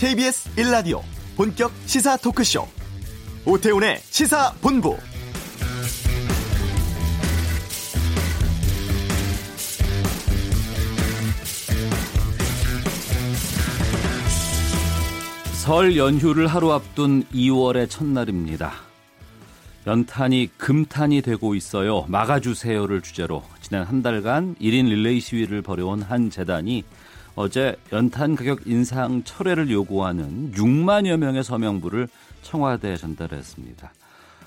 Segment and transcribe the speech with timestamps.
[0.00, 1.02] KBS 1라디오
[1.36, 2.66] 본격 시사 토크쇼
[3.44, 4.96] 오태훈의 시사본부
[15.52, 18.72] 설 연휴를 하루 앞둔 2월의 첫날입니다.
[19.86, 22.06] 연탄이 금탄이 되고 있어요.
[22.08, 26.84] 막아주세요를 주제로 지난 한 달간 1인 릴레이 시위를 벌여온 한 재단이
[27.36, 32.08] 어제 연탄 가격 인상 철회를 요구하는 6만여 명의 서명부를
[32.42, 33.92] 청와대에 전달했습니다.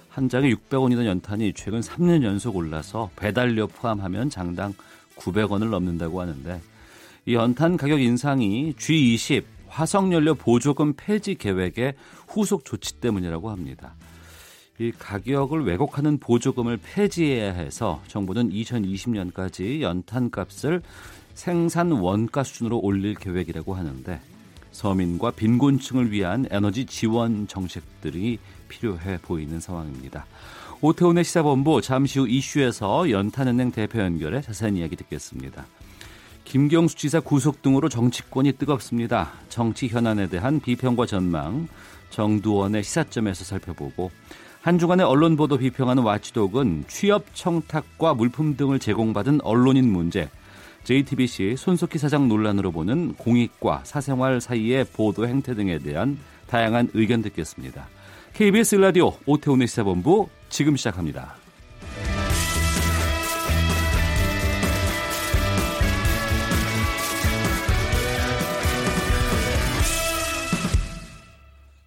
[0.09, 4.73] 한 장에 600원이던 연탄이 최근 3년 연속 올라서 배달료 포함하면 장당
[5.15, 6.61] 900원을 넘는다고 하는데
[7.25, 11.95] 이 연탄 가격 인상이 G20 화석연료 보조금 폐지 계획의
[12.27, 13.95] 후속 조치 때문이라고 합니다.
[14.79, 20.81] 이 가격을 왜곡하는 보조금을 폐지해야 해서 정부는 2020년까지 연탄 값을
[21.33, 24.21] 생산 원가 수준으로 올릴 계획이라고 하는데
[24.71, 30.25] 서민과 빈곤층을 위한 에너지 지원 정책들이 필요해 보이는 상황입니다.
[30.81, 35.65] 오태훈의 시사본부 잠시 후 이슈에서 연탄은행 대표 연결해 자세한 이야기 듣겠습니다.
[36.43, 39.31] 김경수 지사 구속 등으로 정치권이 뜨겁습니다.
[39.47, 41.67] 정치 현안에 대한 비평과 전망,
[42.09, 44.11] 정두원의 시사점에서 살펴보고
[44.61, 50.29] 한 주간의 언론 보도 비평하는 와치독은 취업 청탁과 물품 등을 제공받은 언론인 문제,
[50.83, 56.17] JTBC 손석희 사장 논란으로 보는 공익과 사생활 사이의 보도 행태 등에 대한
[56.47, 57.87] 다양한 의견 듣겠습니다.
[58.33, 61.42] KBS 라디오 오태훈의 시사본부 지금 시작합니다.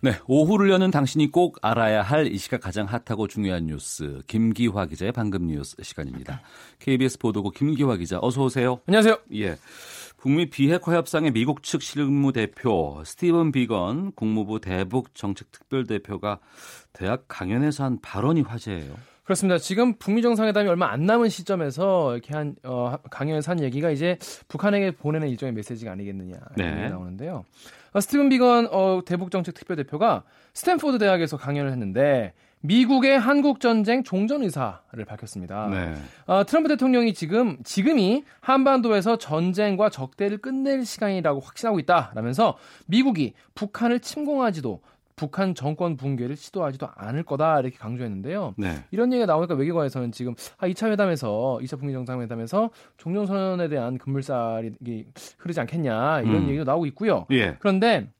[0.07, 5.11] 네, 오후를 여는 당신이 꼭 알아야 할 이 시각 가장 핫하고 중요한 뉴스 김기화 기자의
[5.11, 6.43] 방금 뉴스 시간입니다.
[6.79, 8.79] KBS 보도국 김기화 기자 어서 오세요.
[8.87, 9.19] 안녕하세요.
[9.35, 9.57] 예.
[10.17, 16.39] 북미 비핵화 협상의 미국 측 실무 대표 스티븐 비건 국무부 대북 정책 특별 대표가
[16.92, 18.95] 대학 강연에서 한 발언이 화제예요.
[19.25, 19.59] 그렇습니다.
[19.59, 24.92] 지금 북미 정상회담이 얼마 안 남은 시점에서 이렇게 한 어, 강연에서 한 얘기가 이제 북한에게
[24.92, 26.89] 보내는 일종의 메시지가 아니겠느냐 이런 네.
[26.91, 27.45] 나오는데요.
[27.96, 34.02] 어, 스티븐 비건 어, 대북 정책 특별 대표가 스탠포드 대학에서 강연을 했는데 미국의 한국 전쟁
[34.02, 35.68] 종전 의사를 밝혔습니다.
[35.68, 35.95] 네.
[36.27, 44.83] 어, 트럼프 대통령이 지금 지금이 한반도에서 전쟁과 적대를 끝낼 시간이라고 확신하고 있다라면서 미국이 북한을 침공하지도
[45.17, 48.55] 북한 정권 붕괴를 시도하지도 않을 거다 이렇게 강조했는데요.
[48.59, 48.85] 네.
[48.91, 54.75] 이런 얘기가 나오니까 외교관에서는 지금 아 2차 회담에서 2차 북미 정상회담에서 종전 선언에 대한 급물살이
[55.39, 56.49] 흐르지 않겠냐 이런 음.
[56.49, 57.27] 얘기도 나오고 있고요.
[57.31, 57.57] 예.
[57.59, 58.11] 그런데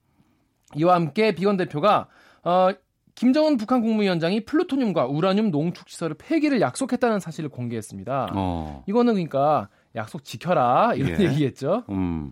[0.75, 2.07] 이와 함께 비건 대표가
[2.43, 2.69] 어
[3.13, 8.33] 김정은 북한 국무위원장이 플루토늄과 우라늄 농축 시설을 폐기를 약속했다는 사실을 공개했습니다.
[8.35, 8.83] 어.
[8.87, 11.25] 이거는 그러니까 약속 지켜라 이런 예.
[11.25, 11.83] 얘기겠죠.
[11.89, 12.31] 음,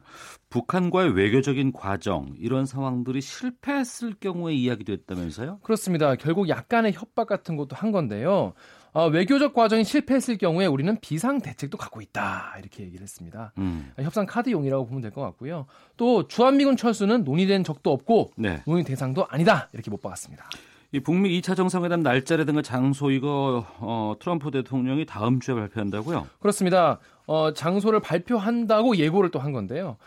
[0.56, 5.60] 북한과의 외교적인 과정 이런 상황들이 실패했을 경우에 이야기됐다면서요?
[5.62, 6.16] 그렇습니다.
[6.16, 8.54] 결국 약간의 협박 같은 것도 한 건데요.
[8.94, 13.52] 어, 외교적 과정이 실패했을 경우에 우리는 비상 대책도 갖고 있다 이렇게 얘기를 했습니다.
[13.58, 13.92] 음.
[14.00, 15.66] 협상 카드용이라고 보면 될 것 같고요.
[15.98, 18.62] 또 주한미군 철수는 논의된 적도 없고 네.
[18.66, 20.46] 논의 대상도 아니다 이렇게 못 박았습니다.
[20.94, 26.28] 이 북미 2차 정상회담 날짜라든가 장소 이거 어, 트럼프 대통령이 다음 주에 발표한다고요?
[26.40, 27.00] 그렇습니다.
[27.28, 29.98] 어, 장소를 발표한다고 예고를 또 한 건데요.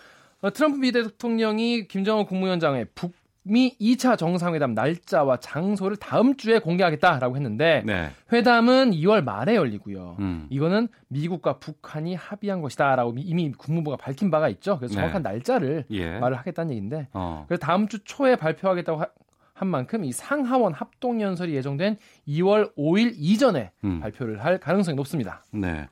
[0.40, 7.82] 어, 트럼프 미 대통령이 김정은 국무위원장의 북미 2차 정상회담 날짜와 장소를 다음 주에 공개하겠다라고 했는데
[7.84, 8.10] 네.
[8.32, 10.16] 회담은 2월 말에 열리고요.
[10.20, 10.46] 음.
[10.48, 14.78] 이거는 미국과 북한이 합의한 것이다라고 이미 국무부가 밝힌 바가 있죠.
[14.78, 15.30] 그래서 정확한 네.
[15.30, 16.18] 날짜를 예.
[16.18, 17.44] 말을 하겠다는 얘기인데 어.
[17.48, 19.06] 그래서 다음 주 초에 발표하겠다고 하,
[19.54, 21.96] 한 만큼 이 상하원 합동 연설이 예정된
[22.28, 23.98] 2월 5일 이전에 음.
[23.98, 25.42] 발표를 할 가능성이 높습니다.
[25.50, 25.88] 네.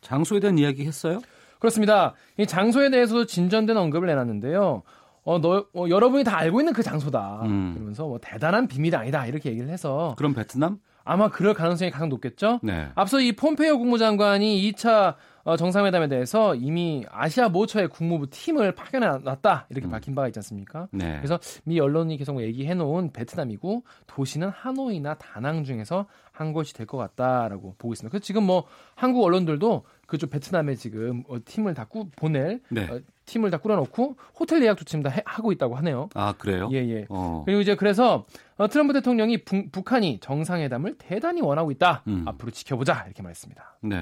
[0.00, 1.20] 장소에 대한 이야기 했어요?
[1.60, 2.14] 그렇습니다.
[2.36, 4.82] 이 장소에 대해서도 진전된 언급을 내놨는데요.
[5.22, 7.42] 어, 너, 어, 여러분이 다 알고 있는 그 장소다.
[7.44, 7.74] 음.
[7.74, 9.26] 그러면서 뭐 대단한 비밀이 아니다.
[9.26, 10.14] 이렇게 얘기를 해서.
[10.16, 10.78] 그럼 베트남?
[11.04, 12.60] 아마 그럴 가능성이 가장 높겠죠.
[12.62, 12.88] 네.
[12.94, 19.66] 앞서 이 폼페이오 국무장관이 2차 어, 정상회담에 대해서 이미 아시아 모처의 국무부 팀을 파견해 놨다
[19.70, 19.90] 이렇게 음.
[19.90, 20.88] 밝힌 바가 있지 않습니까?
[20.92, 21.16] 네.
[21.16, 26.98] 그래서 미 언론이 계속 얘기해 놓은 베트남이고 도시는 하노이나 다낭 중에서 한 곳이 될 것
[26.98, 28.10] 같다라고 보고 있습니다.
[28.10, 28.64] 그래서 지금 뭐
[28.94, 32.88] 한국 언론들도 그쪽 베트남에 지금 어, 팀을 다 꾸, 보낼 네.
[32.90, 36.08] 어, 팀을 다 꾸려놓고 호텔 예약도 지금 다 해, 하고 있다고 하네요.
[36.14, 36.68] 아 그래요?
[36.72, 37.06] 예 예.
[37.08, 37.44] 어.
[37.46, 38.26] 그리고 이제 그래서
[38.56, 42.02] 어, 트럼프 대통령이 부, 북한이 정상회담을 대단히 원하고 있다.
[42.08, 42.24] 음.
[42.26, 43.78] 앞으로 지켜보자 이렇게 말했습니다.
[43.82, 44.00] 네.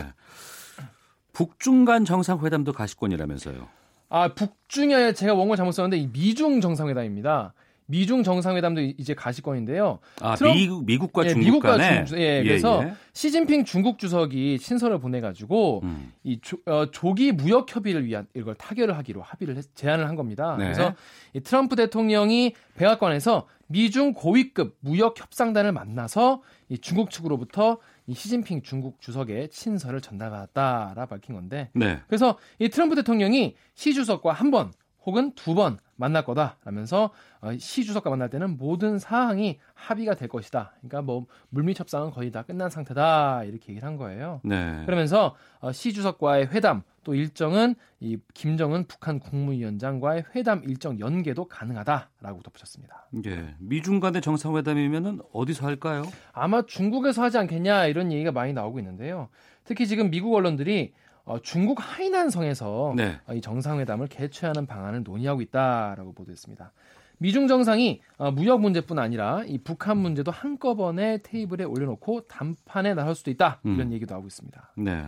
[1.35, 3.69] 북중 간 정상회담도 가시권이라면서요.
[4.09, 7.53] 아 북중에 제가 원고 잘못 썼는데 이 미중 정상회담입니다.
[7.91, 9.99] 미중 정상회담도 이제 가시권인데요.
[10.21, 12.05] 아, 트럼, 미국, 미국과 예, 중국 미국과 간에?
[12.05, 12.93] 중국, 예, 예, 그래서 예.
[13.15, 16.13] 시진핑 중국 주석이 친서를 보내가지고 음.
[16.23, 20.55] 이 조, 어, 조기 무역 협의를 위한 이걸 타결을 하기로 합의를 했, 제안을 한 겁니다.
[20.59, 20.65] 네.
[20.65, 20.95] 그래서
[21.33, 29.01] 이 트럼프 대통령이 백악관에서 미중 고위급 무역 협상단을 만나서 이 중국 측으로부터 이 시진핑 중국
[29.01, 31.71] 주석의 친서를 전달받았다라 밝힌 건데.
[31.73, 32.01] 네.
[32.07, 34.73] 그래서 이 트럼프 대통령이 시 주석과 한 번
[35.07, 37.11] 혹은 두 번 만날 거다 라면서
[37.41, 40.73] 어, 시 주석과 만날 때는 모든 사항이 합의가 될 것이다.
[40.79, 44.41] 그러니까 뭐 물밑 협상은 거의 다 끝난 상태다 이렇게 얘기를 한 거예요.
[44.45, 44.83] 네.
[44.87, 52.43] 그러면서 어, 시 주석과의 회담 또 일정은 이 김정은 북한 국무위원장과의 회담 일정 연계도 가능하다라고
[52.43, 53.09] 덧붙였습니다.
[53.27, 53.55] 예.
[53.59, 56.05] 미중 간의 정상회담이면은 어디서 할까요?
[56.33, 59.29] 아마 중국에서 하지 않겠냐 이런 얘기가 많이 나오고 있는데요.
[59.65, 60.93] 특히 지금 미국 언론들이
[61.29, 63.21] 어, 중국 하이난성에서 네.
[63.27, 66.73] 어, 이 정상회담을 개최하는 방안을 논의하고 있다라고 보도했습니다.
[67.19, 73.31] 미중 정상이 어, 무역 문제뿐 아니라 이 북한 문제도 한꺼번에 테이블에 올려놓고 담판에 나설 수도
[73.31, 73.93] 있다 이런 음.
[73.93, 74.73] 얘기도 하고 있습니다.
[74.79, 75.05] 네.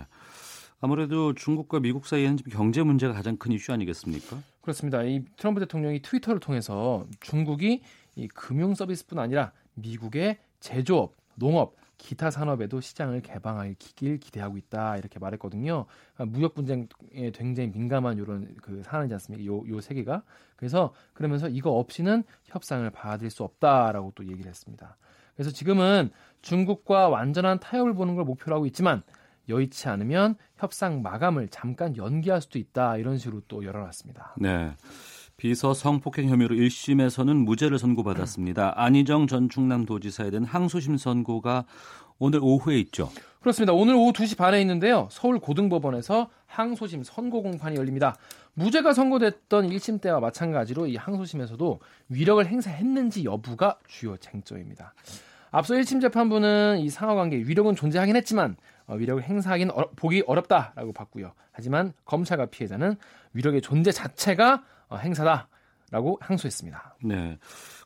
[0.82, 4.37] 아무래도 중국과 미국 사이에는 경제 문제가 가장 큰 이슈 아니겠습니까?
[4.61, 5.02] 그렇습니다.
[5.02, 7.82] 이 트럼프 대통령이 트위터를 통해서 중국이
[8.17, 15.87] 이 금융 서비스뿐 아니라 미국의 제조업, 농업, 기타 산업에도 시장을 개방하길 기대하고 있다 이렇게 말했거든요.
[16.14, 16.87] 그러니까 무역 분쟁에
[17.32, 19.44] 굉장히 민감한 이런 그 사안이지 않습니까?
[19.47, 20.23] 요 요 세 개가
[20.56, 24.97] 그래서 그러면서 이거 없이는 협상을 받을 수 없다라고 또 얘기를 했습니다.
[25.35, 26.11] 그래서 지금은
[26.43, 29.03] 중국과 완전한 타협을 보는 걸 목표로 하고 있지만
[29.49, 34.37] 여의치 않으면 협상 마감을 잠깐 연기할 수도 있다 이런 식으로 또 열어놨습니다.
[34.38, 34.73] 네.
[35.40, 38.75] 비서 성폭행 혐의로 1심에서는 무죄를 선고받았습니다.
[38.76, 41.64] 안희정 전 충남도지사에 대한 항소심 선고가
[42.19, 43.10] 오늘 오후에 있죠.
[43.40, 43.72] 그렇습니다.
[43.72, 45.08] 오늘 오후 2시 반에 있는데요.
[45.10, 48.16] 서울 고등법원에서 항소심 선고 공판이 열립니다.
[48.52, 54.93] 무죄가 선고됐던 1심 때와 마찬가지로 이 항소심에서도 위력을 행사했는지 여부가 주요 쟁점입니다.
[55.52, 61.32] 앞서 1심 재판부는 이 상하관계 위력은 존재하긴 했지만 어, 위력을 행사하기는 어, 보기 어렵다라고 봤고요.
[61.50, 62.96] 하지만 검찰과 피해자는
[63.32, 64.60] 위력의 존재 자체가 어,
[64.98, 66.96] 행사다라고 항소했습니다.
[67.04, 67.38] 네.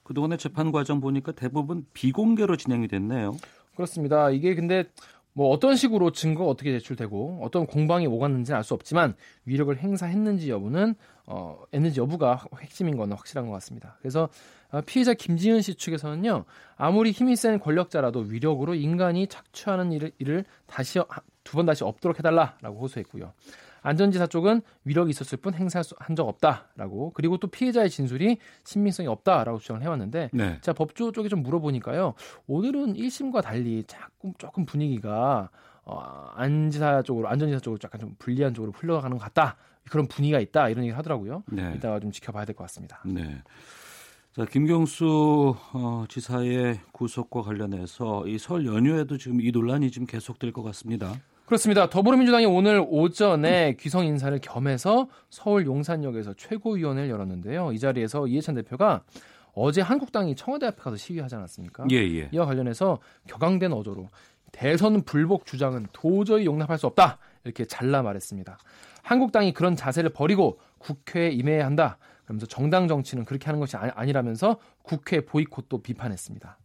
[0.03, 3.37] 그동안의 재판 과정 보니까 대부분 비공개로 진행이 됐네요.
[3.75, 4.31] 그렇습니다.
[4.31, 4.85] 이게 근데
[5.33, 9.15] 뭐 어떤 식으로 증거가 어떻게 제출되고 어떤 공방이 오갔는지는 알 수 없지만
[9.47, 10.95] 위력을 행사했는지 여부는
[11.27, 13.97] 어 했는지 여부가 핵심인 건 확실한 것 같습니다.
[13.99, 14.29] 그래서
[14.71, 16.45] 어, 피해자 김지은 씨 측에서는요
[16.77, 21.01] 아무리 힘이 센 권력자라도 위력으로 인간이 착취하는 일을, 일을 다시
[21.43, 23.33] 두 번 다시 없도록 해달라라고 호소했고요.
[23.85, 29.81] 안전지사 쪽은 위력이 있었을 뿐 행사한 적 없다라고 그리고 또 피해자의 진술이 신빙성이 없다라고 주장을
[29.83, 30.59] 해왔는데 네.
[30.63, 32.15] 자 법조 쪽에 좀 물어보니까요
[32.47, 35.51] 오늘은 1심과 달리 조금 조금 분위기가
[35.85, 39.57] 어, 안지사 쪽으로 안전지사 쪽으로 약간 좀 불리한 쪽으로 흘러가는 것 같다
[39.91, 41.43] 그런 분위기가 있다 이런 얘기를 하더라고요.
[41.53, 41.75] 네.
[41.77, 43.03] 이따가 좀 지켜봐야 될 것 같습니다.
[43.05, 43.43] 네.
[44.35, 50.63] 자, 김경수 어, 지사의 구속과 관련해서 이 설 연휴에도 지금 이 논란이 지금 계속될 것
[50.63, 51.13] 같습니다.
[51.47, 51.91] 그렇습니다.
[51.91, 57.73] 더불어민주당이 오늘 오전에 귀성 인사를 겸해서 서울 용산역에서 최고위원회를 열었는데요.
[57.73, 59.03] 이 자리에서 이해찬 대표가
[59.53, 61.85] 어제 한국당이 청와대 앞에 가서 시위하지 않았습니까?
[61.91, 62.29] 예, 예.
[62.33, 62.99] 이와 관련해서
[63.29, 64.09] 격앙된 어조로
[64.53, 68.59] 대선 불복 주장은 도저히 용납할 수 없다 이렇게 잘라 말했습니다.
[69.03, 71.99] 한국당이 그런 자세를 버리고 국회에 임해야 한다.
[72.25, 76.57] 그러면서 정당 정치는 그렇게 하는 것이 아니라면서 국회 보이콧도 비판했습니다.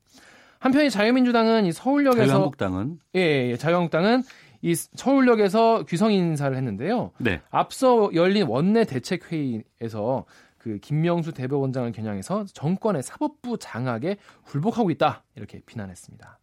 [0.60, 4.24] 한편 이 자유민주당은 이 서울역에서 자유한국당은 예, 예, 예 자유한국당은
[4.61, 7.11] 이 서울역에서 귀성 인사를 했는데요.
[7.18, 7.42] 네.
[7.49, 10.25] 앞서 열린 원내 대책 회의에서
[10.57, 16.39] 그 김명수 대법원장을 겨냥해서 정권의 사법부 장악에 굴복하고 있다 이렇게 비난했습니다.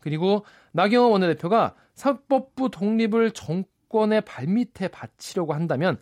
[0.00, 5.98] 그리고 나경원 원내대표가 사법부 독립을 정권의 발밑에 바치려고 한다면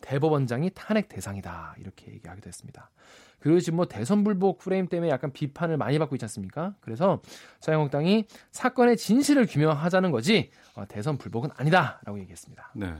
[0.00, 2.90] 대법원장이 탄핵 대상이다 이렇게 얘기하기도 했습니다.
[3.40, 6.74] 그리고 지금 뭐 대선 불복 프레임 때문에 약간 비판을 많이 받고 있지 않습니까?
[6.80, 7.20] 그래서
[7.60, 12.72] 자유한국당이 사건의 진실을 규명하자는 거지 어, 대선 불복은 아니다라고 얘기했습니다.
[12.76, 12.94] 네.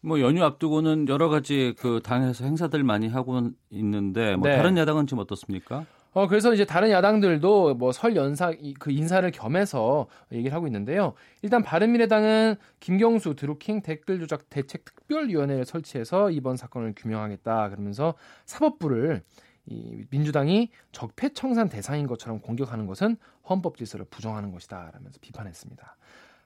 [0.00, 4.56] 뭐 연휴 앞두고는 여러 가지 그 당에서 행사들 많이 하고 있는데 뭐 네.
[4.56, 5.86] 다른 야당은 지금 어떻습니까?
[6.12, 11.14] 어 그래서 이제 다른 야당들도 뭐 설 연사 그 인사를 겸해서 얘기를 하고 있는데요.
[11.42, 18.14] 일단 바른미래당은 김경수 드루킹 댓글 조작 대책 특별위원회를 설치해서 이번 사건을 규명하겠다 그러면서
[18.46, 19.22] 사법부를
[19.66, 23.16] 이 민주당이 적폐 청산 대상인 것처럼 공격하는 것은
[23.48, 25.96] 헌법 질서를 부정하는 것이다라면서 비판했습니다.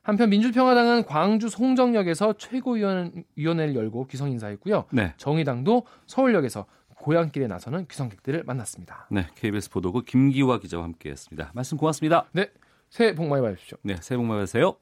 [0.03, 4.87] 한편 민주평화당은 광주 송정역에서 최고위원회를 열고 귀성 인사했고요.
[4.93, 5.15] 네.
[5.17, 6.67] 정의당도 서울역에서
[6.97, 9.09] 고향길에 나서는 귀성객들을 만났습니다.
[9.11, 11.51] 네, KBS 보도국 김기화 기자와 함께했습니다.
[11.55, 12.27] 말씀 고맙습니다.
[12.33, 12.51] 네,
[12.91, 13.79] 새해 복 많이 받으십시오.
[13.83, 14.77] 네, 새해 복 많이 받으세요.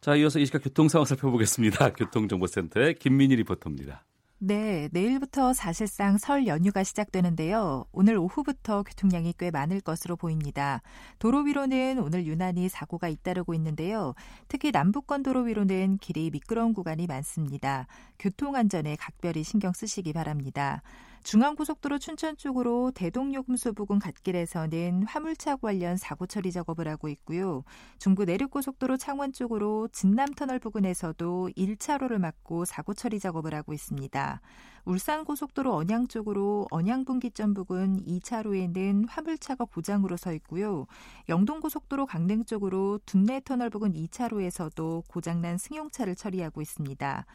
[0.00, 1.94] 자, 이어서 이 시각 교통 상황 살펴보겠습니다.
[1.94, 4.04] 교통정보센터의 김민희 리포터입니다.
[4.40, 7.86] 네, 내일부터 사실상 설 연휴가 시작되는데요.
[7.90, 10.80] 오늘 오후부터 교통량이 꽤 많을 것으로 보입니다.
[11.18, 14.14] 도로 위로는 오늘 유난히 사고가 잇따르고 있는데요.
[14.46, 17.88] 특히 남북권 도로 위로는 길이 미끄러운 구간이 많습니다.
[18.20, 20.82] 교통 안전에 각별히 신경 쓰시기 바랍니다.
[21.24, 27.64] 중앙고속도로 춘천 쪽으로 대동요금소 부근 갓길에서는 화물차 관련 사고 처리 작업을 하고 있고요.
[27.98, 34.40] 중부 내륙고속도로 창원 쪽으로 진남터널 부근에서도 1차로를 막고 사고 처리 작업을 하고 있습니다.
[34.84, 40.86] 울산고속도로 언양 쪽으로 언양분기점 부근 2차로에는 화물차가 고장으로 서 있고요.
[41.28, 47.26] 영동고속도로 강릉 쪽으로 둔내터널 부근 2차로에서도 고장난 승용차를 처리하고 있습니다.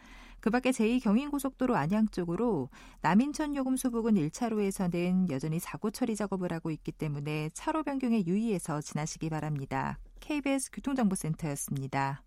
[0.43, 2.67] 그 밖에 제2경인고속도로 안양 쪽으로
[3.00, 9.29] 남인천 요금소 부근 1차로에서는 여전히 사고 처리 작업을 하고 있기 때문에 차로 변경에 유의해서 지나시기
[9.29, 10.00] 바랍니다.
[10.19, 12.23] KBS 교통정보센터였습니다.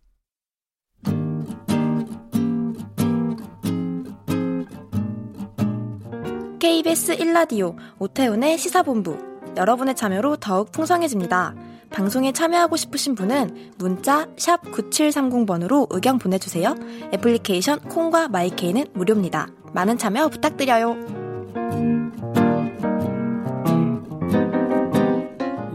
[6.58, 11.54] KBS 1라디오 오태훈의 시사본부 여러분의 참여로 더욱 풍성해집니다.
[11.90, 16.75] 방송에 참여하고 싶으신 분은 문자 9730번으로 의견 보내주세요.
[17.14, 19.48] 애플리케이션 콩과 마이케이는 무료입니다.
[19.72, 20.96] 많은 참여 부탁드려요.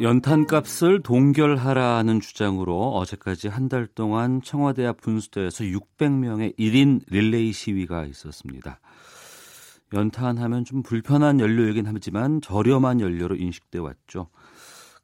[0.01, 8.79] 연탄값을 동결하라는 주장으로 어제까지 한 달 동안 청와대 앞 분수대에서 600명의 1인 릴레이 시위가 있었습니다.
[9.93, 14.27] 연탄하면 좀 불편한 연료이긴 하지만 저렴한 연료로 인식돼 왔죠.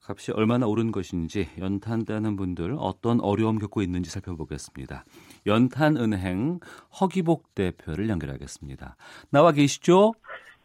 [0.07, 5.03] 값이 얼마나 오른 것인지 연탄되는 분들 어떤 어려움 겪고 있는지 살펴보겠습니다.
[5.45, 6.59] 연탄은행
[7.01, 8.95] 허기복 대표를 연결하겠습니다.
[9.31, 10.13] 나와 계시죠?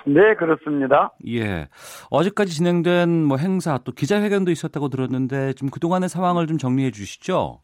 [0.07, 1.13] 네, 그렇습니다.
[1.29, 1.69] 예.
[2.11, 7.61] 어제까지 진행된 뭐 행사 또 기자회견도 있었다고 들었는데 좀 그동안의 상황을 좀 정리해 주시죠.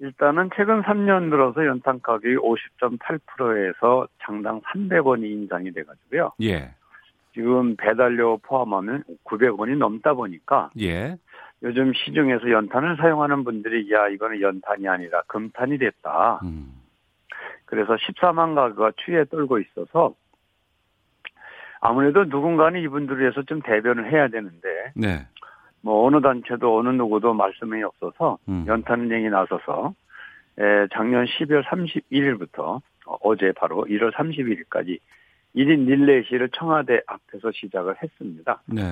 [0.00, 6.32] 일단은 최근 3년 들어서 연탄 가격이 50.8%에서 장당 300원이 인상이 돼가지고요.
[6.42, 6.74] 예.
[7.32, 11.16] 지금 배달료 포함하면 900원이 넘다 보니까 예.
[11.62, 16.40] 요즘 시중에서 연탄을 사용하는 분들이 야 이거는 연탄이 아니라 금탄이 됐다.
[16.44, 16.74] 음.
[17.64, 20.14] 그래서 14만 가구가 추위에 떨고 있어서
[21.80, 25.26] 아무래도 누군가는 이분들을 위해서 좀 대변을 해야 되는데 네.
[25.84, 28.64] 뭐 어느 단체도 어느 누구도 말씀이 없어서 음.
[28.66, 29.94] 연탄은행이 나서서
[30.58, 32.80] 에, 작년 12월 31일부터
[33.20, 34.98] 어제 바로 1월 31일까지
[35.54, 38.62] 1인 릴레이시를 청와대 앞에서 시작을 했습니다.
[38.66, 38.82] 네.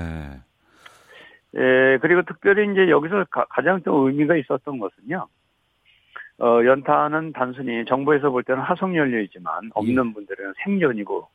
[1.55, 5.27] 에, 그리고 특별히 이제 여기서 가, 장좀 의미가 있었던 것은요.
[6.41, 10.13] 어, 연탄은 단순히 정부에서 볼 때는 화석연료이지만 없는 예.
[10.13, 11.27] 분들은 생존이고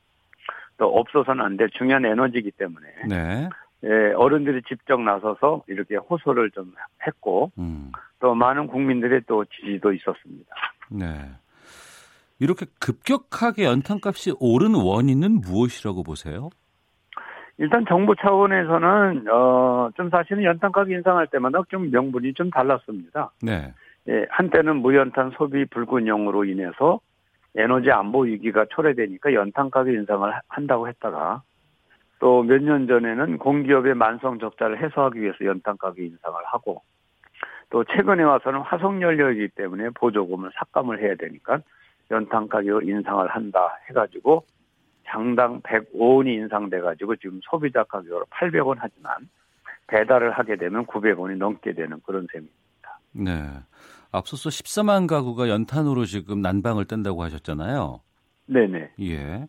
[0.77, 3.49] 또 없어서는 안 될 중요한 에너지이기 때문에 네.
[3.83, 6.73] 예, 어른들이 직접 나서서 이렇게 호소를 좀
[7.05, 7.91] 했고 음.
[8.19, 10.55] 또 많은 국민들의 또 지지도 있었습니다.
[10.89, 11.05] 네.
[12.39, 16.49] 이렇게 급격하게 연탄값이 오른 원인은 무엇이라고 보세요?
[17.59, 23.31] 일단 정부 차원에서는 어 좀 사실은 연탄 가격 인상할 때마다 좀 명분이 좀 달랐습니다.
[23.41, 23.73] 네.
[24.09, 26.99] 예, 한때는 무연탄 소비 불균형으로 인해서
[27.55, 31.41] 에너지 안보 위기가 초래되니까 연탄 가격 인상을 한다고 했다가
[32.19, 36.81] 또 몇 년 전에는 공기업의 만성 적자를 해소하기 위해서 연탄 가격 인상을 하고
[37.69, 41.59] 또 최근에 와서는 화석연료이기 때문에 보조금을 삭감을 해야 되니까
[42.11, 44.45] 연탄 가격 인상을 한다 해가지고
[45.05, 49.29] 장당 105원이 인상돼가지고 지금 소비자 가격으로 800원 하지만
[49.87, 52.99] 배달을 하게 되면 900원이 넘게 되는 그런 셈입니다.
[53.13, 53.31] 네.
[54.11, 58.01] 앞서서 14만 가구가 연탄으로 지금 난방을 뗀다고 하셨잖아요.
[58.47, 58.91] 네네.
[59.01, 59.45] 예.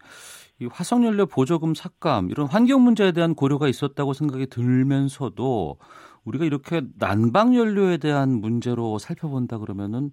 [0.61, 5.79] 이 화석연료 보조금 삭감 이런 환경 문제에 대한 고려가 있었다고 생각이 들면서도
[6.25, 10.11] 우리가 이렇게 난방 연료에 대한 문제로 살펴본다 그러면은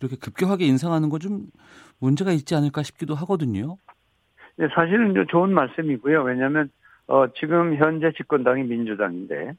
[0.00, 1.46] 이렇게 급격하게 인상하는 건좀
[2.00, 3.76] 문제가 있지 않을까 싶기도 하거든요.
[4.56, 6.22] 네, 사실은 좋은 말씀이고요.
[6.22, 6.70] 왜냐하면
[7.06, 9.52] 어, 지금 현재 집권당이 민주당인데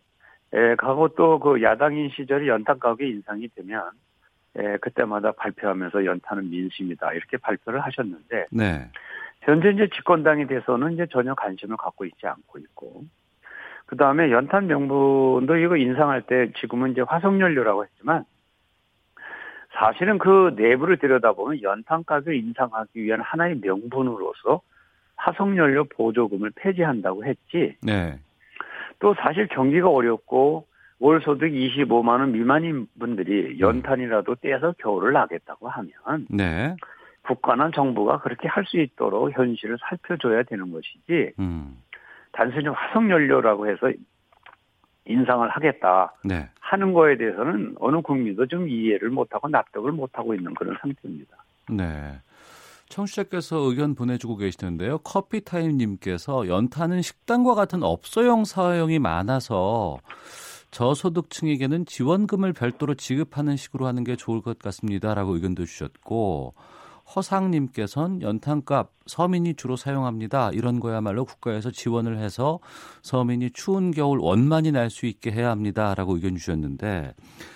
[0.53, 3.83] 에, 가고 또그 야당인 시절에 연탄 가격 인상이 되면
[4.55, 8.89] 에, 그때마다 발표하면서 연탄은 민심이다 이렇게 발표를 하셨는데 네.
[9.43, 13.03] 현재 이제 집권당이 돼서는 이제 전혀 관심을 갖고 있지 않고 있고
[13.85, 18.25] 그 다음에 연탄 명분도 이거 인상할 때 지금은 이제 화석연료라고 했지만
[19.73, 24.61] 사실은 그 내부를 들여다보면 연탄 가격 인상하기 위한 하나의 명분으로서
[25.15, 27.75] 화석연료 보조금을 폐지한다고 했지.
[27.81, 28.19] 네.
[28.99, 30.65] 또 사실 경기가 어렵고
[30.99, 36.75] 월 소득 25만 원 미만인 분들이 연탄이라도 떼서 겨울을 나겠다고 하면 네.
[37.23, 41.77] 국가나 정부가 그렇게 할 수 있도록 현실을 살펴줘야 되는 것이지 음.
[42.31, 43.91] 단순히 화석연료라고 해서
[45.05, 46.49] 인상을 하겠다 네.
[46.59, 51.35] 하는 거에 대해서는 어느 국민도 좀 이해를 못하고 납득을 못하고 있는 그런 상태입니다.
[51.69, 52.19] 네.
[52.87, 54.99] 청취자께서 의견 보내주고 계시는데요.
[54.99, 59.97] 커피타임님께서 연탄은 식당과 같은 업소용 사용이 많아서
[60.71, 66.53] 저소득층에게는 지원금을 별도로 지급하는 식으로 하는 게 좋을 것 같습니다라고 의견도 주셨고
[67.15, 70.51] 허상님께서는 연탄값 서민이 주로 사용합니다.
[70.53, 72.59] 이런 거야말로 국가에서 지원을 해서
[73.01, 77.13] 서민이 추운 겨울 원만히 날 수 있게 해야 합니다라고 의견 주셨는데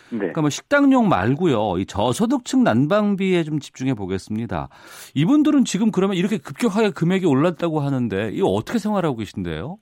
[0.10, 0.18] 네.
[0.18, 1.78] 그러니까 뭐 식당용 말고요.
[1.78, 4.70] 이 저소득층 난방비에 좀 집중해 보겠습니다.
[5.14, 9.78] 이분들은 지금 그러면 이렇게 급격하게 금액이 올랐다고 하는데 이거 어떻게 생활하고 계신데요?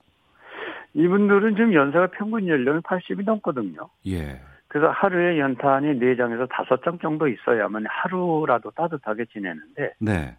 [0.96, 3.89] 이분들은 지금 연세가 평균 연령이 80이 넘거든요.
[4.08, 4.39] 예.
[4.67, 10.36] 그래서 하루에 연탄이 4장에서 5장 정도 있어야만 하루라도 따뜻하게 지내는데 네.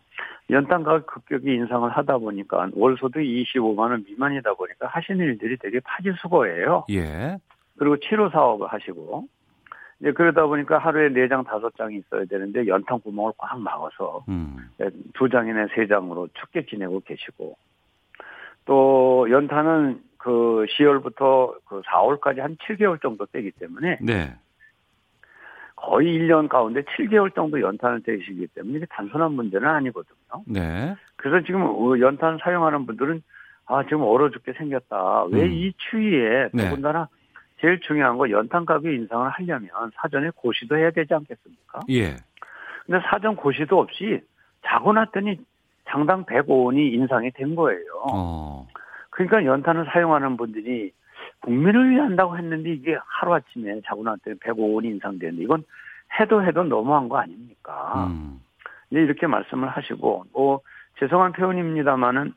[0.51, 5.81] 연탄 가격 급격히 인상을 하다 보니까 월 소득 25만 원 미만이다 보니까 하시는 일들이 되게
[5.81, 6.85] 파지수거예요.
[6.91, 7.39] 예.
[7.79, 9.27] 그리고 치료 사업을 하시고
[10.01, 14.57] 이제 그러다 보니까 하루에 4장 5장이 있어야 되는데 연탄 구멍을 꽉 막아서 음.
[14.79, 17.57] 2장이나 3장으로 춥게 지내고 계시고
[18.67, 24.35] 또 연탄은 그 10월부터 그 4월까지 한 7개월 정도 되기 때문에 네.
[25.77, 30.43] 거의 1년 가운데 7개월 정도 연탄을 떼시기 때문에 이게 단순한 문제는 아니거든요.
[30.49, 30.97] 네.
[31.15, 33.23] 그래서 지금 어, 연탄 사용하는 분들은
[33.67, 35.27] 아 지금 얼어 죽게 생겼다.
[35.27, 35.73] 왜이 음.
[35.77, 36.65] 추위에 네.
[36.65, 37.07] 더군다나
[37.61, 41.83] 제일 중요한 거 연탄 가격 인상을 하려면 사전에 고시도 해야 되지 않겠습니까?
[41.91, 42.17] 예.
[42.85, 44.21] 근데 사전 고시도 없이
[44.65, 45.39] 자고 났더니
[45.89, 48.03] 장당 105원이 인상이 된 거예요.
[48.13, 48.67] 어.
[49.17, 50.93] 그러니까 연탄을 사용하는 분들이
[51.41, 55.65] 국민을 위해 한다고 했는데 이게 하루아침에 자고 나한테 105원이 인상되는데 이건
[56.21, 58.09] 해도 해도 너무한 거 아닙니까?
[58.09, 58.41] 음.
[58.91, 60.61] 이렇게 말씀을 하시고, 뭐,
[60.99, 62.35] 죄송한 표현입니다만은,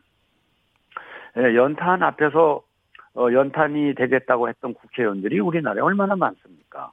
[1.38, 2.64] 예, 연탄 앞에서
[3.16, 6.92] 어, 연탄이 되겠다고 했던 국회의원들이 우리나라에 얼마나 많습니까?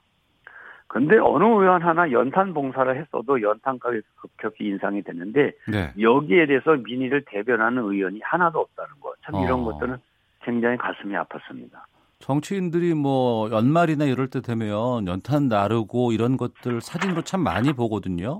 [0.97, 5.93] 근데 어느 의원 하나 연탄 봉사를 했어도 연탄 가격이 급격히 인상이 됐는데 네.
[5.99, 9.13] 여기에 대해서 민의를 대변하는 의원이 하나도 없다는 거.
[9.23, 9.65] 참 이런 어.
[9.65, 9.97] 것들은
[10.41, 11.73] 굉장히 가슴이 아팠습니다.
[12.17, 18.39] 정치인들이 뭐 연말이나 이럴 때 되면 연탄 나르고 이런 것들 사진으로 참 많이 보거든요.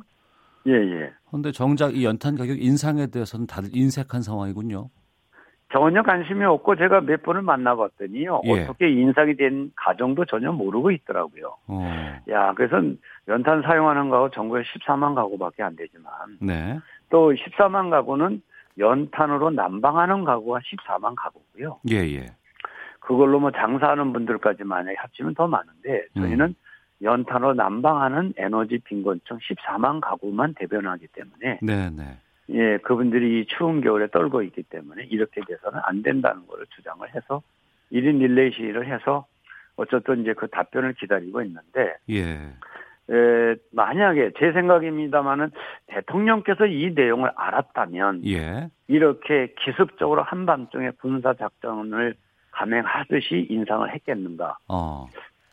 [0.66, 1.12] 예, 예.
[1.28, 4.90] 그런데 정작 이 연탄 가격 인상에 대해서는 다들 인색한 상황이군요.
[5.72, 8.42] 전혀 관심이 없고 제가 몇 번을 만나봤더니요.
[8.46, 8.64] 예.
[8.64, 11.58] 어떻게 인상이 된 가정도 전혀 모르고 있더라고요.
[11.68, 12.22] 어.
[12.30, 12.82] 야, 그래서
[13.28, 16.80] 연탄 사용하는 가구 전국에 14만 가구밖에 안 되지만 네.
[17.10, 18.42] 또 14만 가구는
[18.78, 21.80] 연탄으로 난방하는 가구가 14만 가구고요.
[21.90, 22.28] 예, 예.
[23.00, 26.56] 그걸로 뭐 장사하는 분들까지 만약에 합치면 더 많은데 저희는 음.
[27.02, 32.18] 연탄으로 난방하는 에너지 빈곤층 14만 가구만 대변하기 때문에 네, 네.
[32.50, 37.42] 예, 그분들이 추운 겨울에 떨고 있기 때문에 이렇게 돼서는 안 된다는 것을 주장을 해서
[37.92, 39.26] 1인 릴레이 시위를 해서
[39.76, 42.54] 어쨌든 이제 그 답변을 기다리고 있는데 예.
[43.10, 45.52] 에, 만약에 제 생각입니다만은
[45.88, 48.70] 대통령께서 이 내용을 알았다면 예.
[48.88, 52.16] 이렇게 기습적으로 한밤중에 군사 작전을
[52.52, 54.58] 감행하듯이 인상을 했겠는가?
[54.68, 55.08] 어.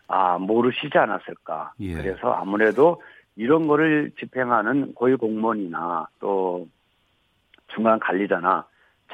[0.08, 1.72] 아 모르시지 않았을까?
[1.80, 1.94] 예.
[1.94, 3.00] 그래서 아무래도
[3.36, 6.66] 이런 거를 집행하는 고위 공무원이나 또
[7.74, 8.66] 중간 관리자나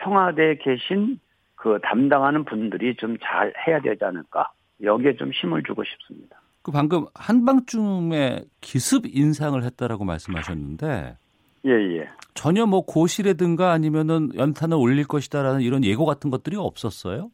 [0.03, 1.19] 청와대에 계신
[1.55, 4.51] 그 담당하는 분들이 좀 잘 해야 되지 않을까
[4.83, 6.41] 여기에 좀 힘을 주고 싶습니다.
[6.63, 11.17] 그 방금 한방쯤에 기습 인상을 했다라고 말씀하셨는데
[11.67, 12.09] 예, 예.
[12.35, 17.31] 전혀 뭐 고시라든가 아니면은 연탄을 올릴 것이다라는 이런 예고 같은 것들이 없었어요?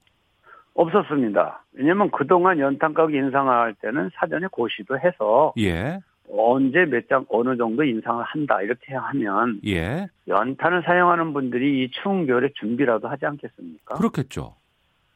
[0.74, 1.64] 없었습니다.
[1.72, 6.00] 왜냐면 그동안 연탄 가격 인상할 때는 사전에 고시도 해서 예.
[6.30, 10.06] 언제 몇 장 어느 정도 인상을 한다 이렇게 하면 예.
[10.28, 13.94] 연탄을 사용하는 분들이 이 추운 겨울에 준비라도 하지 않겠습니까?
[13.96, 14.56] 그렇겠죠.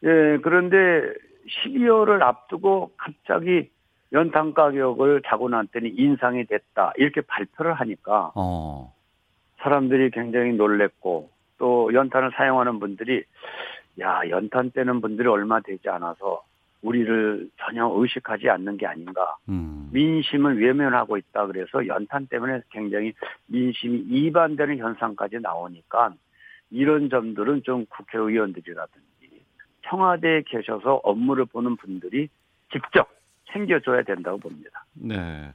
[0.05, 0.77] 예, 그런데
[1.65, 3.71] 12월을 앞두고 갑자기
[4.13, 8.93] 연탄 가격을 자고 났더니 인상이 됐다 이렇게 발표를 하니까 어.
[9.59, 13.23] 사람들이 굉장히 놀랬고 또 연탄을 사용하는 분들이
[14.01, 16.43] 야 연탄 떼는 분들이 얼마 되지 않아서
[16.83, 19.37] 우리를 전혀 의식하지 않는 게 아닌가.
[19.49, 19.89] 음.
[19.93, 23.13] 민심을 외면하고 있다 그래서 연탄 때문에 굉장히
[23.47, 26.15] 민심이 이반되는 현상까지 나오니까
[26.71, 29.43] 이런 점들은 좀 국회의원들이라든지
[29.89, 32.29] 청와대에 계셔서 업무를 보는 분들이
[32.73, 33.09] 직접
[33.53, 34.85] 챙겨줘야 된다고 봅니다.
[34.95, 35.53] 네.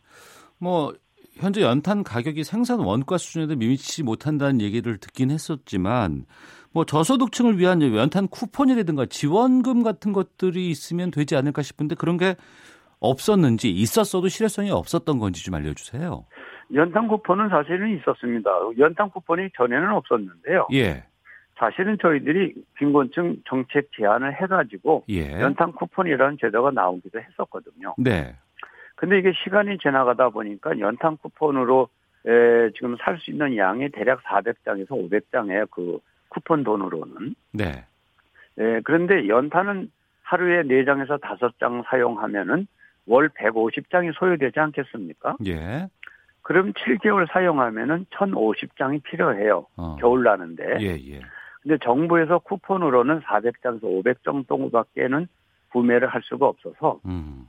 [0.58, 0.94] 뭐
[1.36, 6.26] 현재 연탄 가격이 생산 원가 수준에도 미치지 못한다는 얘기를 듣긴 했었지만
[6.76, 12.36] 뭐 저소득층을 위한 연탄 쿠폰이라든가 지원금 같은 것들이 있으면 되지 않을까 싶은데 그런 게
[13.00, 16.26] 없었는지 있었어도 실효성이 없었던 건지 좀 알려주세요.
[16.74, 18.52] 연탄 쿠폰은 사실은 있었습니다.
[18.78, 20.68] 연탄 쿠폰이 전에는 없었는데요.
[20.74, 21.06] 예.
[21.58, 25.32] 사실은 저희들이 빈곤층 정책 제안을 해가지고 예.
[25.40, 27.96] 연탄 쿠폰이라는 제도가 나오기도 했었거든요.
[27.98, 28.36] 네.
[28.98, 31.88] 근데 이게 시간이 지나가다 보니까 연탄 쿠폰으로
[32.26, 36.00] 에, 지금 살 수 있는 양이 대략 400장에서 500장의 그
[36.36, 37.36] 쿠폰 돈으로는.
[37.54, 37.86] 네.
[38.60, 39.90] 에, 그런데 연탄은
[40.24, 42.68] 하루에 4장에서 5장 사용하면은
[43.08, 45.38] 월 150장이 소요되지 않겠습니까?
[45.46, 45.88] 예.
[46.42, 49.66] 그럼 7개월 사용하면은 1050장이 필요해요.
[49.78, 49.96] 어.
[50.00, 50.78] 겨울 나는데.
[50.82, 51.22] 예, 예.
[51.62, 55.28] 근데 정부에서 쿠폰으로는 400장에서 500장 정도밖에는
[55.72, 57.48] 구매를 할 수가 없어서 음.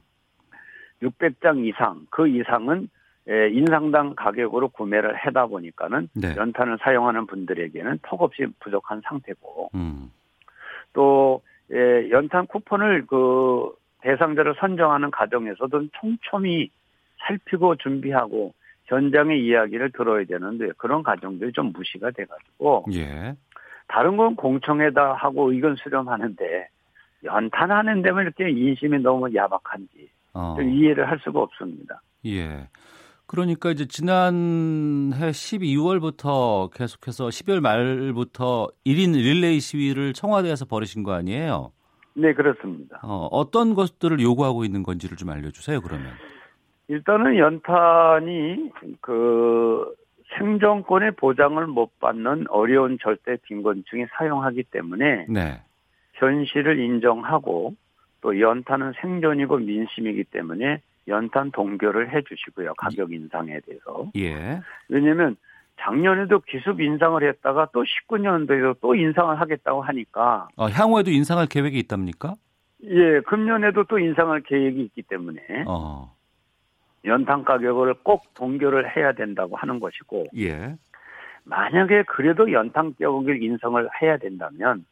[1.02, 2.88] 600장 이상, 그 이상은 에,
[3.28, 6.36] 인상당 가격으로 구매를 하다 보니까는 네.
[6.36, 10.12] 연탄을 사용하는 분들에게는 턱없이 부족한 상태고 음.
[10.92, 16.70] 또 에, 연탄 쿠폰을 그 대상자를 선정하는 과정에서도 촘촘히
[17.18, 23.34] 살피고 준비하고 현장의 이야기를 들어야 되는데 그런 과정들이 좀 무시가 돼가지고 예.
[23.88, 26.68] 다른 건 공청회다 하고 의견 수렴하는데
[27.24, 30.54] 연탄하는 데만 이렇게 인심이 너무 야박한지 어.
[30.56, 32.00] 좀 이해를 할 수가 없습니다.
[32.26, 32.68] 예.
[33.26, 41.72] 그러니까 이제 지난해 12월부터 계속해서 12월 말부터 1인 릴레이 시위를 청와대에서 벌이신 거 아니에요?
[42.14, 43.00] 네, 그렇습니다.
[43.02, 46.12] 어, 어떤 것들을 요구하고 있는 건지를 좀 알려주세요, 그러면.
[46.88, 49.94] 일단은 연탄이 그
[50.38, 55.60] 생존권의 보장을 못 받는 어려운 절대 빈곤층이 사용하기 때문에 네.
[56.14, 57.74] 현실을 인정하고
[58.20, 62.74] 또 연탄은 생존이고 민심이기 때문에 연탄 동결을 해 주시고요.
[62.74, 64.10] 가격 인상에 대해서.
[64.16, 64.60] 예.
[64.88, 65.36] 왜냐면
[65.80, 72.34] 작년에도 기습 인상을 했다가 또 19년도에도 또 인상을 하겠다고 하니까 어, 향후에도 인상할 계획이 있답니까?
[72.84, 76.14] 예, 금년에도 또 인상할 계획이 있기 때문에 어.
[77.04, 80.76] 연탄 가격을 꼭 동결을 해야 된다고 하는 것이고 예.
[81.44, 84.84] 만약에 그래도 연탄 가격을 인상을 해야 된다면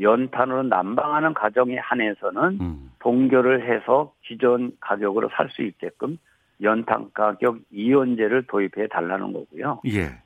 [0.00, 2.90] 연탄으로 난방하는 가정에 한해서는 음.
[3.00, 6.18] 동결을 해서 기존 가격으로 살 수 있게끔
[6.62, 9.80] 연탄 가격 이연제를 도입해 달라는 거고요.
[9.86, 10.20] 예.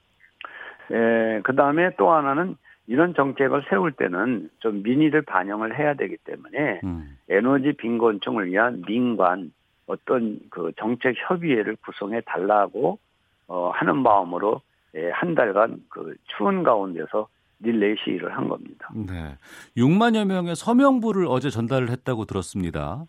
[0.95, 2.57] 에, 그 다음에 또 하나는
[2.87, 7.17] 이런 정책을 세울 때는 좀 민의를 반영을 해야 되기 때문에 음.
[7.29, 9.53] 에너지 빈곤층을 위한 민관
[9.87, 12.99] 어떤 그 정책 협의회를 구성해 달라고
[13.47, 14.61] 어, 하는 마음으로
[14.97, 17.29] 예, 한 달간 그 추운 가운데서
[17.61, 18.89] 릴레이 시위를 한 겁니다.
[18.95, 19.37] 네.
[19.77, 23.05] 6만여 명의 서명부를 어제 전달을 했다고 들었습니다.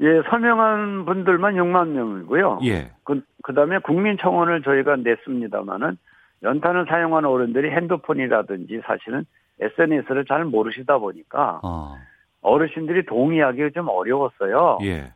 [0.00, 2.60] 예, 서명한 분들만 6만 명이고요.
[2.64, 2.92] 예.
[3.04, 5.96] 그, 그 다음에 국민청원을 저희가 냈습니다마는
[6.42, 9.24] 연탄을 사용하는 어른들이 핸드폰이라든지 사실은
[9.60, 11.96] SNS를 잘 모르시다 보니까 어.
[12.42, 14.78] 어르신들이 동의하기 좀 어려웠어요.
[14.82, 15.12] 예.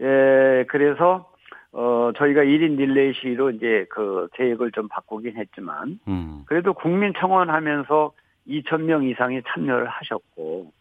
[0.00, 1.31] 예, 그래서
[1.72, 6.42] 어 저희가 1인 릴레이 시위로 이제 그 계획을 좀 바꾸긴 했지만 음.
[6.46, 8.12] 그래도 국민 청원 하면서
[8.46, 10.72] 2,000명 이상이 참여를 하셨고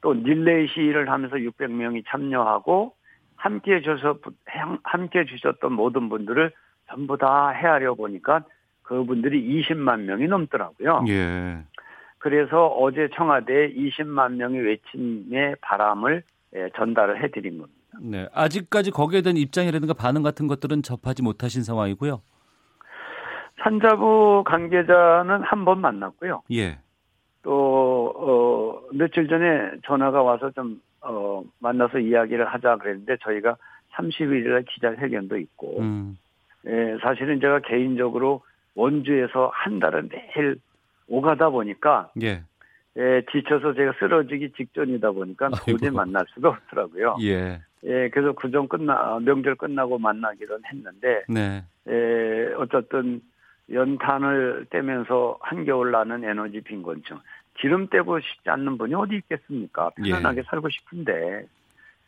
[0.00, 2.94] 또 릴레이 시위를 하면서 600명이 참여하고
[3.34, 4.18] 함께 해 주셔서
[4.84, 6.52] 함께 해 주셨던 모든 분들을
[6.88, 8.44] 전부 다 헤아려 보니까
[8.82, 11.04] 그분들이 20만 명이 넘더라고요.
[11.08, 11.58] 예.
[12.18, 16.22] 그래서 어제 청와대에 20만 명이 외침의 바람을
[16.56, 17.77] 예, 전달을 해드린 겁니다.
[18.00, 18.28] 네.
[18.32, 22.20] 아직까지 거기에 대한 입장이라든가 반응 같은 것들은 접하지 못하신 상황이고요.
[23.62, 26.42] 산자부 관계자는 한 번 만났고요.
[26.52, 26.78] 예.
[27.42, 33.56] 또, 어, 며칠 전에 전화가 와서 좀, 어, 만나서 이야기를 하자 그랬는데 저희가
[33.94, 36.18] 30일에 기자회견도 있고, 음.
[36.66, 38.42] 예, 사실은 제가 개인적으로
[38.74, 40.56] 원주에서 한 달은 매일
[41.08, 42.42] 오가다 보니까, 예.
[42.96, 45.90] 예, 지쳐서 제가 쓰러지기 직전이다 보니까 도저히.
[45.90, 47.16] 만날 수가 없더라고요.
[47.22, 47.60] 예.
[47.84, 51.64] 예, 그래서 구정 끝나, 명절 끝나고 만나기로 했는데, 네.
[51.88, 53.20] 에, 어쨌든
[53.72, 57.18] 연탄을 떼면서 한겨울 나는 에너지 빈곤층.
[57.54, 59.90] 기름 떼고 싶지 않는 분이 어디 있겠습니까?
[59.90, 60.42] 편안하게 예.
[60.44, 61.46] 살고 싶은데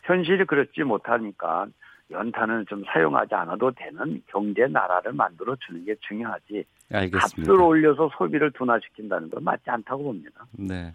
[0.03, 1.67] 현실이 그렇지 못하니까
[2.11, 6.65] 연탄을 좀 사용하지 않아도 되는 경제 나라를 만들어 주는 게 중요하지.
[6.93, 7.19] 알겠습니다.
[7.19, 10.45] 값을 올려서 소비를 둔화시킨다는 건 맞지 않다고 봅니다.
[10.53, 10.95] 네.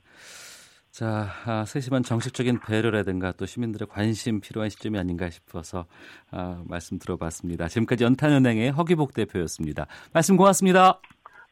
[0.95, 5.87] 자, 아, 세심한 정책적인 배려라든가 또 시민들의 관심 필요한 시점이 아닌가 싶어서
[6.31, 7.67] 아, 말씀 들어봤습니다.
[7.67, 9.87] 지금까지 연탄은행의 허기복 대표였습니다.
[10.13, 11.01] 말씀 고맙습니다.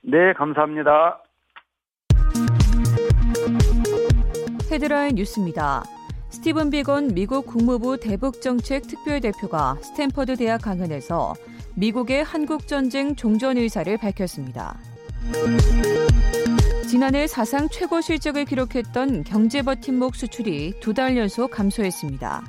[0.01, 1.21] 네, 감사합니다.
[4.71, 5.84] 헤드라인 뉴스입니다.
[6.29, 11.34] 스티븐 비건 미국 국무부 대북정책 특별대표가 스탠퍼드 대학 강연에서
[11.75, 14.79] 미국의 한국전쟁 종전 의사를 밝혔습니다.
[16.93, 22.43] 지난해 사상 최고 실적을 기록했던 경제 버팀목 수출이 두 달 연속 감소했습니다.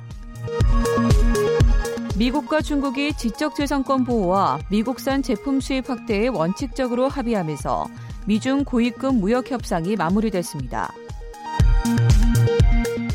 [2.15, 7.87] 미국과 중국이 지적재산권 보호와 미국산 제품 수입 확대에 원칙적으로 합의하면서
[8.27, 10.93] 미중 고위급 무역 협상이 마무리됐습니다.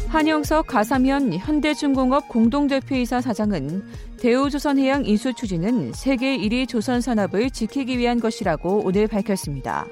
[0.09, 3.85] 한영석 가사면 현대중공업 공동대표이사 사장은
[4.19, 9.87] 대우조선해양 인수 추진은 세계 1위 조선 산업을 지키기 위한 것이라고 오늘 밝혔습니다.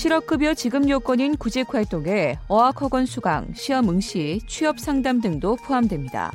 [0.00, 6.32] 실업급여 지급 요건인 구직 활동에 어학학원 수강, 시험 응시, 취업 상담 등도 포함됩니다.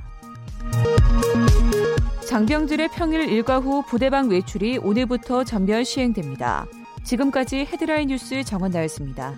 [2.28, 6.67] 장병들의 평일 일과 후 부대방 외출이 오늘부터 전면 시행됩니다.
[7.04, 9.34] 지금까지 헤드라인 뉴스 정원 나였습니다.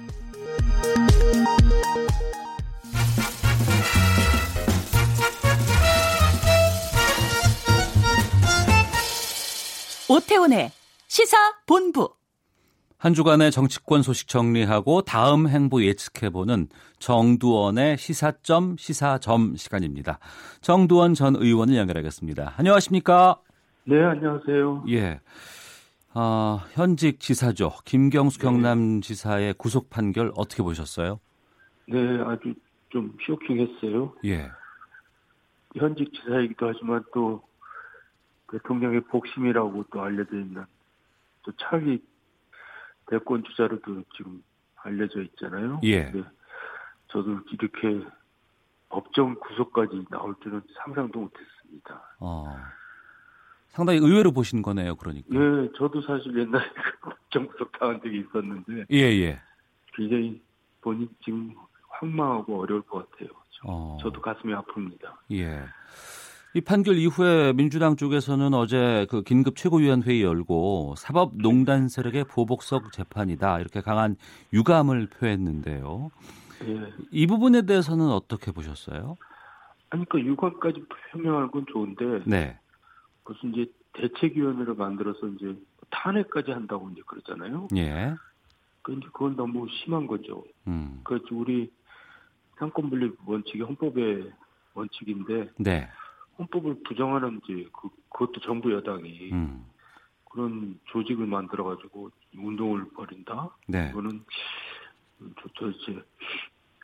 [10.10, 10.74] 오태훈의
[11.08, 12.18] 시사 본부.
[13.00, 20.18] 한 주간의 정치권 소식 정리하고 다음 행보 예측해보는 정두원의 시사점 시사점 시간입니다.
[20.62, 22.56] 정두원 전 의원을 연결하겠습니다.
[22.58, 23.40] 안녕하십니까?
[23.84, 24.86] 네, 안녕하세요.
[24.90, 25.20] 예.
[26.16, 27.74] 어, 현직 지사죠.
[27.86, 28.46] 김경수 네.
[28.46, 31.20] 경남지사의 구속 판결 어떻게 보셨어요?
[31.88, 32.56] 네, 아주
[32.90, 34.16] 좀 쇼킹했어요.
[34.26, 34.50] 예.
[35.76, 37.44] 현직 지사이기도 하지만 또
[38.52, 40.66] 대통령의 복심이라고 또 알려져 있는
[41.44, 42.02] 또 차기
[43.08, 44.44] 대권 주자로도 지금
[44.76, 45.80] 알려져 있잖아요.
[45.84, 46.12] 예.
[46.12, 46.24] 네.
[47.08, 48.06] 저도 이렇게
[48.90, 52.16] 법정 구속까지 나올 줄은 상상도 못했습니다.
[52.20, 52.56] 어.
[53.70, 55.28] 상당히 의외로 보신 거네요, 그러니까.
[55.30, 56.64] 네, 저도 사실 옛날에
[57.02, 58.86] 법정 구속 당한 적이 있었는데.
[58.92, 59.42] 예, 예.
[59.94, 60.42] 굉장히
[60.82, 61.54] 본인 지금
[61.90, 63.30] 황망하고 어려울 것 같아요.
[63.66, 63.98] 어.
[64.02, 65.14] 저도 가슴이 아픕니다.
[65.32, 65.64] 예.
[66.58, 73.60] 이 판결 이후에 민주당 쪽에서는 어제 그 긴급 최고위원 회의 열고 사법농단 세력의 보복석 재판이다
[73.60, 74.16] 이렇게 강한
[74.52, 76.10] 유감을 표했는데요.
[76.64, 76.94] 예.
[77.12, 79.18] 이 부분에 대해서는 어떻게 보셨어요?
[79.92, 82.58] 아니 그 유감까지 표명하는 건 좋은데 네.
[83.24, 85.56] 무슨 이제 대책위원회를 만들어서 이제
[85.92, 87.68] 탄핵까지 한다고 이제 그러잖아요.
[87.76, 88.16] 예.
[88.82, 90.44] 그 이제 그건 너무 심한 거죠.
[90.66, 91.02] 음.
[91.04, 91.72] 그 우리
[92.58, 94.32] 상권 분립 원칙이 헌법의
[94.74, 95.52] 원칙인데.
[95.60, 95.88] 네.
[96.38, 99.66] 헌법을 부정하는 이제 그 그것도 정부 여당이 음.
[100.26, 103.50] 그런 조직을 만들어 가지고 운동을 벌인다.
[103.68, 103.90] 네.
[103.90, 104.24] 이거는
[105.58, 106.00] 도대체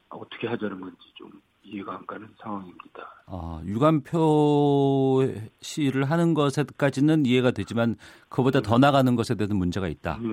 [0.09, 1.31] 어떻게 하자는 건지 좀
[1.63, 3.23] 이해가 안 가는 상황입니다.
[3.27, 5.21] 아, 유감표
[5.61, 7.95] 시를 하는 것에까지는 이해가 되지만
[8.29, 8.69] 그보다 네.
[8.69, 10.17] 더 나가는 것에 대해서 문제가 있다.
[10.17, 10.27] 네.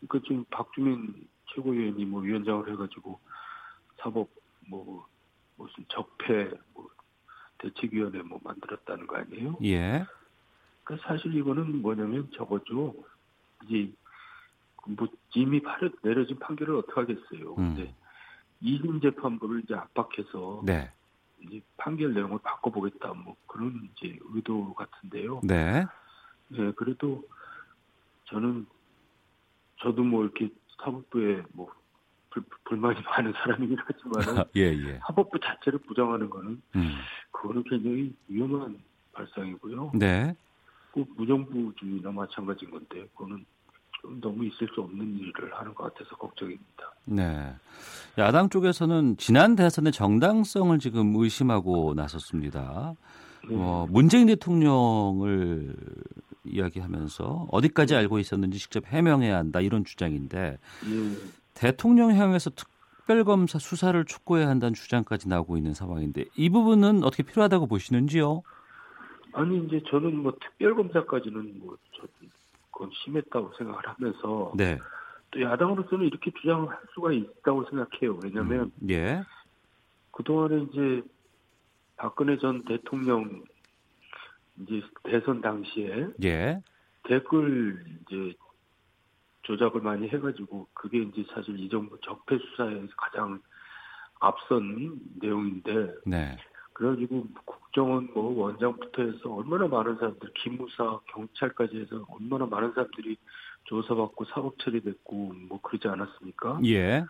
[0.00, 3.18] 그러니까 지금 박주민 최고위원이 뭐 위원장을 해가지고
[3.98, 4.28] 사법
[4.68, 5.06] 뭐
[5.56, 6.88] 무슨 적폐 뭐
[7.58, 9.58] 대책위원회 뭐 만들었다는 거 아니에요?
[9.64, 10.06] 예.
[10.84, 12.94] 그러니까 사실 이거는 뭐냐면 저거죠.
[13.64, 13.92] 이제
[14.86, 15.60] 뭐 이미
[16.02, 17.54] 내려진 판결을 어떻게 하겠어요.
[17.58, 17.74] 음.
[17.74, 17.94] 근데
[18.60, 20.90] 이심 재판부를 이제 압박해서 네.
[21.40, 25.40] 이제 판결 내용을 바꿔보겠다 뭐 그런 이제 의도 같은데요.
[25.44, 25.84] 네.
[26.48, 27.22] 네, 그래도
[28.24, 28.66] 저는
[29.80, 31.70] 저도 뭐 이렇게 사법부에 뭐
[32.64, 35.00] 불, 만이 많은 사람이긴 하지만 예, 예.
[35.06, 36.94] 사법부 자체를 부정하는 거는 음.
[37.30, 38.78] 그거는 굉장히 위험한
[39.12, 39.92] 발상이고요.
[39.94, 40.34] 네.
[40.92, 43.44] 꼭 무정부주의나 마찬가지인 건데 그거는
[44.00, 46.92] 좀 너무 있을 수 없는 일을 하는 것 같아서 걱정입니다.
[47.04, 47.54] 네.
[48.16, 52.94] 야당 쪽에서는 지난 대선의 정당성을 지금 의심하고 나섰습니다.
[53.48, 53.54] 네.
[53.56, 55.74] 어, 문재인 대통령을
[56.44, 61.16] 이야기하면서 어디까지 알고 있었는지 직접 해명해야 한다 이런 주장인데 네.
[61.58, 68.42] 대통령 향해서 특별검사 수사를 촉구해야 한다는 주장까지 나오고 있는 상황인데 이 부분은 어떻게 필요하다고 보시는지요?
[69.32, 71.76] 아니 이제 저는 뭐 특별검사까지는 뭐
[72.70, 74.78] 그건 심했다고 생각을 하면서 네.
[75.32, 78.20] 또 야당으로서는 이렇게 주장을 할 수가 있다고 생각해요.
[78.22, 79.22] 왜냐하면 음, 예.
[80.12, 81.02] 그동안에 이제
[81.96, 83.42] 박근혜 전 대통령
[84.60, 86.62] 이제 대선 당시에 예.
[87.02, 88.34] 댓글 이제
[89.48, 93.40] 조작을 많이 해가지고 그게 이제 사실 이 정부 적폐 수사에 가장
[94.20, 96.36] 앞선 내용인데 네.
[96.74, 103.16] 그래가지고 국정원 뭐 원장부터 해서 얼마나 많은 사람들 기무사 경찰까지 해서 얼마나 많은 사람들이
[103.64, 106.60] 조사받고 사법 처리됐고 뭐 그러지 않았습니까?
[106.66, 107.04] 예.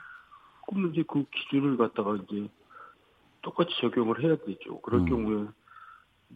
[0.69, 2.49] 그럼 이제 그 기준을 갖다가 이제
[3.43, 4.81] 똑같이 적용을 해야 되죠.
[4.83, 5.07] 그럴 음.
[5.07, 5.47] 경우에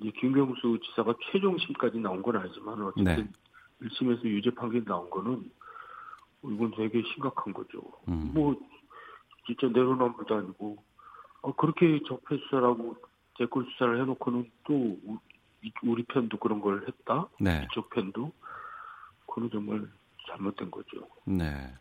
[0.01, 3.29] 이제 김경수 지사가 최종심까지 나온 건 아니지만 어쨌든 네.
[3.83, 5.49] 1심에서 유죄 판결 나온 거는
[6.45, 7.81] 이건 되게 심각한 거죠.
[8.09, 8.31] 음.
[8.35, 8.55] 뭐
[9.47, 10.77] 진짜 내로남불도 아니고
[11.43, 12.97] 어, 그렇게 적폐 수사라고
[13.39, 14.97] 댓글 수사를 해놓고는 또
[15.85, 17.29] 우리 편도 그런 걸 했다.
[17.41, 17.67] 네.
[17.71, 18.33] 이쪽 편도
[19.27, 19.89] 그건 정말
[20.29, 21.09] 잘못된 거죠.
[21.25, 21.75] 네.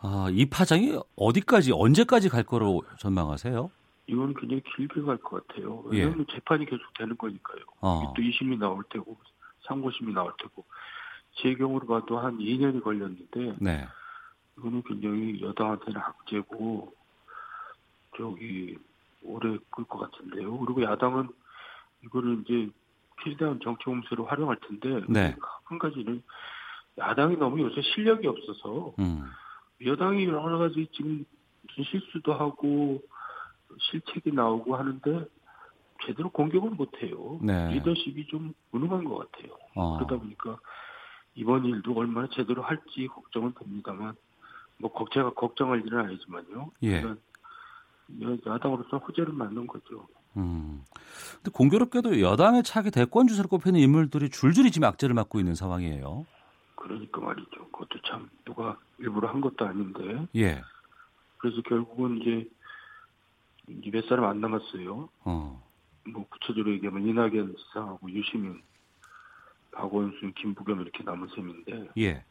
[0.00, 3.70] 아, 이 파장이 어디까지 언제까지 갈 거로 전망하세요?
[4.08, 5.82] 이건 굉장히 길게 갈 것 같아요.
[5.86, 6.34] 왜냐하면 예.
[6.34, 7.60] 재판이 계속 되는 거니까요.
[7.80, 8.12] 어.
[8.16, 9.16] 또 2심이 나올 테고
[9.66, 10.64] 상고심이 나올 테고
[11.36, 13.86] 제 경우로 봐도 한 2년이 걸렸는데 네.
[14.58, 16.92] 이거는 굉장히 여당한테는 악재고
[18.16, 18.78] 저기
[19.22, 20.58] 오래 끌 것 같은데요.
[20.58, 21.28] 그리고 야당은
[22.04, 22.70] 이거를 이제
[23.22, 25.36] 최대한 정치 공세로 활용할 텐데 네.
[25.64, 26.22] 한 가지는
[26.98, 29.24] 야당이 너무 요새 실력이 없어서 음.
[29.84, 31.24] 여당이 여러 가지 지금
[31.90, 33.02] 실수도 하고
[33.78, 35.26] 실책이 나오고 하는데
[36.06, 37.38] 제대로 공격을 못해요.
[37.42, 37.74] 네.
[37.74, 39.52] 리더십이 좀 무능한 것 같아요.
[39.74, 39.96] 어.
[39.96, 40.58] 그러다 보니까
[41.36, 44.14] 이번 일도 얼마나 제대로 할지 걱정은 됩니다만
[44.78, 46.70] 뭐 걱- 제가 걱정할 일은 아니지만요.
[46.82, 46.88] 예.
[46.96, 47.18] 일단
[48.22, 50.06] 여- 야당으로서 호재를 맞는 거죠.
[50.36, 50.82] 음.
[51.36, 56.26] 근데 공교롭게도 여당의 차기 대권 주자로 꼽히는 인물들이 줄줄이 지금 악재를 맡고 있는 상황이에요.
[56.74, 57.64] 그러니까 말이죠.
[57.70, 60.62] 그것도 참 누가 일부러 한 것도 아닌데 예.
[61.38, 62.48] 그래서 결국은 이제
[63.68, 65.08] 이제 몇 사람 안 남았어요.
[65.24, 65.62] 어.
[66.08, 68.62] 뭐 구체적으로 얘기하면 이낙연 지사하고 유시민,
[69.76, 72.24] 박원순, 김부겸 이렇게 남은 셈인데 예.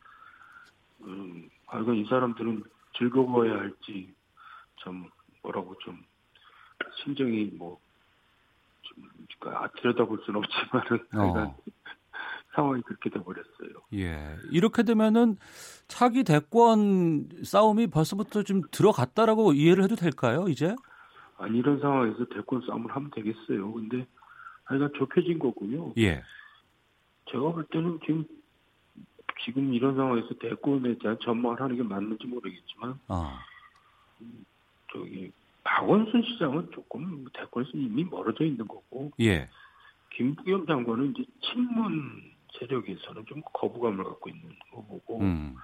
[1.01, 2.63] 음, 과연 이 사람들은
[2.97, 4.13] 즐거워야 할지
[4.83, 5.09] 참
[5.43, 6.03] 뭐라고 좀
[7.03, 7.77] 심정이 뭐좀
[9.39, 11.57] 그러니까 들여다볼 수는 없지만은 하여간 어.
[12.55, 13.69] 상황이 그렇게 돼버렸어요.
[13.93, 14.37] 예.
[14.49, 15.35] 이렇게 되면은
[15.87, 20.73] 차기 대권 싸움이 벌써부터 좀 들어갔다라고 이해를 해도 될까요, 이제?
[21.37, 23.73] 아니 이런 상황에서 대권 싸움을 하면 되겠어요.
[23.73, 24.07] 근데
[24.63, 25.93] 하여간 좁혀진 거고요.
[25.97, 26.23] 예.
[27.31, 28.25] 제가 볼 때는 지금
[29.43, 33.37] 지금 이런 상황에서 대권에 대한 전망을 하는 게 맞는지 모르겠지만 어.
[34.91, 35.31] 저기
[35.63, 39.49] 박원순 시장은 조금 대권에서 이미 멀어져 있는 거고 예.
[40.11, 42.21] 김부겸 장관은 이제 친문
[42.57, 45.55] 세력에서는 좀 거부감을 갖고 있는 거 보고 음.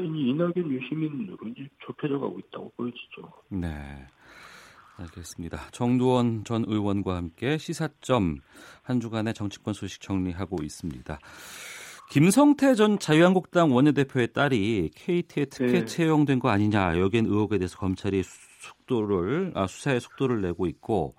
[0.00, 3.32] 이 이낙연 유시민으로 이제 좁혀져 가고 있다고 보여지죠.
[3.50, 4.06] 네.
[4.96, 5.68] 알겠습니다.
[5.72, 8.36] 정두원 전 의원과 함께 시사점
[8.82, 11.18] 한 주간의 정치권 소식 정리하고 있습니다.
[12.10, 15.84] 김성태 전 자유한국당 원내대표의 딸이 KT에 특혜 네.
[15.86, 18.22] 채용된 거 아니냐 여긴 의혹에 대해서 검찰이
[18.60, 21.14] 속도를 아, 수사에 속도를 내고 있고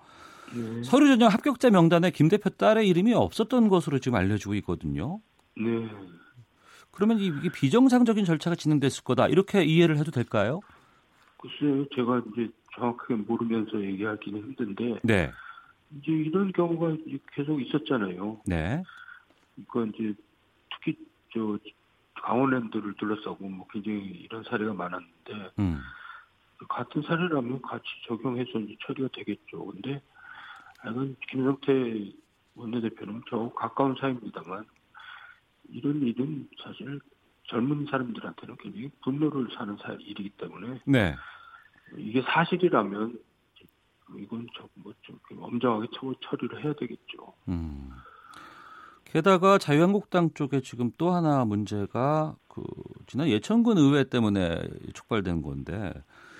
[0.54, 0.82] 네.
[0.84, 5.20] 서류 전형 합격자 명단에 김 대표 딸의 이름이 없었던 것으로 지금 알려지고 있거든요.
[5.56, 5.64] 네.
[6.92, 10.60] 그러면 이- 이게 비정상적인 절차가 진행됐을 거다 이렇게 이해를 해도 될까요?
[11.38, 15.32] 글쎄요, 제가 이제 정확하게 모르면서 얘기하기는 힘든데 네,
[15.96, 18.40] 이제 이런 경우가 이제 계속 있었잖아요.
[18.46, 18.82] 네,
[19.68, 20.14] 그러니까 이제
[20.70, 20.98] 특히
[21.32, 21.58] 저
[22.22, 25.80] 강원랜드를 둘러싸고 뭐 굉장히 이런 사례가 많았는데 음,
[26.68, 29.66] 같은 사례라면 같이 적용해서 이제 처리가 되겠죠.
[29.66, 30.00] 근데
[30.78, 32.12] 하여간 김성태
[32.56, 34.64] 원내대표는 저 가까운 사이입니다만
[35.70, 37.00] 이런 일은 사실
[37.44, 41.14] 젊은 사람들한테는 굉장히 분노를 사는 사- 일이기 때문에 네,
[41.96, 43.18] 이게 사실이라면
[44.18, 47.32] 이건 좀뭐좀 엄정하게 처, 처리를 해야 되겠죠.
[47.48, 47.90] 음.
[49.04, 52.62] 게다가 자유한국당 쪽에 지금 또 하나 문제가 그
[53.06, 55.92] 지난 예천군 의회 때문에 촉발된 건데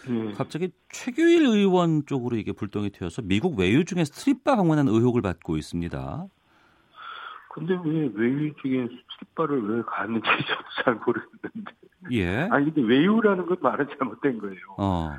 [0.08, 0.32] 네.
[0.32, 6.26] 갑자기 최교일 의원 쪽으로 이게 불똥이 튀어서 미국 외유 중에 스트립바 방문한 의혹을 받고 있습니다.
[7.52, 11.72] 근데 왜 외유 중에 스트립바를 왜 갔는지 저도 잘 모르겠는데.
[12.10, 12.48] 예.
[12.50, 14.60] 아니 근데 외유라는 건 말은 잘못된 거예요.
[14.78, 15.16] 어.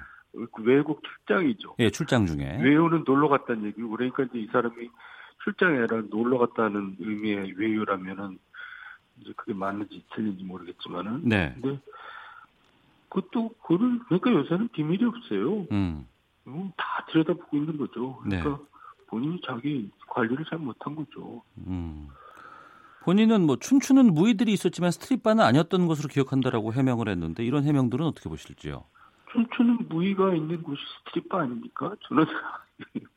[0.51, 1.75] 그 외국 출장이죠.
[1.79, 2.59] 예, 출장 중에.
[2.61, 4.89] 외유는 놀러 갔다는 얘기고 그러니까 이제 이 사람이
[5.43, 8.37] 출장이 아니라 놀러 갔다는 의미의 외유라면은
[9.21, 11.55] 이제 그게 맞는지 틀린지 모르겠지만은 네.
[11.61, 11.79] 근데
[13.09, 15.67] 그것도 그를 그러니까 요새는 비밀이 없어요.
[15.71, 16.07] 음.
[16.47, 18.17] 음, 다 들여다보고 있는 거죠.
[18.17, 18.55] 그러니까 네.
[19.07, 21.41] 본인이 자기 관리를 잘 못한 거죠.
[21.65, 22.09] 음.
[23.03, 28.83] 본인은 뭐 춤추는 무의들이 있었지만 스트립바는 아니었던 것으로 기억한다라고 해명을 했는데 이런 해명들은 어떻게 보실지요?
[29.35, 31.93] 춤추는 무의가 있는 곳이 스트립바 아닙니까?
[32.07, 32.25] 저는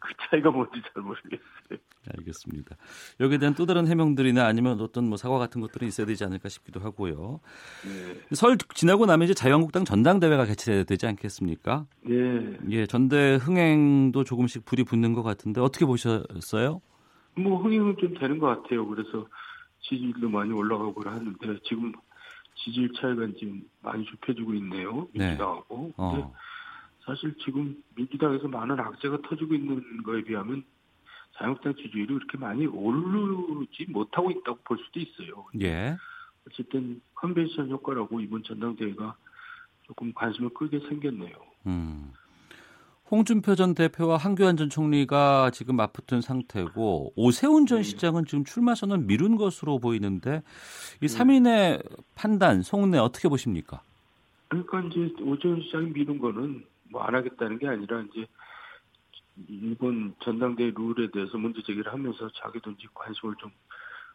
[0.00, 1.78] 그 차이가 뭔지 잘 모르겠어요.
[2.16, 2.76] 알겠습니다.
[3.20, 6.80] 여기에 대한 또 다른 해명들이나 아니면 어떤 뭐 사과 같은 것들은 있어야 되지 않을까 싶기도
[6.80, 7.38] 하고요.
[7.84, 8.34] 네.
[8.34, 11.86] 설 지나고 나면 이제 자유한국당 전당대회가 개최돼야 되지 않겠습니까?
[12.08, 12.58] 예.
[12.70, 16.80] 예, 전대 흥행도 조금씩 불이 붙는 것 같은데 어떻게 보셨어요?
[17.36, 18.86] 뭐 흥행은 좀 되는 것 같아요.
[18.88, 19.28] 그래서
[19.82, 21.92] 지지율도 많이 올라가고 하는데 지금
[22.64, 25.08] 지지율 차이가 지금 많이 좁혀지고 있네요.
[25.12, 25.28] 네.
[25.28, 25.92] 민주당하고.
[25.96, 26.34] 근데 어,
[27.04, 30.64] 사실 지금 민주당에서 많은 악재가 터지고 있는 거에 비하면
[31.36, 35.46] 자유한국당 지지율이 그렇게 많이 오르지 못하고 있다고 볼 수도 있어요.
[35.60, 35.96] 예,
[36.46, 39.16] 어쨌든 컨벤션 효과라고 이번 전당대회가
[39.82, 41.34] 조금 관심을 끌게 생겼네요.
[41.66, 42.12] 음.
[43.10, 47.82] 홍준표 전 대표와 한교안 전 총리가 지금 맞붙은 상태고 오세훈 전 네.
[47.82, 50.42] 시장은 지금 출마 선언 미룬 것으로 보이는데
[51.02, 51.82] 이 3인의
[52.14, 53.82] 판단, 속내 어떻게 보십니까?
[54.48, 58.26] 그러니까 이제 오전 시장이 미룬 거는 뭐 안 하겠다는 게 아니라 이제
[59.48, 63.50] 이번 전당대회 룰에 대해서 문제 제기를 하면서 자기도 이제 관심을 좀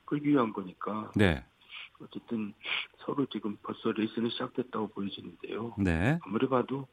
[0.06, 1.44] 끌기 위한 거니까 네,
[2.00, 2.54] 어쨌든
[3.00, 5.76] 서로 지금 벌써 레이스는 시작됐다고 보여지는데요.
[5.80, 6.88] 네, 아무리 봐도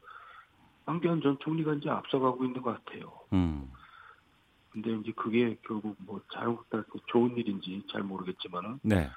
[0.84, 3.12] 황교안 전 총리가 이제 앞서가고 있는 것 같아요.
[3.32, 3.70] 음.
[4.70, 9.10] 근데 이제 그게 결국 뭐 자유한국당 좋은 일인지 잘 모르겠지만은 네.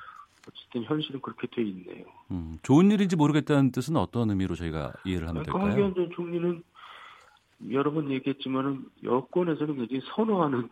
[0.47, 2.05] 어쨌든 현실은 그렇게 돼 있네요.
[2.31, 5.63] 음, 좋은 일인지 모르겠다는 뜻은 어떤 의미로 저희가 이해를 하면 될까요?
[5.63, 6.63] 황교안 전 총리는
[7.71, 10.69] 여러 번 얘기했지만은 여권에서는 굉장히 선호하는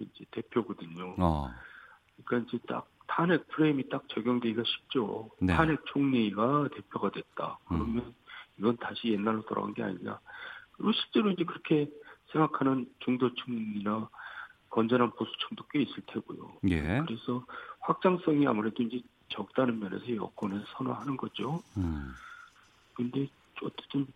[0.00, 1.16] 이제 대표거든요.
[1.18, 1.50] 어.
[2.24, 5.30] 그러니까 이제 딱 탄핵 프레임이 딱 적용되기가 쉽죠.
[5.40, 5.54] 네.
[5.54, 7.58] 탄핵 총리가 대표가 됐다.
[7.66, 8.14] 그러면 음.
[8.62, 10.20] 이건 다시 옛날로 돌아간 게 아니냐.
[10.72, 11.90] 그리고 실제로 이제 그렇게
[12.30, 14.08] 생각하는 중도층이나
[14.70, 16.58] 건전한 보수층도 꽤 있을 테고요.
[16.70, 17.02] 예.
[17.04, 17.44] 그래서
[17.80, 21.60] 확장성이 아무래도 이제 적다는 면에서 여권을 선호하는 거죠.
[21.76, 22.12] 음.
[22.94, 23.28] 근데
[23.62, 24.06] 어쨌든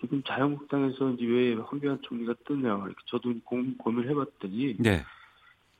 [0.00, 5.04] 지금 자유한국당에서 이제 왜 황교안 총리가 뜨냐 이렇게 저도 고, 고민을 해봤더니 네.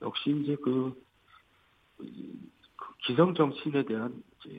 [0.02, 1.00] 역시 이제 그,
[1.96, 4.58] 그 기성 정치인에 대한 이제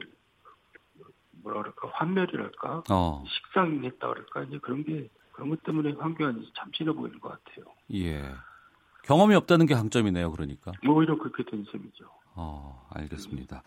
[1.44, 3.24] 뭐라 그럴까 환멸이랄까 어.
[3.28, 7.66] 식상했다 그럴까 이제 그런 게 그런 것 때문에 황교안이 참신해 보이는 것 같아요.
[7.94, 8.24] 예.
[9.04, 10.72] 경험이 없다는 게 강점이네요, 그러니까.
[10.84, 12.06] 뭐 오히려 그렇게 된 셈이죠.
[12.36, 13.64] 어, 알겠습니다.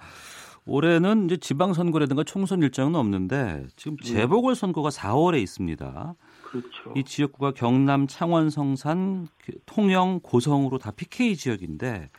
[0.64, 4.05] 올해는 이제 지방선거라든가 총선 일정은 없는데 지금 네.
[4.05, 6.14] 재보궐 선거가 4월에 있습니다.
[6.45, 6.93] 그렇죠.
[6.95, 9.27] 이 지역구가 경남 창원 성산
[9.66, 12.11] 통영 고성으로 다 PK 지역인데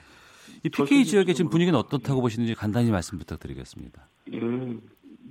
[0.64, 4.10] 이 PK 지역의 지금 분위기는 어떻다고 보시는지 간단히 말씀 부탁드리겠습니다.
[4.34, 4.40] 예.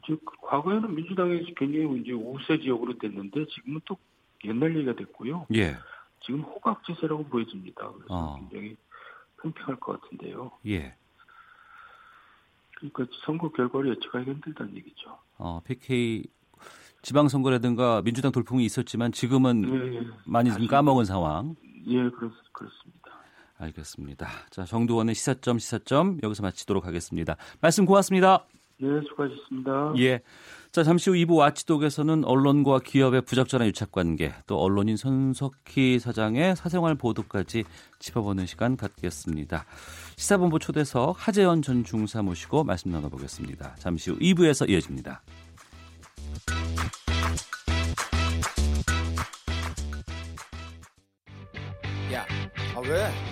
[0.03, 3.96] 이제 과거에는 민주당에서 굉장히 이제 우세 지역으로 됐는데 지금은 또
[4.44, 5.46] 옛날 얘기가 됐고요.
[5.55, 5.76] 예.
[6.24, 7.90] 지금 호각지세라고 보여집니다.
[7.92, 8.36] 그래서 어.
[8.38, 8.76] 굉장히
[9.42, 10.53] 팽팽할 것 같은데요.
[10.66, 10.94] 예.
[12.76, 15.18] 그러니까 선거 결과를 예측하기 힘들다는 얘기죠.
[15.38, 16.24] 어, PK
[17.03, 20.07] 지방선거라든가 민주당 돌풍이 있었지만 지금은 예, 예.
[20.24, 21.55] 많이 좀 까먹은 상황.
[21.86, 23.03] 예, 그렇, 그렇습니다.
[23.59, 24.28] 알겠습니다.
[24.50, 27.36] 자, 정두원의 시사점 시사점 여기서 마치도록 하겠습니다.
[27.61, 28.46] 말씀 고맙습니다.
[28.83, 29.95] 네, 수고하셨습니다.
[29.99, 30.20] 예.
[30.72, 37.62] 자, 잠시 후 2부 와치독에서는 언론과 기업의 부적절한 유착관계, 또 언론인 손석희 사장의 사생활 보도까지
[38.01, 39.66] 짚어보는 시간 갖겠습니다.
[40.16, 43.76] 시사본부 초대석 하재현 전 중사 모시고 말씀 나눠보겠습니다.
[43.78, 45.22] 잠시 후 2부에서 이어집니다.
[52.12, 52.26] 야,
[52.74, 53.32] 아 왜?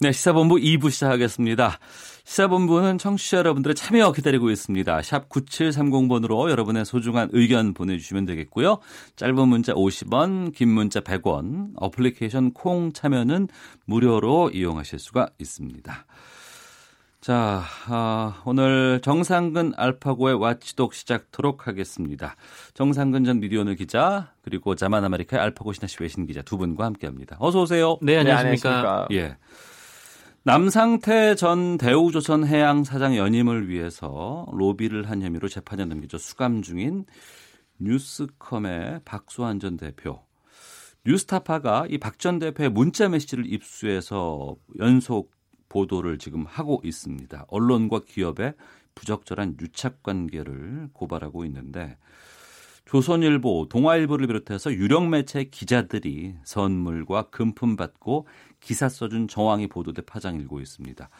[0.00, 1.80] 네 시사본부 2부 시작하겠습니다
[2.22, 5.02] 시사본부는 청취자 여러분들의 참여 기다리고 있습니다.
[5.02, 8.78] 샵 9730번으로 여러분의 소중한 의견 보내주시면 되겠고요.
[9.16, 13.48] 짧은 문자 50원, 긴 문자 100원, 어플리케이션 콩 참여는
[13.86, 16.06] 무료로 이용하실 수가 있습니다.
[17.22, 22.36] 자, 아, 오늘 정상근 알파고의 watchdog 시작토록 하겠습니다.
[22.74, 27.36] 정상근 전 미디어오늘 기자 그리고 자만 아메리카의 알파고 시나씨 외신 기자 두 분과 함께합니다.
[27.40, 27.98] 어서 오세요.
[28.02, 29.08] 네, 안녕하십니까.
[29.10, 29.36] 네, 예.
[30.48, 37.04] 남상태 전 대우조선 해양 사장 연임을 위해서 로비를 한 혐의로 재판에 넘겨져 수감 중인
[37.80, 40.24] 뉴스컴의 박수환 전 대표.
[41.04, 45.32] 뉴스타파가 이 박 전 대표의 문자 메시지를 입수해서 연속
[45.68, 47.44] 보도를 지금 하고 있습니다.
[47.48, 48.54] 언론과 기업의
[48.94, 51.98] 부적절한 유착 관계를 고발하고 있는데
[52.88, 58.26] 조선일보, 동아일보를 비롯해서 유력 매체 기자들이 선물과 금품 받고
[58.60, 61.10] 기사 써준 정황이 보도돼 파장 일고 있습니다.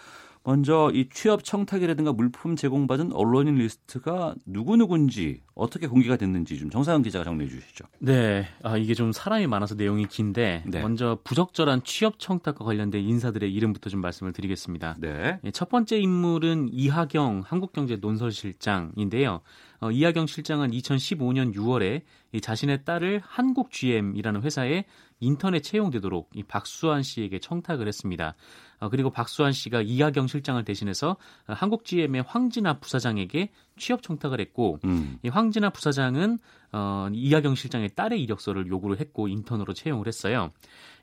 [0.44, 7.22] 먼저 이 취업 청탁이라든가 물품 제공받은 언론인 리스트가 누구누군지 어떻게 공개가 됐는지 좀 정상훈 기자가
[7.24, 7.84] 정리해 주시죠.
[7.98, 8.46] 네.
[8.62, 10.80] 아, 이게 좀 사람이 많아서 내용이 긴데 네.
[10.80, 14.96] 먼저 부적절한 취업 청탁과 관련된 인사들의 이름부터 좀 말씀을 드리겠습니다.
[15.00, 15.38] 네.
[15.44, 19.42] 예, 첫 번째 인물은 이하경 한국경제 논설실장인데요.
[19.80, 22.02] 어, 이하경 실장은 2015년 6월에
[22.32, 24.84] 이 자신의 딸을 한국 GM이라는 회사에
[25.20, 28.34] 인턴에 채용되도록 이 박수환 씨에게 청탁을 했습니다.
[28.80, 31.16] 어, 그리고 박수환 씨가 이하경 실장을 대신해서
[31.46, 35.18] 어, 한국 GM의 황진아 부사장에게 취업 청탁을 했고 음.
[35.22, 36.38] 이 황진아 부사장은
[36.72, 40.50] 어, 이하경 실장의 딸의 이력서를 요구를 했고 인턴으로 채용을 했어요.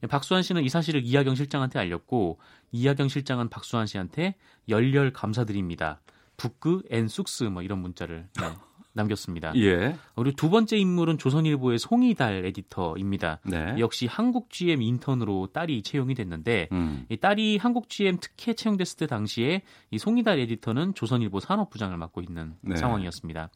[0.09, 2.39] 박수환 씨는 이 사실을 이하경 실장한테 알렸고
[2.71, 4.35] 이하경 실장은 박수환 씨한테
[4.69, 6.01] 열렬 감사드립니다.
[6.37, 8.45] 부끄 and 쑥스 뭐 이런 문자를 네,
[8.93, 9.53] 남겼습니다.
[9.57, 9.95] 예.
[10.15, 13.39] 그리고 두 번째 인물은 조선일보의 송의달 에디터입니다.
[13.45, 13.75] 네.
[13.77, 17.05] 역시 한국 GM 인턴으로 딸이 채용이 됐는데 음.
[17.09, 19.61] 이 딸이 한국 GM 특혜 채용됐을 때 당시에
[19.91, 22.77] 이 송이달 에디터는 조선일보 산업부장을 맡고 있는 네.
[22.77, 23.49] 상황이었습니다.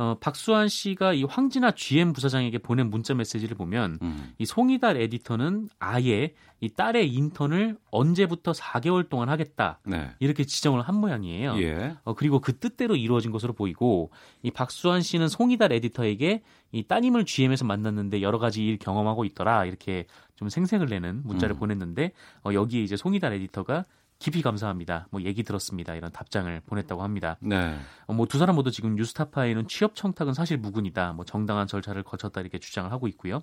[0.00, 4.32] 어, 박수환 씨가 이 황진아 GM 부사장에게 보낸 문자 메시지를 보면 음.
[4.38, 10.08] 이 송이달 에디터는 아예 이 딸의 인턴을 언제부터 4개월 동안 하겠다 네.
[10.18, 11.60] 이렇게 지정을 한 모양이에요.
[11.60, 11.96] 예.
[12.04, 14.10] 어, 그리고 그 뜻대로 이루어진 것으로 보이고
[14.42, 16.40] 이 박수환 씨는 송이달 에디터에게
[16.72, 21.58] 이 따님을 GM에서 만났는데 여러 가지 일 경험하고 있더라 이렇게 좀 생색을 내는 문자를 음.
[21.58, 23.84] 보냈는데 어, 여기에 이제 송이달 에디터가
[24.20, 25.08] 깊이 감사합니다.
[25.10, 25.94] 뭐 얘기 들었습니다.
[25.94, 27.36] 이런 답장을 보냈다고 합니다.
[27.40, 27.76] 네.
[28.06, 31.14] 어, 뭐두 사람 모두 지금 뉴스타파에는 취업 청탁은 사실 무근이다.
[31.14, 33.42] 뭐 정당한 절차를 거쳤다 이렇게 주장을 하고 있고요.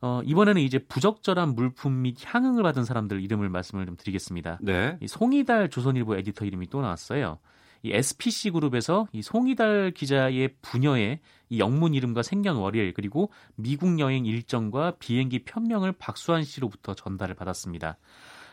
[0.00, 4.60] 어, 이번에는 이제 부적절한 물품 및 향응을 받은 사람들 이름을 말씀을 좀 드리겠습니다.
[4.62, 4.96] 네.
[5.02, 7.40] 이 송이달 조선일보 에디터 이름이 또 나왔어요.
[7.82, 11.18] 이 SPC 그룹에서 이 송이달 기자의 부녀의
[11.48, 17.96] 이 영문 이름과 생년월일 그리고 미국 여행 일정과 비행기 편명을 박수환 씨로부터 전달을 받았습니다.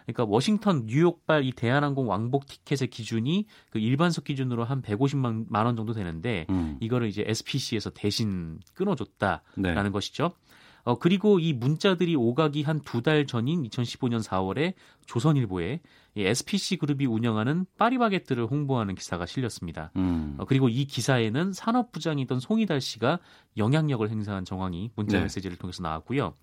[0.06, 5.94] 그러니까 워싱턴, 뉴욕발 이 대한항공 왕복 티켓의 기준이 그 일반석 기준으로 한 150만 원 정도
[5.94, 6.78] 되는데 음.
[6.80, 9.90] 이거를 이제 SPC에서 대신 끊어줬다라는 네.
[9.90, 10.32] 것이죠.
[10.84, 14.76] 어, 그리고 이 문자들이 오가기 한 두 달 전인 2015년 4월에
[15.08, 15.80] 조선일보에
[16.14, 19.92] 이 SPC 그룹이 운영하는 파리바게뜨를 홍보하는 기사가 실렸습니다.
[19.96, 20.36] 음.
[20.38, 23.18] 어, 그리고 이 기사에는 산업부장이던 송이달 씨가
[23.58, 25.24] 영향력을 행사한 정황이 문자 네.
[25.24, 26.36] 메시지를 통해서 나왔고요.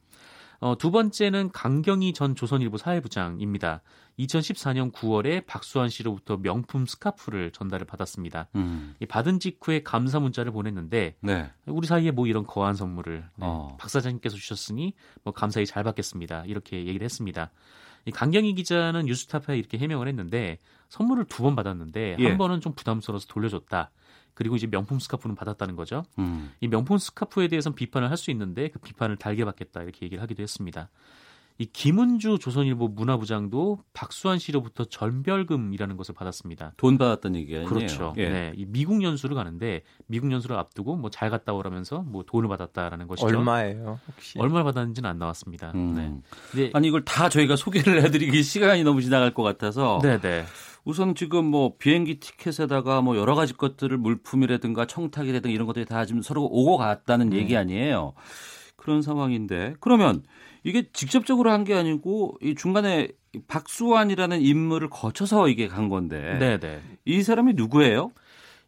[0.62, 3.82] 어, 두 번째는 강경희 전 조선일보 사회부장입니다.
[4.20, 8.46] 2014년 9월에 박수환 씨로부터 명품 스카프를 전달을 받았습니다.
[8.54, 8.94] 음.
[9.08, 11.50] 받은 직후에 감사 문자를 보냈는데 네.
[11.66, 13.76] 우리 사이에 뭐 이런 거한 선물을 네, 어.
[13.80, 14.94] 박 사장님께서 주셨으니
[15.24, 16.44] 뭐 감사히 잘 받겠습니다.
[16.46, 17.50] 이렇게 얘기를 했습니다.
[18.04, 20.58] 이 강경희 기자는 뉴스타파에 이렇게 해명을 했는데
[20.90, 22.28] 선물을 두 번 받았는데 예.
[22.28, 23.90] 한 번은 좀 부담스러워서 돌려줬다.
[24.34, 26.04] 그리고 이제 명품 스카프는 받았다는 거죠.
[26.18, 26.52] 음.
[26.60, 30.42] 이 명품 스카프에 대해서는 비판을 할 수 있는데 그 비판을 달게 받겠다 이렇게 얘기를 하기도
[30.42, 30.88] 했습니다.
[31.58, 36.72] 이 김은주 조선일보 문화부장도 박수환 씨로부터 전별금이라는 것을 받았습니다.
[36.78, 37.68] 돈 받았던 얘기 아니에요?
[37.68, 38.14] 그렇죠.
[38.16, 38.28] 예.
[38.28, 43.06] 네, 이 미국 연수를 가는데 미국 연수를 앞두고 뭐 잘 갔다 오라면서 뭐 돈을 받았다라는
[43.06, 43.26] 것이죠.
[43.26, 44.00] 얼마예요?
[44.08, 44.38] 혹시?
[44.38, 45.72] 얼마 받았는지는 안 나왔습니다.
[45.74, 45.94] 음.
[45.94, 46.14] 네.
[46.50, 49.98] 근데 아니 이걸 다 저희가 소개를 해드리기 시간이 너무 지나갈 것 같아서.
[50.02, 50.44] 네 네.
[50.84, 50.90] 네.
[50.90, 56.22] 우선 지금 뭐 비행기 티켓에다가 뭐 여러 가지 것들을 물품이라든가 청탁이라든가 이런 것들이 다 지금
[56.22, 57.38] 서로 오고 갔다는 네.
[57.38, 58.14] 얘기 아니에요.
[58.76, 60.22] 그런 상황인데 그러면
[60.64, 63.08] 이게 직접적으로 한 게 아니고 이 중간에
[63.48, 66.36] 박수환이라는 인물을 거쳐서 이게 간 건데.
[66.38, 66.58] 네네.
[66.58, 66.80] 네.
[67.04, 68.10] 이 사람이 누구예요?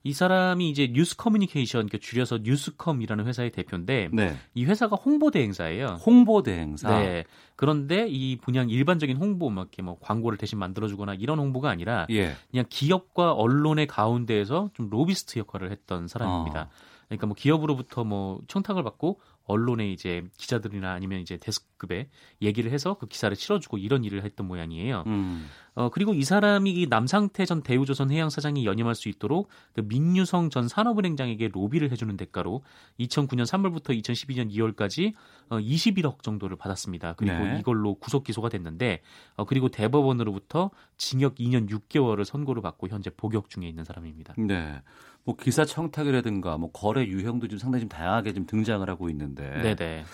[0.06, 4.36] 이 사람이 이제 뉴스 커뮤니케이션 그 줄여서 뉴스컴이라는 회사의 대표인데 네.
[4.52, 5.98] 이 회사가 홍보 대행사예요.
[6.04, 7.00] 홍보 대행사.
[7.00, 7.24] 네.
[7.56, 12.34] 그런데 이 그냥 일반적인 홍보 막 이렇게 뭐 광고를 대신 만들어주거나 이런 홍보가 아니라 예.
[12.50, 16.62] 그냥 기업과 언론의 가운데에서 좀 로비스트 역할을 했던 사람입니다.
[16.64, 16.68] 어.
[17.08, 22.08] 그러니까 뭐 기업으로부터 뭐 청탁을 받고 언론에 이제 기자들이나 아니면 이제 데스크급에
[22.42, 25.04] 얘기를 해서 그 기사를 실어주고 이런 일을 했던 모양이에요.
[25.06, 25.48] 음.
[25.74, 30.50] 어, 그리고 이 사람이 이 남상태 전 대우조선 해양 사장이 연임할 수 있도록 그 민유성
[30.50, 32.62] 전 산업은행장에게 로비를 해주는 대가로
[33.00, 35.14] 2009년 3월부터 2012년 2월까지
[35.48, 37.14] 어, 21억 정도를 받았습니다.
[37.14, 37.58] 그리고 네.
[37.58, 39.00] 이걸로 구속 기소가 됐는데
[39.36, 44.34] 어, 그리고 대법원으로부터 징역 2년 6개월을 선고를 받고 현재 복역 중에 있는 사람입니다.
[44.38, 44.80] 네.
[45.24, 50.04] 뭐 기사 청탁이라든가 뭐 거래 유형도 좀 상당히 좀 다양하게 좀 등장을 하고 있는데 네네.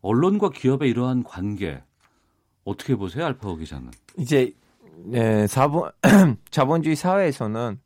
[0.00, 1.82] 언론과 기업의 이러한 관계
[2.64, 3.90] 어떻게 보세요, 알파고 기자는?
[4.18, 4.54] 이제
[4.96, 5.90] 네, 자본
[6.50, 7.78] 자본주의 사회에서는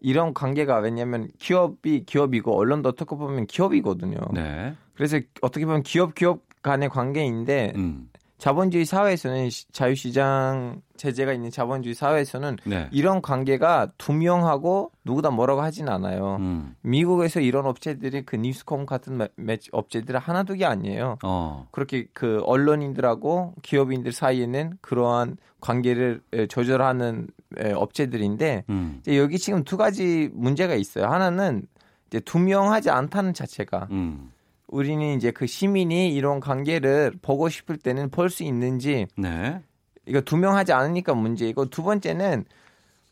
[0.00, 4.18] 이런 관계가 왜냐하면 기업이 기업이고 언론도 어떻게 보면 기업이거든요.
[4.32, 4.74] 네.
[4.94, 8.08] 그래서 어떻게 보면 기업 기업 간의 관계인데 음.
[8.38, 12.88] 자본주의 사회에서는 자유시장 제재가 있는 자본주의 사회에서는 네.
[12.92, 16.36] 이런 관계가 투명하고 누구다 뭐라고 하진 않아요.
[16.38, 16.76] 음.
[16.82, 21.18] 미국에서 이런 업체들이 그 뉴스콤 같은 매치 업체들 하나도 게 아니에요.
[21.24, 21.66] 어.
[21.72, 27.26] 그렇게 그 언론인들하고 기업인들 사이에는 그러한 관계를 조절하는
[27.74, 29.02] 업체들인데 음.
[29.08, 31.06] 여기 지금 두 가지 문제가 있어요.
[31.06, 31.66] 하나는
[32.06, 34.30] 이제 투명하지 않다는 자체가 음.
[34.68, 39.60] 우리는 이제 그 시민이 이런 관계를 보고 싶을 때는 볼 수 있는지 네.
[40.06, 42.44] 이거 투명하지 않으니까 문제이고 두 번째는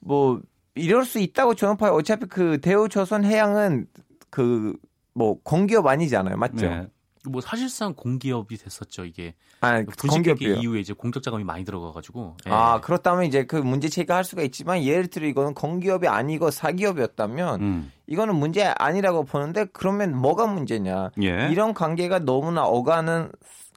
[0.00, 0.40] 뭐
[0.74, 1.92] 이럴 수 있다고 저는 봐요.
[1.92, 3.86] 어차피 그 대우조선 해양은
[4.30, 4.74] 그
[5.16, 6.68] 뭐 공기업 아니잖아요, 맞죠?
[6.68, 6.86] 네.
[7.30, 9.34] 뭐 사실상 공기업이 됐었죠 이게.
[9.60, 12.36] 아, 분식회계 이후에 이제 공적 자금이 많이 들어가가지고.
[12.46, 12.50] 예.
[12.50, 17.92] 아 그렇다면 이제 그 문제 제기할 수가 있지만 예를 들어 이거는 공기업이 아니고 사기업이었다면 음.
[18.06, 21.10] 이거는 문제 아니라고 보는데 그러면 뭐가 문제냐?
[21.22, 21.48] 예.
[21.50, 23.30] 이런 관계가 너무나 어가는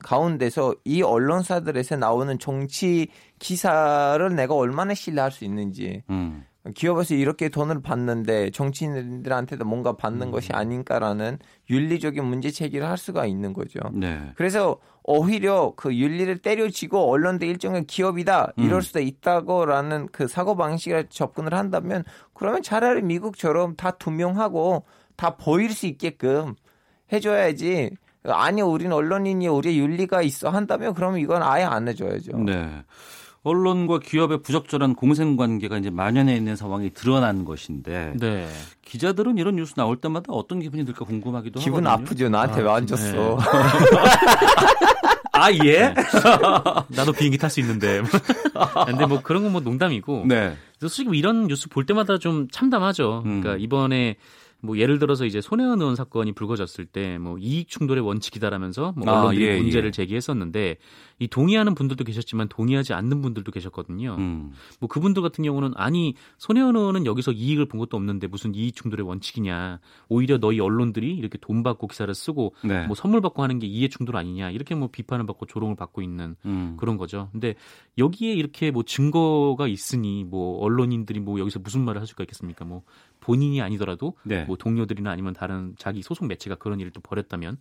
[0.03, 6.03] 가운데서 이 언론사들에서 나오는 정치 기사를 내가 얼마나 신뢰할 수 있는지.
[6.09, 6.45] 음.
[6.73, 10.31] 기업에서 이렇게 돈을 받는데 정치인들한테도 뭔가 받는 음.
[10.31, 11.39] 것이 아닌가라는
[11.69, 13.79] 윤리적인 문제 제기를 할 수가 있는 거죠.
[13.93, 14.31] 네.
[14.35, 18.81] 그래서 오히려 그 윤리를 때려치고 언론도 일종의 기업이다 이럴 음.
[18.81, 22.03] 수도 있다고라는 그 사고 방식을 접근을 한다면
[22.33, 26.55] 그러면 차라리 미국처럼 다 투명하고 다 보일 수 있게끔
[27.11, 27.91] 해줘야지.
[28.23, 32.37] 아니 우리는 언론인이 우리의 윤리가 있어 한다면 그러면 이건 아예 안 해줘야죠.
[32.39, 32.83] 네.
[33.43, 38.47] 언론과 기업의 부적절한 공생 관계가 이제 만연해 있는 상황이 드러난 것인데 네.
[38.83, 42.05] 기자들은 이런 뉴스 나올 때마다 어떤 기분이 들까 궁금하기도 기분 하거든요.
[42.05, 42.29] 아프죠.
[42.29, 43.11] 나한테 아, 왜안 줬어?
[43.11, 43.37] 네.
[45.31, 45.93] 아 예?
[45.93, 45.95] 네.
[46.89, 48.01] 나도 비행기 탈 수 있는데.
[48.85, 50.25] 근데 뭐 그런 건 뭐 농담이고.
[50.27, 50.55] 네.
[50.79, 53.23] 솔직히 뭐 이런 뉴스 볼 때마다 좀 참담하죠.
[53.25, 53.41] 음.
[53.41, 54.15] 그러니까 이번에
[54.61, 59.21] 뭐 예를 들어서 이제 손혜원 의원 사건이 불거졌을 때 뭐 이익 충돌의 원칙이다라면서 뭐 아,
[59.21, 59.91] 언론들이 아, 예, 문제를 예.
[59.91, 60.77] 제기했었는데
[61.19, 64.15] 이 동의하는 분들도 계셨지만 동의하지 않는 분들도 계셨거든요.
[64.17, 64.51] 음.
[64.79, 69.05] 뭐 그분들 같은 경우는 아니 손혜원 의원은 여기서 이익을 본 것도 없는데 무슨 이익 충돌의
[69.05, 69.79] 원칙이냐.
[70.07, 72.85] 오히려 너희 언론들이 이렇게 돈 받고 기사를 쓰고 네.
[72.87, 74.51] 뭐 선물 받고 하는 게 이해 충돌 아니냐.
[74.51, 76.77] 이렇게 뭐 비판을 받고 조롱을 받고 있는 음.
[76.79, 77.29] 그런 거죠.
[77.31, 77.55] 근데
[77.97, 82.63] 여기에 이렇게 뭐 증거가 있으니 뭐 언론인들이 뭐 여기서 무슨 말을 할 수가 있겠습니까?
[82.65, 82.83] 뭐
[83.29, 84.43] 본인이 아니더라도 네.
[84.45, 87.57] 뭐 동료들이나 아니면 다른 자기 소속 매체가 그런 일을 또 벌였다면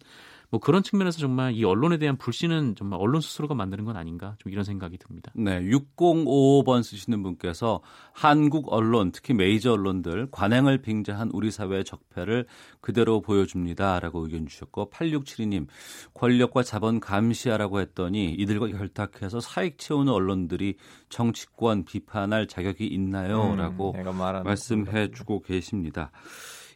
[0.51, 4.51] 뭐 그런 측면에서 정말 이 언론에 대한 불신은 정말 언론 스스로가 만드는 건 아닌가 좀
[4.51, 5.31] 이런 생각이 듭니다.
[5.35, 7.83] 네, 6055번 쓰시는 분께서
[8.13, 12.47] 한국 언론 특히 메이저 언론들 관행을 빙자한 우리 사회의 적폐를
[12.81, 15.67] 그대로 보여줍니다라고 의견 주셨고 8672님
[16.15, 20.77] 권력과 자본 감시하라고 했더니 이들과 결탁해서 사익 채우는 언론들이
[21.11, 26.11] 정치권 비판할 자격이 있나요?라고 음, 말씀해 주고 계십니다.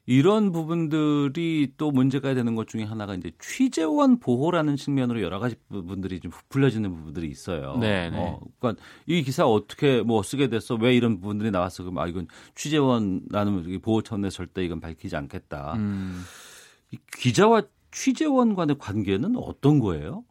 [0.04, 6.18] 이런 부분들이 또 문제가 되는 것 중에 하나가 이제 취재원 보호라는 측면으로 여러 가지 부분들이
[6.18, 7.76] 좀 부풀려지는 부분들이 있어요.
[7.76, 8.10] 네.
[8.10, 8.18] 네.
[8.18, 10.74] 어, 그러니까 이 기사 어떻게 뭐 쓰게 됐어?
[10.74, 11.84] 왜 이런 부분들이 나왔어?
[11.84, 12.26] 그럼 아 이건
[12.56, 15.74] 취재원 나는 보호 차원에서 절대 이건 밝히지 않겠다.
[15.74, 16.24] 음.
[16.90, 20.24] 이 기자와 취재원 간의 관계는 어떤 거예요?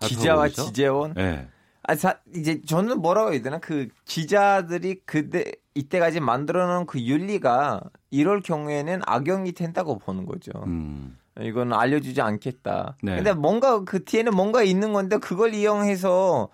[0.00, 1.14] 기자와 취재원?
[1.14, 1.48] 네.
[1.84, 8.40] 아, 자, 이제 저는 뭐라고 해야 되나 그 기자들이 그때 이때까지 만들어놓은 그 윤리가 이럴
[8.40, 10.52] 경우에는 악용이 된다고 보는 거죠.
[10.66, 11.16] 음.
[11.40, 12.96] 이건 알려주지 않겠다.
[13.02, 13.16] 네.
[13.16, 16.50] 근데 뭔가 그 뒤에는 뭔가 있는 건데 그걸 이용해서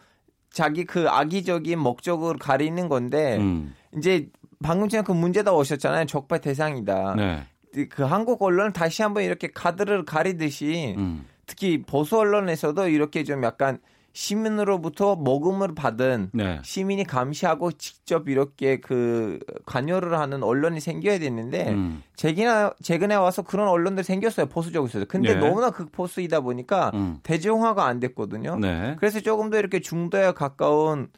[0.50, 3.74] 자기 그 악의적인 목적을 가리는 건데 음.
[3.96, 4.28] 이제
[4.62, 6.06] 방금 전에 그 문제다 오셨잖아요.
[6.06, 7.14] 적발 대상이다.
[7.16, 7.42] 네.
[7.90, 11.26] 그 한국 언론 다시 한번 이렇게 카드를 가리듯이 음.
[11.46, 13.78] 특히 보수 언론에서도 이렇게 좀 약간
[14.18, 16.58] 시민으로부터 모금을 받은 네.
[16.64, 22.02] 시민이 감시하고 직접 이렇게 그 관여를 하는 언론이 생겨야 되는데 음.
[22.16, 25.40] 최근에 최근에 와서 그런 언론들 생겼어요 보수적으로 근데 네.
[25.40, 27.20] 너무나 극보수이다 보니까 음.
[27.22, 28.56] 대중화가 안 됐거든요.
[28.56, 28.96] 네.
[28.98, 31.10] 그래서 조금 더 이렇게 중도에 가까운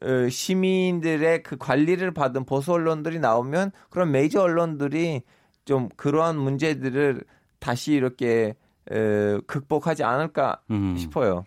[0.00, 5.22] 어, 시민들의 그 관리를 받은 보수 언론들이 나오면 그런 메이저 언론들이
[5.64, 7.20] 좀 그러한 문제들을
[7.58, 8.54] 다시 이렇게
[8.92, 10.96] 에, 극복하지 않을까 음.
[10.96, 11.44] 싶어요.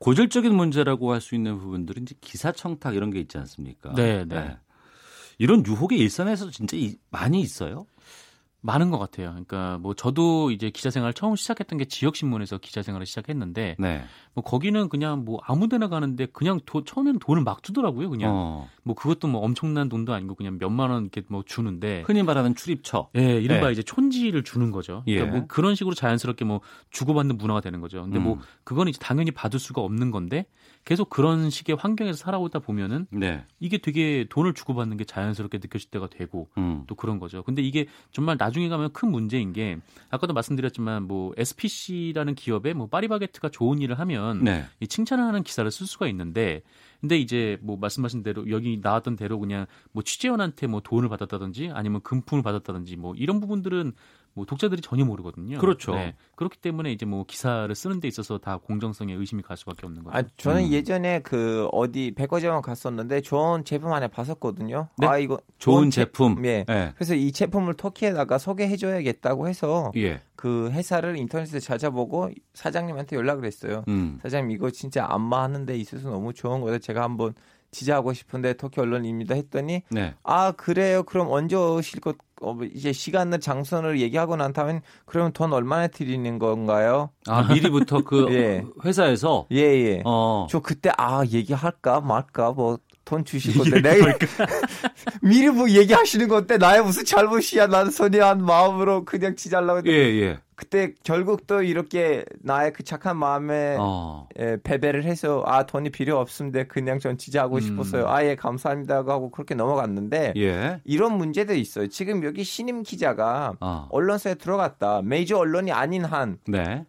[0.00, 3.92] 고질적인 문제라고 할 수 있는 부분들은 이제 기사 청탁 이런 게 있지 않습니까?
[3.94, 4.34] 네, 네.
[4.40, 4.56] 네.
[5.38, 6.76] 이런 유혹이 일선에서 진짜
[7.10, 7.86] 많이 있어요?
[8.62, 9.30] 많은 것 같아요.
[9.30, 14.04] 그러니까 뭐 저도 이제 기자 생활 처음 시작했던 게 지역 신문에서 기자 생활을 시작했는데 네.
[14.34, 18.10] 뭐 거기는 그냥 뭐 아무데나 가는데 그냥 도, 처음에는 돈을 막 주더라고요.
[18.10, 18.68] 그냥 어.
[18.82, 23.08] 뭐 그것도 뭐 엄청난 돈도 아니고 그냥 몇만 원 이렇게 뭐 주는데 흔히 말하는 출입처.
[23.16, 23.72] 예, 이른바 네.
[23.72, 25.02] 이제 촌지를 주는 거죠.
[25.06, 25.30] 그러니까 예.
[25.38, 28.02] 뭐 그런 식으로 자연스럽게 뭐 주고받는 문화가 되는 거죠.
[28.02, 28.36] 근데 뭐 음.
[28.36, 30.46] 뭐 그거는 이제 당연히 받을 수가 없는 건데
[30.84, 33.44] 계속 그런 식의 환경에서 살아오다 보면은 네.
[33.58, 36.84] 이게 되게 돈을 주고받는 게 자연스럽게 느껴질 때가 되고 음.
[36.86, 37.42] 또 그런 거죠.
[37.42, 39.78] 근데 이게 정말 나 중에 가면 큰 문제인 게
[40.10, 44.64] 아까도 말씀드렸지만 뭐 SPC라는 기업에 뭐 파리바게트가 좋은 일을 하면 네.
[44.80, 46.62] 이 칭찬을 하는 기사를 쓸 수가 있는데
[47.00, 52.02] 근데 이제 뭐 말씀하신 대로 여기 나왔던 대로 그냥 뭐 취재원한테 뭐 돈을 받았다든지 아니면
[52.02, 53.92] 금품을 받았다든지 뭐 이런 부분들은
[54.34, 55.58] 뭐 독자들이 전혀 모르거든요.
[55.58, 55.94] 그렇죠.
[55.94, 56.14] 네.
[56.36, 60.16] 그렇기 때문에 이제 뭐 기사를 쓰는 데 있어서 다 공정성에 의심이 갈 수밖에 없는 거죠.
[60.16, 60.72] 아, 저는 음.
[60.72, 64.88] 예전에 그 어디 백화점 갔었는데 좋은 제품 하나 봤었거든요.
[64.98, 65.06] 네?
[65.06, 66.44] 아 이거 좋은, 제품.
[66.46, 66.64] 예.
[66.66, 66.92] 네.
[66.94, 70.20] 그래서 이 제품을 터키에다가 소개해줘야겠다고 해서 예.
[70.36, 73.84] 그 회사를 인터넷에 찾아보고 사장님한테 연락을 했어요.
[73.88, 74.18] 음.
[74.22, 76.78] 사장님 이거 진짜 안마 하는 데 있어서 너무 좋은 거예요.
[76.78, 77.34] 제가 한번
[77.70, 80.14] 지지하고 싶은데 터키 언론입니다 했더니 네.
[80.22, 85.52] 아 그래요 그럼 언제 오실 것 어, 이제 시간을 장선을 얘기하고 난 다음에 그러면 돈
[85.52, 87.10] 얼마나 드리는 건가요?
[87.26, 88.64] 아 미리부터 그 예.
[88.84, 89.86] 회사에서 예예.
[89.98, 90.02] 예.
[90.06, 90.46] 어.
[90.50, 94.16] 저 그때 아 얘기할까 말까 뭐 돈 주실 건데 내가
[95.22, 100.38] 미리 뭐 얘기하시는 건데 나의 무슨 잘못이야 나는 선의한 마음으로 그냥 지잘라고 예 예.
[100.54, 104.28] 그때 결국 또 이렇게 나의 그 착한 마음에 어.
[104.38, 106.64] 예, 배배를 해서 아 돈이 필요 없습니다.
[106.64, 107.60] 그냥 전 지지하고 음.
[107.60, 108.06] 싶었어요.
[108.08, 110.80] 아예 감사합니다 하고 그렇게 넘어갔는데 예.
[110.84, 111.86] 이런 문제도 있어요.
[111.88, 113.88] 지금 여기 신임 기자가 어.
[113.90, 115.00] 언론사에 들어갔다.
[115.02, 116.84] 메이저 언론이 아닌 한 네.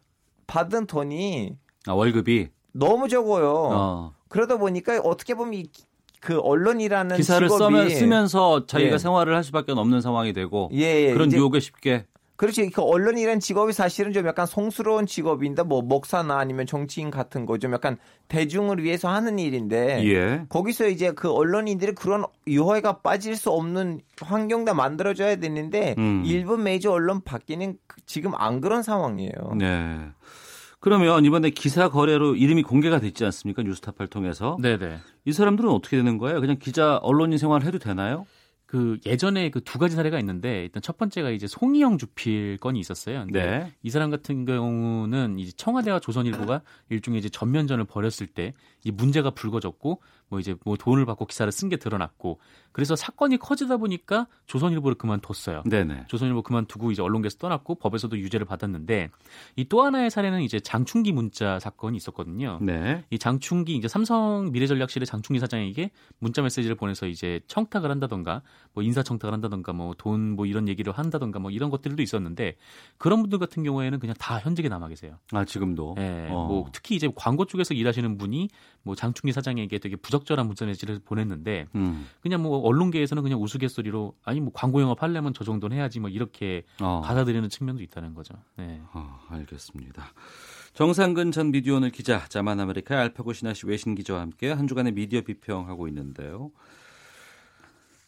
[0.48, 1.58] 받은 돈이
[1.88, 3.54] 아, 월급이 너무 적어요.
[3.54, 4.14] 어.
[4.28, 5.70] 그러다 보니까 어떻게 보면 이,
[6.22, 8.98] 그 언론이라는 기사를 쓰면, 쓰면 서 자기가 예.
[8.98, 11.14] 생활을 할 수밖에 없는 상황이 되고 예, 예.
[11.14, 12.06] 그런 유혹에 쉽게
[12.38, 12.72] 그렇지.
[12.72, 17.72] 그 언론이라는 직업이 사실은 좀 약간 송스러운 직업인데 뭐 목사나 아니면 정치인 같은 거 좀
[17.74, 17.98] 약간
[18.30, 20.46] 대중을 위해서 하는 일인데 예.
[20.50, 26.24] 거기서 이제 그 언론인들이 그런 유허가 빠질 수 없는 환경도 만들어줘야 되는데 음.
[26.26, 29.54] 일부 메이저 언론 밖에는 지금 안 그런 상황이에요.
[29.58, 30.00] 네.
[30.82, 33.62] 그러면 이번에 기사 거래로 이름이 공개가 됐지 않습니까?
[33.62, 34.58] 뉴스타파를 통해서.
[34.62, 34.98] 네네.
[35.26, 36.42] 이 사람들은 어떻게 되는 거예요?
[36.42, 38.26] 그냥 기자 언론인 생활 해도 되나요?
[38.66, 43.26] 그 예전에 그 두 가지 사례가 있는데 일단 첫 번째가 이제 송희영 주필 건이 있었어요.
[43.30, 43.72] 네.
[43.84, 48.54] 이 사람 같은 경우는 이제 청와대와 조선일보가 일종의 이제 전면전을 벌였을 때
[48.84, 50.02] 이 문제가 불거졌고
[50.32, 52.40] 뭐 이제 뭐 돈을 받고 기사를 쓴 게 드러났고
[52.72, 55.64] 그래서 사건이 커지다 보니까 조선일보를 그만뒀어요.
[55.70, 56.06] 네네.
[56.08, 59.10] 조선일보 그만두고 이제 언론계에서 떠났고 법에서도 유죄를 받았는데
[59.58, 62.60] 이 또 하나의 사례는 이제 장충기 문자 사건이 있었거든요.
[62.62, 63.06] 네.
[63.10, 68.42] 이 장충기 이제 삼성 미래전략실의 장충기 사장에게 문자 메시지를 보내서 이제 청탁을 한다던가
[68.74, 72.56] 뭐 인사 청탁을 한다던가 뭐 돈뭐 뭐 이런 얘기를 한다던가 뭐 이런 것들도 있었는데
[72.98, 75.18] 그런 분들 같은 경우에는 그냥 다 현직에 남아 계세요.
[75.32, 75.94] 아 지금도.
[75.98, 76.28] 네.
[76.30, 76.48] 어.
[76.48, 78.50] 뭐 특히 이제 광고 쪽에서 일하시는 분이
[78.84, 82.08] 뭐 장충기 사장에게 되게 부적 절한 문자 메시지를 보냈는데 음.
[82.22, 86.64] 그냥 뭐 언론계에서는 그냥 우스갯소리로 아니 뭐 광고 영업 하려면 저 정도는 해야지 뭐 이렇게
[86.82, 87.02] 어.
[87.04, 88.34] 받아들이는 측면도 있다는 거죠.
[88.58, 88.82] 네.
[88.94, 90.14] 어, 알겠습니다.
[90.74, 95.88] 정상근 전 미디어오늘 기자, 자만 아메리카 알파고 시나씨 외신 기자와 함께 한 주간의 미디어 비평하고
[95.90, 96.52] 있는데요.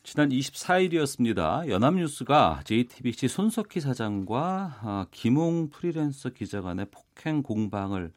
[0.03, 1.69] 지난 24일이었습니다.
[1.69, 8.11] 연합뉴스가 JTBC 손석희 사장과 아, 김웅 프리랜서 기자 간의 폭행 공방을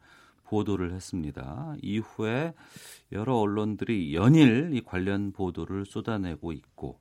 [0.47, 1.75] 보도를 했습니다.
[1.81, 2.53] 이후에
[3.11, 6.99] 여러 언론들이 연일 이 관련 보도를 쏟아내고 있고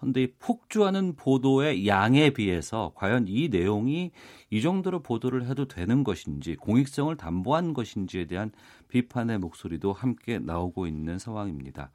[0.00, 4.12] 그런데 이 폭주하는 보도의 양에 비해서 과연 이 내용이
[4.48, 8.50] 이 정도로 보도를 해도 되는 것인지 공익성을 담보한 것인지에 대한
[8.88, 11.90] 비판의 목소리도 함께 나오고 있는 상황입니다.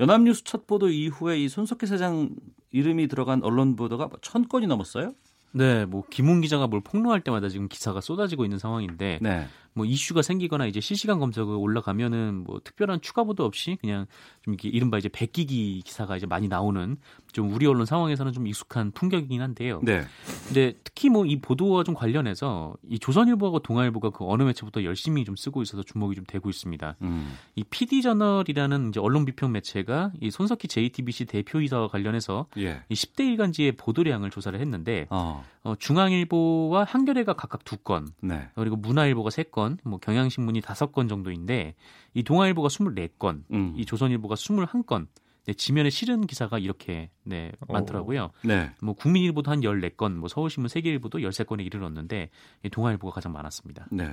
[0.00, 2.30] 연합뉴스 첫 보도 이후에 이 손석희 사장
[2.72, 5.14] 이름이 들어간 언론 보도가 천 건이 넘었어요?
[5.52, 9.46] 네, 뭐 김웅 기자가 뭘 폭로할 때마다 지금 기사가 쏟아지고 있는 상황인데 네.
[9.76, 14.06] 뭐 이슈가 생기거나 이제 실시간 검색어 올라가면은 뭐 특별한 추가 보도 없이 그냥
[14.42, 16.96] 좀 이렇게 이른바 이제 베끼기 기사가 이제 많이 나오는
[17.32, 19.80] 좀 우리 언론 상황에서는 좀 익숙한 풍경이긴 한데요.
[19.84, 20.02] 네.
[20.48, 25.36] 근데 특히 뭐 이 보도와 좀 관련해서 이 조선일보하고 동아일보가 그 어느 매체부터 열심히 좀
[25.36, 26.96] 쓰고 있어서 주목이 좀 되고 있습니다.
[27.02, 27.34] 음.
[27.56, 32.82] 이 PD 저널이라는 이제 언론 비평 매체가 이 손석희 JTBC 대표이사와 관련해서 예.
[32.88, 35.44] 이 10대 일간지의 보도량을 조사를 했는데 어.
[35.66, 38.48] 어, 중앙일보와 한겨레가 각각 두 건, 네.
[38.54, 41.74] 그리고 문화일보가 세 건, 뭐 경향신문이 다섯 건 정도인데
[42.14, 43.74] 이 동아일보가 24건, 음.
[43.76, 45.06] 이 조선일보가 21건,
[45.46, 48.24] 네, 지면에 실은 기사가 이렇게 네, 많더라고요.
[48.24, 48.72] 어, 네.
[48.82, 52.30] 뭐 국민일보도 한 14건, 뭐 서울신문 세계일보도 13건에 이르렀는데
[52.72, 53.86] 동아일보가 가장 많았습니다.
[53.92, 54.10] 네.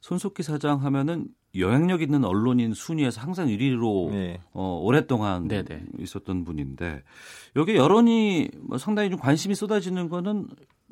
[0.00, 4.40] 손석희 사장 하면은 영향력 있는 언론인 순위에서 항상 1위로 네.
[4.52, 5.82] 어, 오랫동안 네네.
[5.98, 7.02] 있었던 분인데
[7.56, 10.48] 여기 여론이 뭐 상당히 좀 관심이 쏟아지는 거는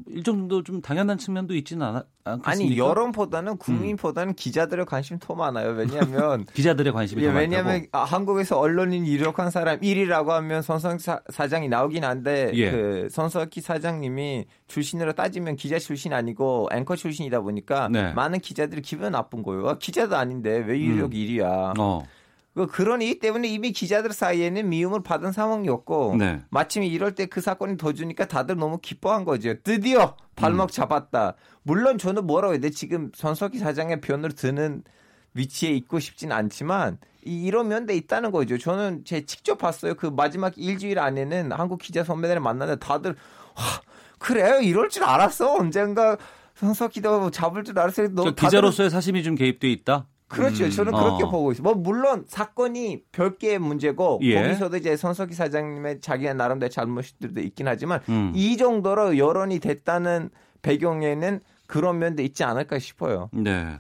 [0.08, 2.50] 일정 정도 좀 당연한 측면도 있지는 않, 않겠습니까?
[2.50, 4.34] 아니 여론보다는 국민보다는 음.
[4.36, 5.70] 기자들의 관심 더 많아요.
[5.70, 10.98] 왜냐하면 기자들의 관심이 예, 더 왜냐하면 아, 한국에서 언론인 유력한 사람 1위라고 하면 손석희
[11.30, 12.70] 사장이 나오긴 한데 예.
[12.70, 18.12] 그 손석희 사장님이 출신으로 따지면 기자 출신 아니고 앵커 출신이다 보니까 네.
[18.12, 19.68] 많은 기자들이 기분 나쁜 거예요.
[19.68, 21.10] 아, 기자도 아닌데 왜 유력 음.
[21.10, 21.78] 1위야?
[21.78, 22.02] 어.
[22.54, 26.40] 그 그런 이기 때문에 이미 기자들 사이에는 미움을 받은 상황이었고 네.
[26.48, 29.54] 마침 이럴 때 그 사건이 더 주니까 다들 너무 기뻐한 거죠.
[29.62, 30.68] 드디어 발목 음.
[30.68, 31.34] 잡았다.
[31.62, 32.70] 물론 저는 뭐라고 해야 돼?
[32.70, 34.82] 지금 손석희 사장의 변을 드는
[35.34, 38.56] 위치에 있고 싶진 않지만 이런 면도 있다는 거죠.
[38.56, 39.94] 저는 제 직접 봤어요.
[39.94, 43.10] 그 마지막 일주일 안에는 한국 기자 선배들을 만나는데 다들
[43.56, 43.62] 와,
[44.18, 44.60] 그래요?
[44.60, 45.54] 이럴 줄 알았어.
[45.54, 46.16] 언젠가
[46.54, 48.14] 손석희도 잡을 줄 알았어요.
[48.14, 50.06] 너 기자로서의 사심이 좀 개입돼 있다.
[50.28, 50.64] 그렇죠.
[50.64, 50.70] 음.
[50.70, 51.30] 저는 그렇게 어.
[51.30, 51.62] 보고 있어요.
[51.62, 54.42] 뭐 물론 사건이 별개의 문제고 예.
[54.42, 58.32] 거기서도 이제 손석희 사장님의 자기의 나름대로 잘못들도 있긴 하지만 음.
[58.34, 60.30] 이 정도로 여론이 됐다는
[60.62, 63.30] 배경에는 그런 면도 있지 않을까 싶어요.
[63.32, 63.78] 네.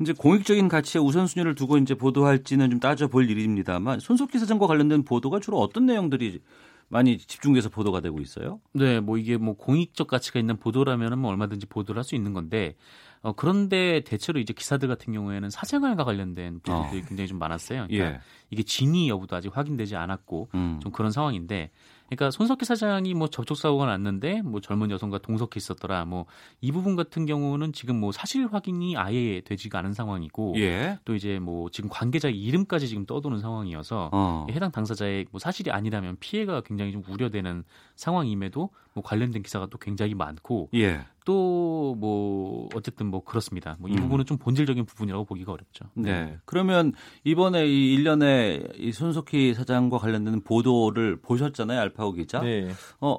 [0.00, 5.58] 이제 공익적인 가치에 우선순위를 두고 이제 보도할지는 좀 따져볼 일입니다만 손석희 사장과 관련된 보도가 주로
[5.58, 6.40] 어떤 내용들이
[6.88, 8.60] 많이 집중돼서 보도가 되고 있어요?
[8.72, 12.76] 네, 뭐 이게 뭐 공익적 가치가 있는 보도라면은 뭐 얼마든지 보도를 할 수 있는 건데
[13.20, 17.04] 어, 그런데 대체로 이제 기사들 같은 경우에는 사생활과 관련된 보도들이 어.
[17.06, 17.86] 굉장히 좀 많았어요.
[17.88, 18.20] 그러니까 예.
[18.50, 20.78] 이게 진위 여부도 아직 확인되지 않았고 음.
[20.80, 21.70] 좀 그런 상황인데
[22.08, 26.04] 그러니까 손석희 사장이 뭐 접촉 사고가 났는데 뭐 젊은 여성과 동석해 있었더라.
[26.04, 26.26] 뭐
[26.60, 30.98] 이 부분 같은 경우는 지금 뭐 사실 확인이 아예 되지가 않은 상황이고 예.
[31.04, 34.46] 또 이제 뭐 지금 관계자 이름까지 지금 떠도는 상황이어서 어.
[34.50, 40.14] 해당 당사자의 뭐 사실이 아니라면 피해가 굉장히 좀 우려되는 상황임에도 뭐 관련된 기사가 또 굉장히
[40.14, 41.06] 많고 예.
[41.28, 43.76] 또 뭐 어쨌든 뭐 그렇습니다.
[43.80, 44.02] 뭐이 음.
[44.02, 45.86] 부분은 좀 본질적인 부분이라고 보기가 어렵죠.
[45.94, 46.38] 네.
[46.44, 46.92] 그러면
[47.24, 52.40] 이번에 이 일련의 이 손석희 사장과 관련된 보도를 보셨잖아요, 알파고 기자.
[52.40, 52.68] 네.
[53.00, 53.18] 어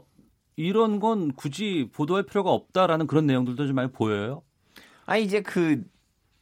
[0.56, 4.42] 이런 건 굳이 보도할 필요가 없다라는 그런 내용들도 좀 많이 보여요.
[5.06, 5.84] 아 이제 그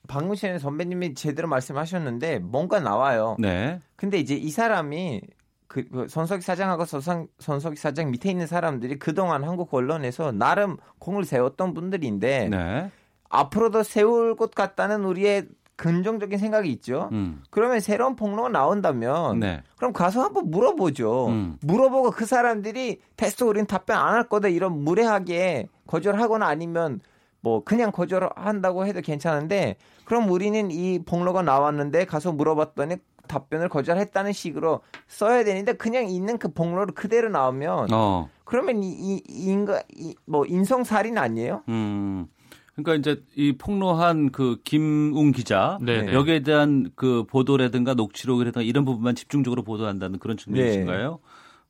[0.07, 3.35] 박문신 선배님이 제대로 말씀하셨는데 뭔가 나와요.
[3.39, 3.79] 네.
[3.95, 5.21] 근데 이제 이 사람이
[5.67, 11.25] 그, 그 손석희 사장하고 서상, 손석희 사장 밑에 있는 사람들이 그동안 한국 언론에서 나름 공을
[11.25, 12.91] 세웠던 분들인데 네.
[13.29, 17.09] 앞으로도 세울 것 같다는 우리의 긍정적인 생각이 있죠.
[17.11, 17.43] 음.
[17.51, 19.61] 그러면 새로운 폭로가 나온다면 네.
[19.77, 21.27] 그럼 가서 한번 물어보죠.
[21.27, 21.57] 음.
[21.61, 26.99] 물어보고 그 사람들이 테스트 우린 답변 안 할 거다 이런 무례하게 거절하거나 아니면
[27.41, 32.95] 뭐 그냥 거절한다고 해도 괜찮은데 그럼 우리는 이 폭로가 나왔는데 가서 물어봤더니
[33.27, 38.29] 답변을 거절했다는 식으로 써야 되는데 그냥 있는 그 폭로를 그대로 나오면 어.
[38.43, 41.63] 그러면 이, 이 인가 이, 뭐 인성 살인 아니에요?
[41.69, 42.27] 음.
[42.75, 46.01] 그러니까 이제 이 폭로한 그 김웅 기자 네네.
[46.03, 46.13] 네.
[46.13, 51.11] 여기에 대한 그 보도라든가 녹취록이라든가 이런 부분만 집중적으로 보도한다는 그런 측면이신가요?
[51.11, 51.17] 네.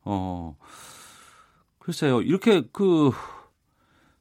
[0.04, 0.56] 어.
[1.78, 2.20] 글쎄요.
[2.20, 3.10] 이렇게 그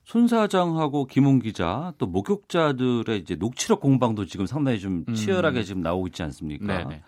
[0.08, 5.14] 손 사장하고 김웅 기자 또 목격자들의 이제 녹취록 공방도 지금 상당히 좀 음.
[5.14, 5.64] 치열하게 음.
[5.64, 6.78] 지금 나오고 있지 않습니까?
[6.78, 7.04] 네네.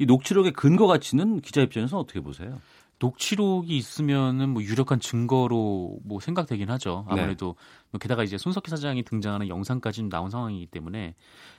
[0.00, 2.58] 이 녹취록의 근거 가치는 기자 입장에서 어떻게 보세요?
[3.00, 7.04] 녹취록이 있으면은 뭐 유력한 증거로 뭐 생각되긴 하죠.
[7.06, 7.20] 네.
[7.20, 7.54] 아무래도
[7.92, 7.98] 네.
[7.98, 11.14] 게다가 이제 손석희 사장이 등장하는 영상까지 나온 상황이기 때문에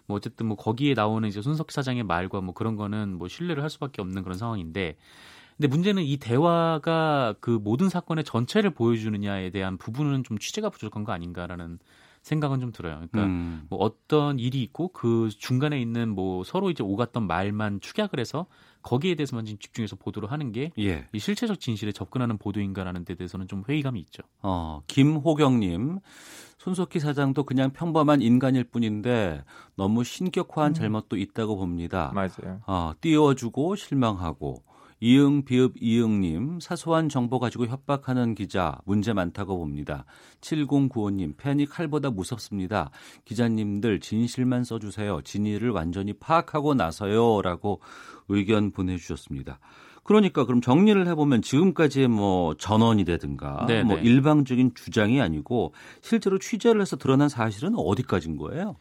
[0.08, 3.70] 뭐 어쨌든 뭐 거기에 나오는 이제 손석희 사장의 말과 뭐 그런 거는 뭐 신뢰를 할
[3.70, 4.98] 수밖에 없는 그런 상황인데
[5.58, 11.12] 근데 문제는 이 대화가 그 모든 사건의 전체를 보여주느냐에 대한 부분은 좀 취재가 부족한 거
[11.12, 11.78] 아닌가라는
[12.22, 12.96] 생각은 좀 들어요.
[12.96, 13.66] 그러니까 음.
[13.70, 18.46] 뭐 어떤 일이 있고 그 중간에 있는 뭐 서로 이제 오갔던 말만 축약을 해서
[18.84, 21.08] 거기에 대해서만 지금 집중해서 보도를 하는 게 예.
[21.14, 24.24] 이 실체적 진실에 접근하는 보도인가라는 데 대해서는 좀 회의감이 있죠.
[24.42, 26.00] 어, 김호경님.
[26.58, 29.44] 손석희 사장도 그냥 평범한 인간일 뿐인데
[29.76, 30.74] 너무 신격화한 음.
[30.76, 32.12] 잘못도 있다고 봅니다.
[32.14, 32.62] 맞아요.
[32.68, 34.64] 어, 띄워주고 실망하고
[35.04, 40.06] 이응 비읍 이응님 사소한 정보 가지고 협박하는 기자 문제 많다고 봅니다.
[40.42, 42.92] 7095님 팬이 칼보다 무섭습니다.
[43.26, 45.22] 기자님들 진실만 써주세요.
[45.24, 47.82] 진위를 완전히 파악하고 나서요라고
[48.30, 49.60] 의견 보내주셨습니다.
[50.04, 53.84] 그러니까 그럼 정리를 해보면 지금까지의 뭐 전원이라든가 네네.
[53.84, 58.76] 뭐 일방적인 주장이 아니고 실제로 취재를 해서 드러난 사실은 어디까지인 거예요?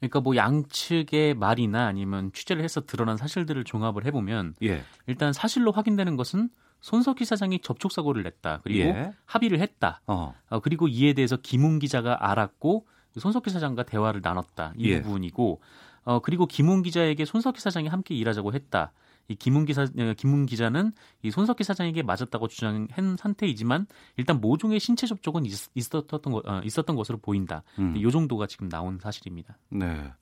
[0.00, 4.82] 그러니까 뭐 양측의 말이나 아니면 취재를 해서 드러난 사실들을 종합을 해보면 예.
[5.06, 8.60] 일단 사실로 확인되는 것은 손석희 사장이 접촉 사고를 냈다.
[8.62, 9.12] 그리고 예.
[9.24, 10.02] 합의를 했다.
[10.06, 10.34] 어.
[10.50, 10.60] 어.
[10.60, 12.86] 그리고 이에 대해서 김웅 기자가 알았고
[13.18, 14.74] 손석희 사장과 대화를 나눴다.
[14.76, 15.00] 이 예.
[15.00, 15.60] 부분이고
[16.04, 18.92] 어 그리고 김웅 기자에게 손석희 사장이 함께 일하자고 했다.
[19.28, 25.06] 이 김문 기사 어, 김문 기자는 이 손석희 사장에게 맞았다고 주장한 상태이지만 일단 모종의 신체
[25.06, 27.62] 접촉은 있, 었던 거, 어, 있었던 것으로 보인다.
[27.78, 27.94] 음.
[27.96, 29.58] 이 정도가 지금 나온 사실입니다.
[29.70, 30.12] 네.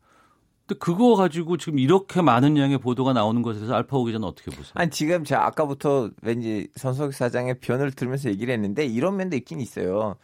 [0.66, 4.72] 근데 그거 가지고 지금 이렇게 많은 양의 보도가 나오는 것에 대해서 알파고 기자는 어떻게 보세요?
[4.74, 10.16] 아니 지금 제가 아까부터 왠지 손석희 사장의 변을 들으면서 얘기를 했는데 이런 면도 있긴 있어요.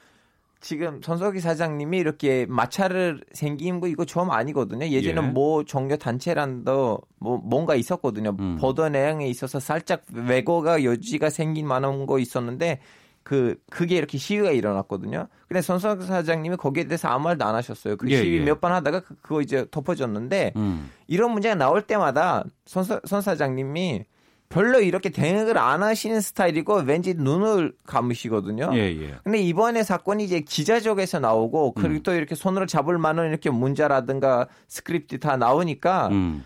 [0.61, 4.87] 지금 손석희 사장님이 이렇게 마찰을 생긴 거 이거 처음 아니거든요.
[4.87, 5.31] 예전에 예.
[5.31, 8.37] 뭐 종교 단체랑도 뭐 뭔가 있었거든요.
[8.41, 8.57] 음.
[8.61, 12.81] 보도 내용에 있어서 살짝 왜곡가 여지가 생긴 만한 거 있었는데
[13.23, 15.29] 그 그게 이렇게 시위가 일어났거든요.
[15.47, 17.97] 근데 손석희 사장님이 거기에 대해서 아무 말도 안 하셨어요.
[17.97, 18.45] 그 예, 시위 예.
[18.45, 20.91] 몇번 하다가 그, 그거 이제 덮어졌는데 음.
[21.07, 24.05] 이런 문제가 나올 때마다 손, 손 사장님이
[24.49, 28.71] 별로 이렇게 대응을 안 하시는 스타일이고 왠지 눈을 감으시거든요.
[28.75, 29.15] 예, 예.
[29.23, 32.03] 근데 이번에 사건이 이제 기자 쪽에서 나오고 그리고 음.
[32.03, 36.45] 또 이렇게 손으로 잡을 만한 이렇게 문자라든가 스크립트 다 나오니까 음.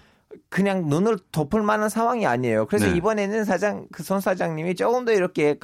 [0.48, 2.66] 그냥 눈을 덮을 만한 상황이 아니에요.
[2.66, 2.96] 그래서 네.
[2.96, 5.57] 이번에는 사장 그 손 사장님이 조금 더 이렇게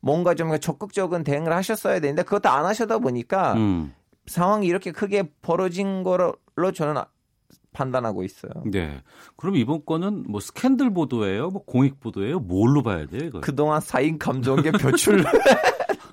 [0.00, 3.94] 뭔가 좀 적극적인 대응을 하셨어야 되는데 그것도 안 하셔다 보니까 음.
[4.26, 6.34] 상황이 이렇게 크게 벌어진 거로
[6.74, 7.00] 저는
[7.78, 8.50] 판단하고 있어요.
[8.66, 9.02] 네.
[9.36, 11.50] 그럼 이번 건은 뭐 스캔들 보도예요?
[11.50, 12.40] 뭐 공익 보도예요?
[12.40, 13.40] 뭘로 봐야 돼요, 이거?
[13.40, 15.24] 그동안 사인 감정의 표출.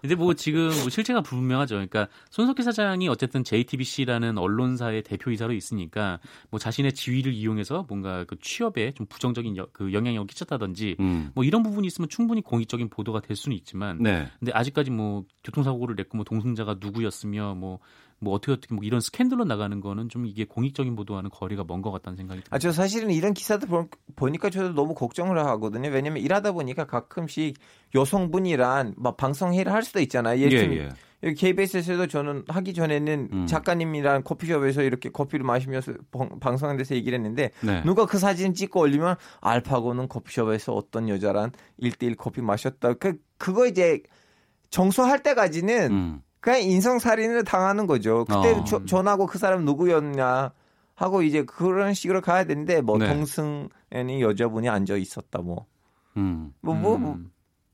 [0.01, 1.74] 근데 뭐 지금 뭐 실체가 불분명하죠.
[1.74, 6.20] 그러니까 손석희 사장이 어쨌든 JTBC라는 언론사의 대표이사로 있으니까
[6.51, 11.32] 뭐 자신의 지위를 이용해서 뭔가 그 취업에 좀 부정적인 여, 그 영향력을 끼쳤다든지 음.
[11.34, 14.28] 뭐 이런 부분이 있으면 충분히 공익적인 보도가 될 수는 있지만 네.
[14.38, 17.80] 근데 아직까지 뭐 교통사고를 냈고 뭐 동승자가 누구였으며 뭐
[18.26, 21.91] 뭐 어떻게 어떻게 뭐 이런 스캔들로 나가는 거는 좀 이게 공익적인 보도와는 거리가 먼 것
[21.91, 22.55] 같다는 생각이 듭니다.
[22.55, 23.69] 아, 저 사실은 이런 기사들
[24.15, 25.89] 보, 니까 저도 너무 걱정을 하거든요.
[25.89, 27.57] 왜냐면 일하다 보니까 가끔씩
[27.93, 30.41] 여성분이란 막 방송회를 할 수도 있잖아요.
[30.41, 30.89] 예를 들면 예,
[31.23, 31.34] 예.
[31.34, 33.45] KBS에서도 저는 하기 전에는 음.
[33.45, 35.93] 작가님이랑 커피숍에서 이렇게 커피를 마시면서
[36.39, 37.84] 방송한 데서 얘기를 했는데 네.
[37.84, 42.93] 누가 그 사진 찍고 올리면 알파고는 커피숍에서 어떤 여자랑 일대일 커피 마셨다.
[42.93, 44.01] 그 그거 이제
[44.69, 46.21] 정수할 때까지는 음.
[46.46, 48.24] 그냥 인성살인을 당하는 거죠.
[48.24, 48.64] 그때 어.
[48.66, 50.52] 저, 전하고 그 사람 누구였냐
[50.93, 53.08] 하고 이제 그런 식으로 가야 되는데 뭐 네.
[53.08, 55.66] 동승에는 여자분이 앉아 있었다 뭐.
[56.18, 56.54] 음.
[56.62, 57.18] 뭐, 뭐, 뭐,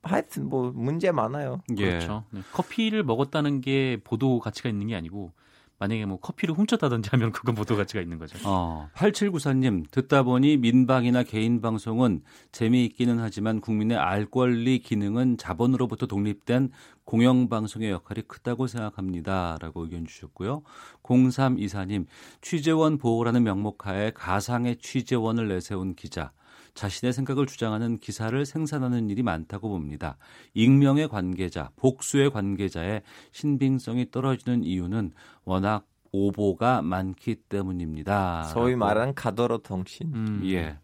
[0.04, 1.62] 하여튼 뭐 문제 많아요.
[1.78, 1.86] 예.
[1.86, 2.24] 그렇죠.
[2.30, 2.40] 네.
[2.54, 5.34] 커피를 먹었다는 게 보도 가치가 있는 게 아니고
[5.78, 8.38] 만약에 뭐 커피를 훔쳤다든지 하면 그건 보도 가치가 있는 거죠.
[8.46, 12.22] 어, 8794님 듣다 보니 민방이나 개인 방송은
[12.54, 16.70] 재미있기는 하지만 국민의 알 권리 기능은 자본으로부터 독립된
[17.12, 20.64] 공영방송의 역할이 크다고 생각합니다 라고 의견 주셨고요.
[21.04, 22.06] 0324님
[22.40, 26.32] 취재원 보호라는 명목 하에 가상의 취재원을 내세운 기자
[26.74, 30.18] 자신의 생각을 주장하는 기사를 생산하는 일이 많다고 봅니다.
[30.54, 33.02] 익명의 관계자, 복수의 관계자의
[33.34, 35.12] 신빙성이 떨어지는 이유는
[35.44, 38.44] 워낙 오보가 많기 때문입니다.
[38.44, 40.14] 소위 말하는 가도로 통신.
[40.14, 40.78] 음, 예.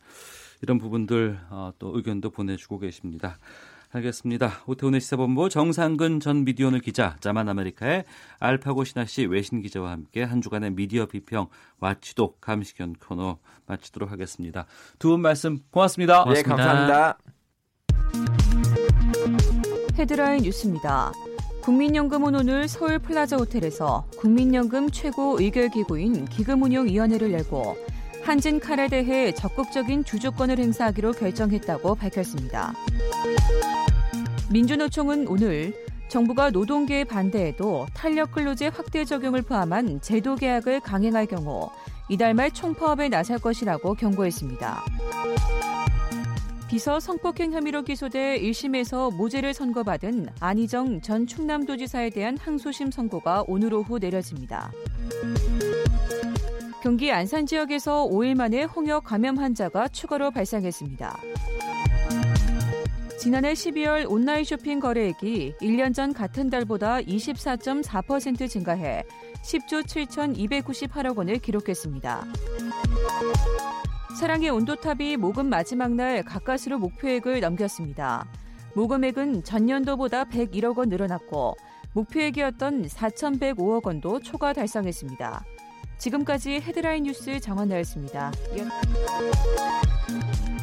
[0.62, 3.38] 이런 부분들 어, 또 의견도 보내주고 계십니다.
[3.92, 4.52] 알겠습니다.
[4.68, 8.04] 오태훈의 시사본부 정상근 전 미디어오늘 기자, 자만 아메리카의
[8.40, 11.48] 알파고 신하 씨 외신 기자와 함께 한 주간의 미디어 비평
[11.80, 14.66] 와치독 감시견 코너 마치도록 하겠습니다.
[15.00, 16.26] 두 분 말씀 고맙습니다.
[16.26, 17.18] 네, 감사합니다.
[19.98, 21.12] 헤드라인 뉴스입니다.
[21.64, 27.78] 국민연금은 오늘 서울 플라자 호텔에서 국민연금 최고 의결기구인 기금운용위원회를 열고
[28.24, 32.74] 한진 칼에 대해 적극적인 주주권을 행사하기로 결정했다고 밝혔습니다.
[34.50, 35.74] 민주노총은 오늘
[36.08, 41.70] 정부가 노동계의 반대에도 탄력 근로제 확대 적용을 포함한 제도 개악을 강행할 경우
[42.08, 44.86] 이달 말 총파업에 나설 것이라고 경고했습니다.
[46.70, 54.00] 비서 성폭행 혐의로 기소돼 1심에서 무죄를 선고받은 안희정 전 충남도지사에 대한 항소심 선고가 오늘 오후
[54.00, 54.72] 내려집니다.
[56.82, 61.18] 경기 안산 지역에서 5일 만에 홍역 감염 환자가 추가로 발생했습니다.
[63.18, 69.04] 지난해 12월 온라인 쇼핑 거래액이 1년 전 같은 달보다 24.4% 증가해
[69.42, 72.26] 10조 7,298억 원을 기록했습니다.
[74.20, 78.28] 사랑의 온도탑이 모금 마지막 날 가까스로 목표액을 넘겼습니다.
[78.76, 81.56] 모금액은 전년도보다 101억 원 늘어났고
[81.94, 85.44] 목표액이었던 4,105억 원도 초과 달성했습니다.
[85.98, 88.32] 지금까지 헤드라인 뉴스 정원 나였습니다.
[90.08, 90.57] 북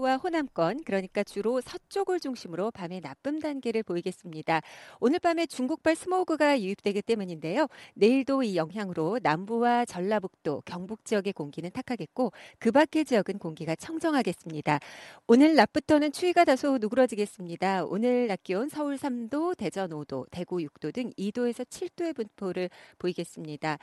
[0.00, 4.62] 와 호남권, 그러니까 주로 서쪽을 중심으로 밤에 나쁨 단계를 보이겠습니다.
[4.98, 7.66] 오늘 밤에 중국발 스모그가 유입되기 때문인데요.
[7.94, 14.80] 내일도 이 영향으로 남부와 전라북도, 경북 지역의 공기는 탁하겠고 그 밖의 지역은 공기가 청정하겠습니다.
[15.26, 17.84] 오늘 낮부터는 추위가 다소 누그러지겠습니다.
[17.84, 23.78] 오늘 낮 기온 서울 3도, 대전 5도, 대구 6도 등 2도에서 7도의 분포를 보이겠습니다.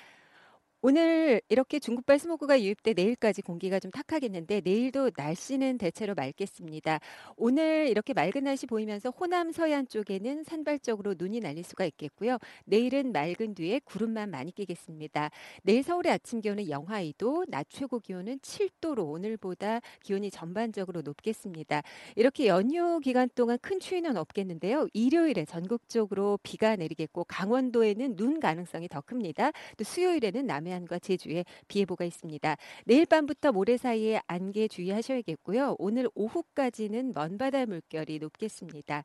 [0.82, 7.00] 오늘 이렇게 중국발 스모그가 유입돼 내일까지 공기가 좀 탁하겠는데 내일도 날씨는 대체로 맑겠습니다.
[7.36, 12.38] 오늘 이렇게 맑은 날씨 보이면서 호남 서해안 쪽에는 산발적으로 눈이 날릴 수가 있겠고요.
[12.66, 15.32] 내일은 맑은 뒤에 구름만 많이 끼겠습니다.
[15.64, 21.82] 내일 서울의 아침 기온은 영하 2도, 낮 최고 기온은 7도로 오늘보다 기온이 전반적으로 높겠습니다.
[22.16, 24.88] 이렇게 연휴 기간 동안 큰 추위는 없겠는데요.
[24.94, 29.52] 일요일에 전국적으로 비가 내리겠고 강원도에는 눈 가능성이 더 큽니다.
[29.76, 32.58] 또 수요일에는 남 남해안과 제주에 비 예보가 있습니다.
[32.86, 35.76] 내일 밤부터 모레 사이에 안개 주의하셔야겠고요.
[35.80, 39.04] 오늘 오후까지는 먼바다 물결이 높겠습니다.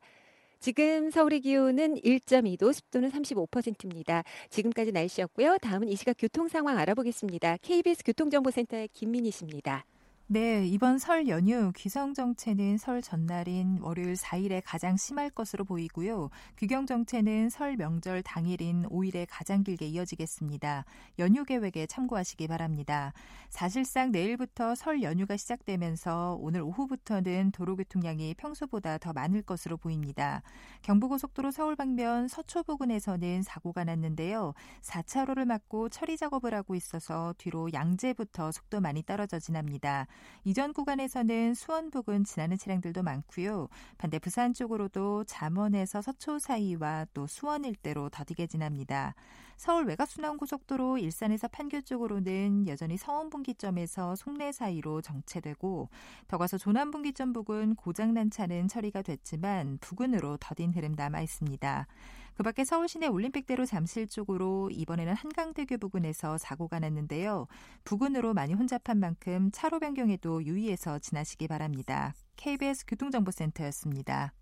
[0.59, 4.23] 지금 서울의 기온은 1.2도, 습도는 35%입니다.
[4.49, 5.57] 지금까지 날씨였고요.
[5.57, 7.57] 다음은 이 시각 교통 상황 알아보겠습니다.
[7.61, 9.85] KBS 교통정보센터의 김민희 씨입니다.
[10.27, 16.29] 네, 이번 설 연휴 귀성 정체는 설 전날인 월요일 4일에 가장 심할 것으로 보이고요.
[16.57, 20.85] 귀경 정체는 설 명절 당일인 5일에 가장 길게 이어지겠습니다.
[21.19, 23.11] 연휴 계획에 참고하시기 바랍니다.
[23.49, 30.41] 사실상 내일부터 설 연휴가 시작되면서 오늘 오후부터는 도로 교통량이 평소보다 더 많을 것으로 보입니다.
[30.83, 34.53] 경부고속도로 서울 방면 서초 부근에서는 사고가 났는데요.
[34.81, 40.07] 4차로를 막고 처리 작업을 하고 있어서 뒤로 양재부터 속도 많이 떨어져 지납니다.
[40.43, 43.69] 이전 구간에서는 수원 부근 지나는 차량들도 많고요.
[43.97, 49.15] 반대 부산 쪽으로도 잠원에서 서초 사이와 또 수원 일대로 더디게 지납니다.
[49.55, 55.89] 서울 외곽순환고속도로 일산에서 판교 쪽으로는 여전히 서원분기점에서 송내 사이로 정체되고
[56.27, 61.87] 더 가서 조남분기점 부근 고장난 차는 처리가 됐지만 부근으로 더딘 흐름 남아 있습니다.
[62.35, 67.47] 그 밖에 서울 시내 올림픽대로 잠실 쪽으로 이번에는 한강대교 부근에서 사고가 났는데요.
[67.83, 72.13] 부근으로 많이 혼잡한 만큼 차로 변경에도 유의해서 지나시기 바랍니다.
[72.37, 74.33] KBS 교통정보센터였습니다.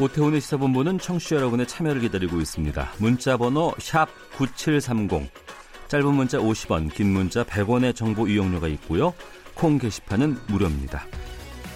[0.00, 2.92] 오태훈의 시사본부는 청취자 여러분의 참여를 기다리고 있습니다.
[2.98, 3.74] 문자 번호
[4.36, 5.30] 9730,
[5.88, 9.12] 짧은 문자 50원, 긴 문자 100원의 정보 이용료가 있고요.
[9.60, 11.02] 콩 게시판은 무료입니다.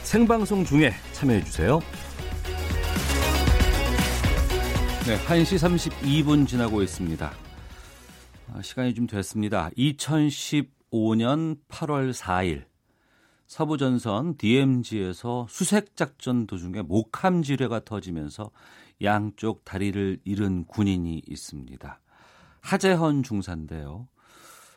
[0.05, 1.81] 생방송 중에 참여해 주세요.
[5.07, 7.31] 네, 1시 32분 지나고 있습니다.
[8.55, 9.69] 아, 시간이 좀 됐습니다.
[9.77, 12.65] 2015년 8월 4일
[13.49, 18.51] 서부전선 DMZ에서 수색작전 도중에 목함 지뢰가 터지면서
[19.03, 22.01] 양쪽 다리를 잃은 군인이 있습니다.
[22.63, 24.09] 하재헌 중사인데요.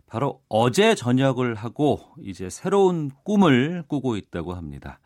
[0.07, 4.99] 바로 어제 전역을 하고 이제 새로운 꿈을 꾸고 있다고 합니다.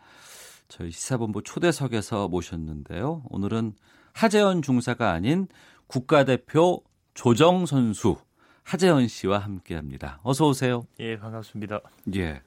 [0.67, 3.23] 저희 시사본부 초대석에서 모셨는데요.
[3.29, 3.73] 오늘은
[4.13, 5.47] 하재헌 중사가 아닌
[5.87, 6.83] 국가대표
[7.13, 8.15] 조정 선수
[8.63, 10.19] 하재헌 씨와 함께 합니다.
[10.23, 10.85] 어서 오세요.
[10.99, 11.81] 예, 반갑습니다.
[12.15, 12.41] 예.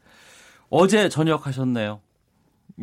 [0.70, 2.00] 어제 전역하셨네요.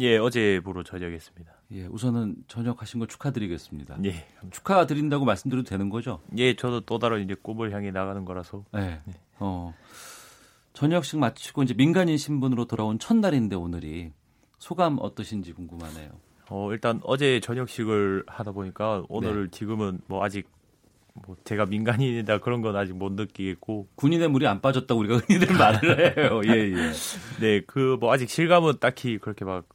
[0.01, 1.60] 예, 어제부로 전역했습니다.
[1.73, 3.97] 예, 우선은 전역하신 거 축하드리겠습니다.
[4.05, 6.19] 예, 축하드린다고 말씀드려도 되는 거죠?
[6.37, 8.65] 예, 저도 또 다른 이제 꿈을 향해 나가는 거라서.
[8.73, 8.99] 네.
[9.05, 9.13] 네.
[9.39, 9.73] 어.
[10.73, 14.11] 전역식 마치고 이제 민간인 신분으로 돌아온 첫날인데 오늘이
[14.59, 16.09] 소감 어떠신지 궁금하네요.
[16.49, 19.51] 어, 일단 어제 저녁식을 하다 보니까 오늘 네.
[19.51, 20.49] 지금은 뭐 아직
[21.13, 26.17] 뭐 제가 민간인이다 그런 건 아직 못 느끼겠고 군인의 물이 안 빠졌다고 우리가 흔히들 말을
[26.17, 26.41] 해요.
[26.45, 26.91] 예, 예.
[27.39, 29.65] 네, 그 뭐 아직 실감은 딱히 그렇게 막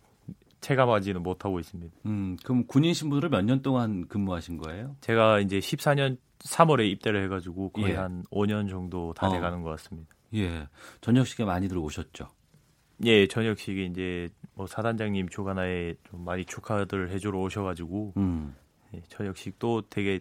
[0.67, 1.95] 체감하지는 못하고 있습니다.
[2.07, 4.97] 음, 그럼 군인 신분으로 몇 년 동안 근무하신 거예요?
[5.01, 7.95] 제가 이제 14년 3월에 입대를 해가지고 거의 예.
[7.97, 9.33] 한 5년 정도 다 어.
[9.33, 10.13] 돼가는 것 같습니다.
[10.35, 10.67] 예,
[11.03, 12.27] 저녁식에 많이 들어오셨죠?
[13.05, 18.55] 예, 저녁식에 이제 뭐 사단장님 주관하에 좀 많이 축하들 해주러 오셔가지고 음.
[18.95, 20.19] 예, 저녁식도 되게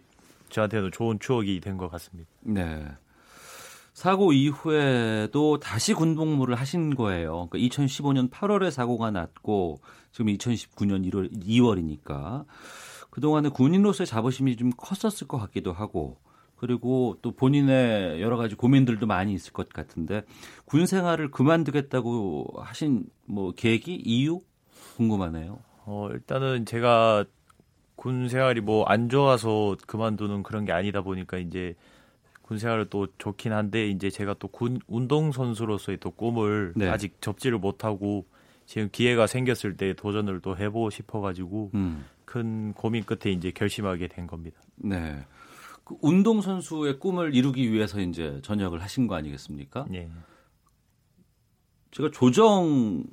[0.50, 2.30] 저한테는 좋은 추억이 된 것 같습니다.
[2.42, 2.86] 네.
[3.94, 7.48] 사고 이후에도 다시 군복무를 하신 거예요.
[7.50, 9.80] 그러니까 2015년 8월에 사고가 났고
[10.16, 12.46] 지금 2019년 1월 2월이니까
[13.10, 16.16] 그동안에 군인으로서의 자부심이 좀 컸었을 것 같기도 하고
[16.56, 20.24] 그리고 또 본인의 여러 가지 고민들도 많이 있을 것 같은데
[20.64, 24.40] 군 생활을 그만두겠다고 하신 뭐 계기 이유
[24.96, 25.60] 궁금하네요.
[25.86, 27.26] 어 일단은 제가
[27.98, 31.76] 군 생활이 뭐 안 좋아서 그만두는 그런 게 아니다 보니까 이제
[32.42, 36.88] 군 생활을 또 좋긴 한데 이제 제가 또 군 운동 선수로서의 또 꿈을 네.
[36.88, 38.26] 아직 접지를 못하고
[38.66, 42.06] 지금 기회가 생겼을 때 도전을 또 해보고 싶어가지고 음.
[42.26, 44.60] 큰 고민 끝에 이제 결심하게 된 겁니다.
[44.76, 45.26] 네.
[45.84, 49.86] 그 운동 선수의 꿈을 이루기 위해서 이제 전역을 하신 거 아니겠습니까?
[49.90, 50.10] 네.
[51.92, 53.04] 제가 조정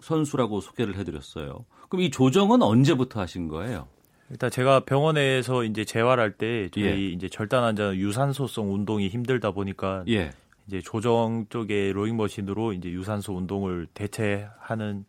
[0.00, 1.66] 선수라고 소개를 해드렸어요.
[1.88, 3.88] 그럼 이 조정은 언제부터 하신 거예요?
[4.30, 7.06] 일단 제가 병원에서 이제 재활할 때 저희 예.
[7.08, 10.30] 이제 절단 환자는 유산소성 운동이 힘들다 보니까 예.
[10.70, 15.04] 이제 조정 쪽에 로잉 머신으로 이제 유산소 운동을 대체하는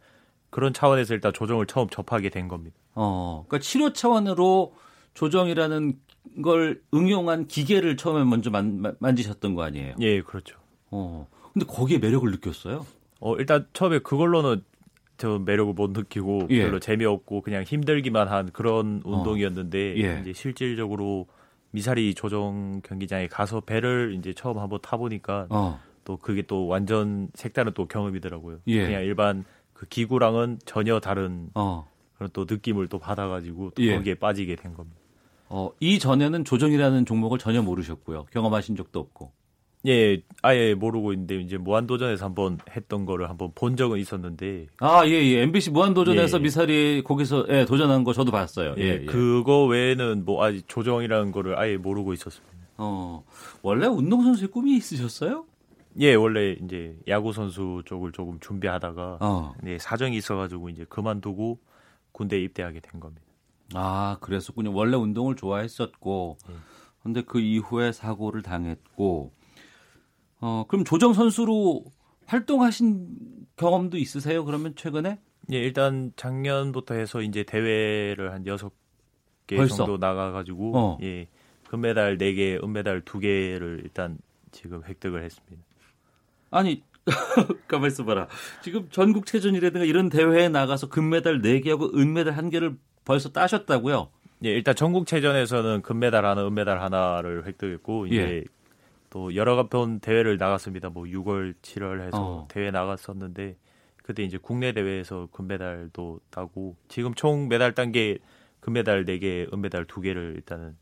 [0.49, 2.76] 그런 차원에서 일단 조정을 처음 접하게 된 겁니다.
[2.95, 4.74] 어, 그러니까 치료 차원으로
[5.14, 5.99] 조정이라는
[6.41, 9.95] 걸 응용한 기계를 처음에 먼저 만, 만지셨던 거 아니에요?
[9.99, 10.57] 예, 그렇죠.
[10.89, 12.88] 어, 근데 거기에 매력을 느꼈어요?
[13.20, 14.64] 어, 일단 처음에 그걸로는
[15.18, 16.64] 저 매력을 못 느끼고 예.
[16.64, 19.12] 별로 재미없고 그냥 힘들기만 한 그런 어.
[19.12, 19.95] 운동이었는데 어.
[19.97, 20.20] 예.
[20.22, 21.28] 이제 실질적으로
[21.72, 25.80] 미사리 조정 경기장에 가서 배를 이제 처음 한번 타보니까 어.
[26.03, 28.59] 또 그게 또 완전 색다른 또 경험이더라고요.
[28.67, 28.86] 예.
[28.86, 31.89] 그냥 일반 그 기구랑은 전혀 다른 어.
[32.15, 33.95] 그런 또 느낌을 또 받아가지고 또 예.
[33.95, 34.99] 거기에 빠지게 된 겁니다.
[35.49, 38.26] 어, 이 전에는 조정이라는 종목을 전혀 모르셨고요.
[38.32, 39.32] 경험하신 적도 없고.
[39.88, 45.11] 예, 아예 모르고 있는데 이제 무한도전에서 한번 했던 거를 한번 본 적은 있었는데 아, 예,
[45.11, 45.41] 예.
[45.41, 46.41] MBC 무한도전에서 예.
[46.43, 48.75] 미사리 거기서 예, 도전한 거 저도 봤어요.
[48.77, 52.51] 예, 예, 그거 외에는 뭐 아직 조정이라는 거를 아예 모르고 있었습니다.
[52.77, 53.23] 어.
[53.63, 55.45] 원래 운동 선수의 꿈이 있으셨어요?
[55.99, 59.53] 예, 원래 이제 야구 선수 쪽을 조금 준비하다가 어.
[59.61, 61.59] 네, 사정이 있어 가지고 이제 그만두고
[62.11, 63.21] 군대 에 입대하게 된 겁니다.
[63.73, 64.73] 아, 그랬었군요.
[64.73, 66.53] 원래 운동을 좋아했었고 예.
[67.03, 69.32] 근데 그 이후에 사고를 당했고
[70.42, 71.86] 어, 그럼 조정 선수로
[72.26, 73.08] 활동하신
[73.56, 74.44] 경험도 있으세요?
[74.44, 75.20] 그러면 최근에?
[75.51, 78.72] 예, 일단 작년부터 해서 이제 대회를 한 여섯
[79.47, 79.66] 개?
[79.68, 80.97] 정도 나가 가지고 어.
[81.01, 81.28] 예,
[81.70, 84.18] 금메달 4개, 은메달 2개를 일단
[84.51, 85.63] 지금 획득을 했습니다.
[86.50, 86.84] 아니
[87.68, 88.28] 가만 있어 봐라.
[88.62, 94.09] 지금 전국 체전이라든가 이런 대회에 나가서 금메달 4개하고 은메달 1개를 벌써 따셨다고요?
[94.46, 98.43] 예, 일단 전국 체전에서는 금메달 하나, 은메달 하나를 획득했고 이제 예.
[99.12, 100.89] 또 여러 번 대회를 나갔습니다.
[100.89, 102.47] 뭐 6월, 7월 해서 어.
[102.50, 103.58] 대회 나갔었는데
[103.97, 108.17] 그때 이제 국내 대회에서 금메달도 따고 지금 총 메달 단계
[108.62, 110.78] 금메달 4개, 은메달 2개를 일단은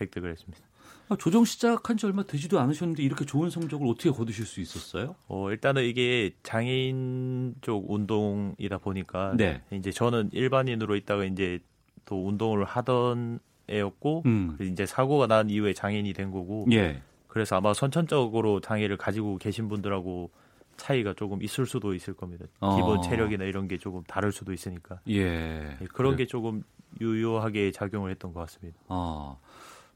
[0.00, 0.64] 획득을 했습니다.
[1.08, 5.16] 아, 조정 시작한 지 얼마 되지도 않으셨는데 이렇게 좋은 성적을 어떻게 거두실 수 있었어요?
[5.28, 9.62] 어, 일단은 이게 장애인 쪽 운동이다 보니까 네.
[9.70, 11.58] 이제 저는 일반인으로 있다가 이제
[12.06, 14.56] 또 운동을 하던 애였고 음.
[14.60, 17.02] 이제 사고가 난 이후에 장애인이 된 거고 예.
[17.34, 20.30] 그래서 아마 선천적으로 장애를 가지고 계신 분들하고
[20.76, 22.46] 차이가 조금 있을 수도 있을 겁니다.
[22.60, 22.76] 어.
[22.76, 25.00] 기본 체력이나 이런 게 조금 다를 수도 있으니까.
[25.08, 25.76] 예.
[25.80, 26.14] 네, 그런.
[26.14, 26.62] 게 조금
[27.00, 28.78] 유효하게 작용을 했던 것 같습니다.
[28.86, 29.40] 어.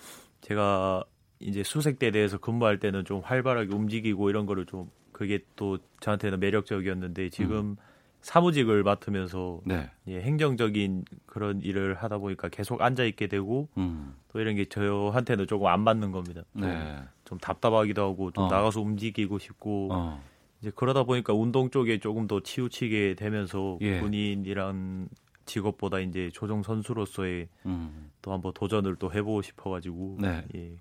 [0.43, 1.05] 제가
[1.41, 7.31] 이제 수색대에 대해서 근무할 때는 좀 활발하게 움직이고 이런 거를 좀 그게 또 저한테는 매력적이었는데
[7.31, 7.77] 지금 음.
[8.21, 9.91] 사무직을 맡으면서 네.
[10.09, 14.15] 예, 행정적인 그런 일을 하다 보니까 계속 앉아 있게 되고 음.
[14.29, 16.43] 또 이런 게 저한테는 조금 안 맞는 겁니다.
[16.53, 16.99] 네.
[17.25, 18.49] 좀 답답하기도 하고 좀 어.
[18.49, 20.23] 나가서 움직이고 싶고 어.
[20.61, 24.01] 이제 그러다 보니까 운동 쪽에 조금 더 치우치게 되면서 예.
[24.01, 25.09] 군인이란
[25.47, 28.11] 직업보다 이제 조정 선수로서의 음.
[28.21, 30.45] 또 한번 도전을 또 해보고 싶어가지고 네.
[30.55, 30.77] 예.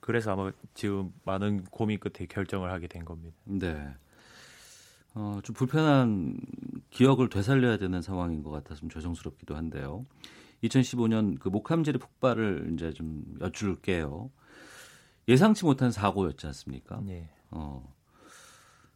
[0.00, 3.36] 그래서 아마 지금 많은 고민 끝에 결정을 하게 된 겁니다.
[3.44, 3.94] 네.
[5.14, 6.38] 어, 좀 불편한
[6.90, 10.06] 기억을 되살려야 되는 상황인 것 같아서 좀 조정스럽기도 한데요.
[10.64, 14.30] 2015년 그 목함질의 폭발을 이제 좀 여쭐게요.
[15.28, 17.00] 예상치 못한 사고였지 않습니까?
[17.04, 17.28] 네.
[17.50, 17.94] 어,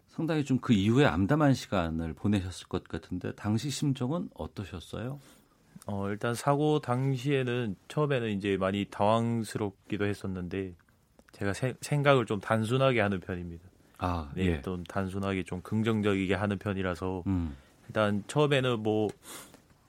[0.09, 5.19] 상당히 좀 그 이후에 암담한 시간을 보내셨을 것 같은데 당시 심정은 어떠셨어요?
[5.87, 10.75] 어, 일단 사고 당시에는 처음에는 이제 많이 당황스럽기도 했었는데
[11.35, 13.65] 제가 세, 생각을 좀 단순하게 하는 편입니다.
[13.99, 14.61] 아, 네, 예.
[14.63, 17.57] 또 단순하게 좀 긍정적이게 하는 편이라서 음.
[17.87, 19.09] 일단 처음에는 뭐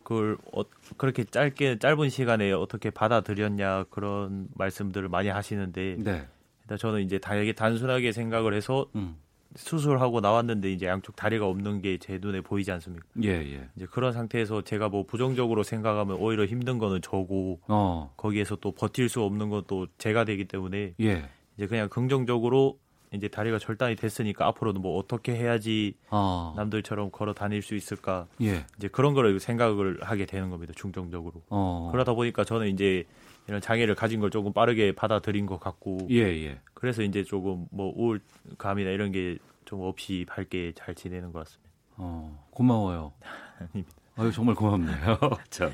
[0.04, 0.64] 그걸 어,
[0.98, 6.28] 그렇게 짧게 짧은 시간에 어떻게 받아들였냐 그런 말씀들을 많이 하시는데 네.
[6.64, 9.18] 일단 저는 이제 다르게 단순하게 생각을 해서 음.
[9.56, 13.06] 수술하고 나왔는데 이제 양쪽 다리가 없는 게 제 눈에 보이지 않습니까?
[13.24, 13.70] 예, 예.
[13.76, 18.14] 이제 그런 상태에서 제가 뭐 부정적으로 생각하면 오히려 힘든 거는 저고 어.
[18.18, 21.30] 거기에서 또 버틸 수 없는 것도 제가 되기 때문에 예.
[21.58, 22.78] 이제 그냥 긍정적으로
[23.14, 26.54] 이제 다리가 절단이 됐으니까 앞으로는 뭐 어떻게 해야지 어.
[26.58, 28.66] 남들처럼 걸어 다닐 수 있을까 예.
[28.78, 31.90] 이제 그런 거를 생각을 하게 되는 겁니다 중정적으로 어.
[31.94, 33.06] 그러다 보니까 저는 이제
[33.48, 36.60] 이런 장애를 가진 걸 조금 빠르게 받아들인 것 같고 예, 예.
[36.74, 41.70] 그래서 이제 조금 뭐 우울감이나 이런 게 좀 없이 밝게 잘 지내는 것 같습니다.
[41.98, 43.12] 어, 고마워요.
[44.16, 45.20] 아유 정말 고맙네요.
[45.50, 45.72] 참.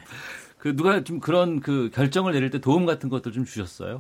[0.58, 4.00] 그 누가 좀 그런 그 결정을 내릴 때 도움 같은 것도 좀 주셨어요?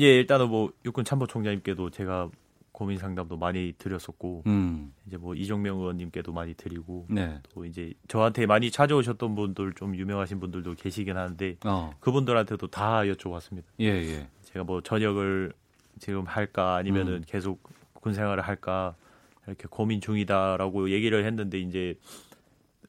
[0.00, 2.30] 예, 일단은 뭐 육군 참모총장님께도 제가
[2.78, 4.94] 고민 상담도 많이 드렸었고 음.
[5.04, 7.40] 이제 뭐 이정명 의원님께도 많이 드리고 네.
[7.52, 11.90] 또 이제 저한테 많이 찾아오셨던 분들 좀 유명하신 분들도 계시긴 하는데 어.
[11.98, 13.64] 그분들한테도 다 여쭤봤습니다.
[13.80, 14.28] 예, 예.
[14.44, 15.52] 제가 뭐 전역을
[15.98, 17.24] 지금 할까 아니면은 음.
[17.26, 17.60] 계속
[17.94, 18.94] 군 생활을 할까
[19.48, 21.96] 이렇게 고민 중이다라고 얘기를 했는데 이제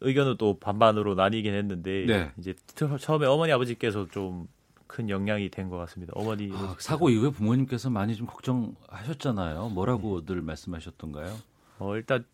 [0.02, 2.32] 의견은 또 반반으로 나뉘긴 했는데 네.
[2.38, 2.54] 이제
[3.00, 4.48] 처음에 어머니 아버지께서 좀
[4.90, 6.14] 큰 영향이 된 것 같습니다.
[6.16, 9.70] 어머니 아, 사고 이후에 부모님께서 많이 좀 걱정하셨잖아요.
[9.70, 10.42] 뭐라고들 네.
[10.42, 11.36] 말씀하셨던가요?
[11.78, 12.26] 어, 일단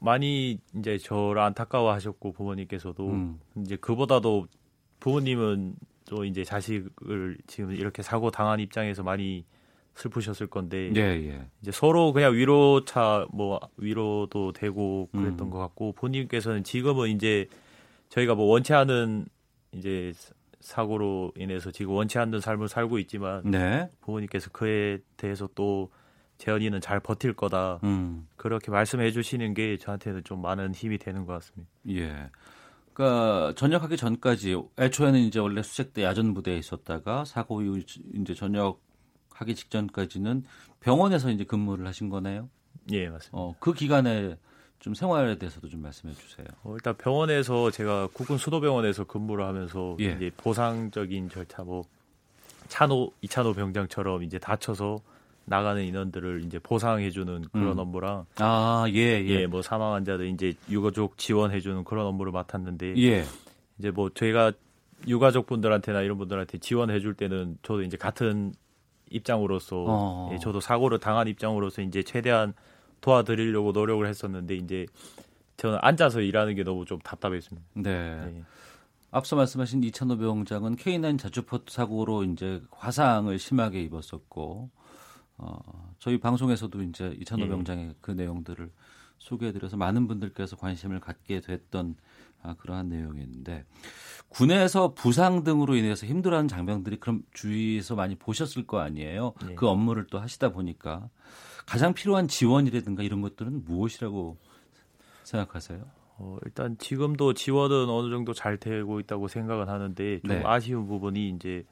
[0.00, 3.40] 많이 이제 저를 안타까워하셨고 부모님께서도 음.
[3.58, 4.48] 이제 그보다도
[4.98, 5.76] 부모님은
[6.06, 9.44] 또 이제 자식을 지금 이렇게 사고 당한 입장에서 많이
[9.94, 11.46] 슬프셨을 건데 예, 예.
[11.60, 15.50] 이제 서로 그냥 위로차 뭐 위로도 되고 그랬던 음.
[15.50, 17.46] 것 같고 부모님께서는 지금은 이제
[18.08, 19.26] 저희가 뭐 원치 않은
[19.72, 20.12] 이제
[20.62, 23.90] 사고로 인해서 지금 원치 않는 삶을 살고 있지만 네.
[24.00, 25.90] 부모님께서 그에 대해서 또
[26.38, 27.80] 재현이는 잘 버틸 거다.
[27.84, 28.26] 음.
[28.36, 31.70] 그렇게 말씀해 주시는 게 저한테는 좀 많은 힘이 되는 것 같습니다.
[31.88, 32.30] 예.
[32.94, 37.80] 그러니까 전역하기 전까지 애초에는 이제 원래 수색대 야전 부대에 있었다가 사고 이후
[38.14, 40.44] 이제 전역하기 직전까지는
[40.80, 42.48] 병원에서 이제 근무를 하신 거네요.
[42.90, 43.38] 예, 맞습니다.
[43.38, 44.36] 어, 그 기간에
[44.82, 46.46] 좀 생활에 대해서도 좀 말씀해 주세요.
[46.64, 50.06] 어, 일단 병원에서 제가 국군 수도병원에서 근무를 하면서 예.
[50.06, 51.84] 이제 보상적인 절차 뭐
[52.66, 54.98] 찬호 이찬호 병장처럼 이제 다쳐서
[55.44, 57.78] 나가는 인원들을 이제 보상해 주는 그런 음.
[57.78, 59.28] 업무랑 아예예 예.
[59.28, 63.24] 예, 뭐 사망 환자들 이제 유가족 지원해 주는 그런 업무를 맡았는데 예.
[63.78, 64.50] 이제 뭐 저희가
[65.06, 68.52] 유가족 분들한테나 이런 분들한테 지원해 줄 때는 저도 이제 같은
[69.10, 70.30] 입장으로서 어.
[70.32, 72.52] 예, 저도 사고를 당한 입장으로서 이제 최대한
[73.02, 74.86] 도와드리려고 노력을 했었는데 이제
[75.58, 77.68] 저는 앉아서 일하는 게 너무 좀 답답했습니다.
[77.74, 78.24] 네.
[78.24, 78.42] 네.
[79.10, 84.70] 앞서 말씀하신 이찬호 병장은 K9 자주포트 사고로 이제 화상을 심하게 입었었고
[85.36, 87.48] 어, 저희 방송에서도 이제 이찬호 예.
[87.48, 88.70] 병장의 그 내용들을
[89.18, 91.96] 소개해드려서 많은 분들께서 관심을 갖게 됐던
[92.42, 93.64] 아, 그러한 내용이었는데
[94.28, 99.34] 군에서 부상 등으로 인해서 힘들어하는 장병들이 그럼 주위에서 많이 보셨을 거 아니에요.
[99.50, 99.54] 예.
[99.54, 101.08] 그 업무를 또 하시다 보니까
[101.66, 104.36] 가장 필요한 지원이라든가 이런 것들은 무엇이라고
[105.24, 105.80] 생각하세요?
[106.18, 110.42] 어, 일단 지금도 지원은 어느 정도 잘 되고 있다고 생각은 하는데 좀 네.
[110.44, 111.64] 아쉬운 부분이 이제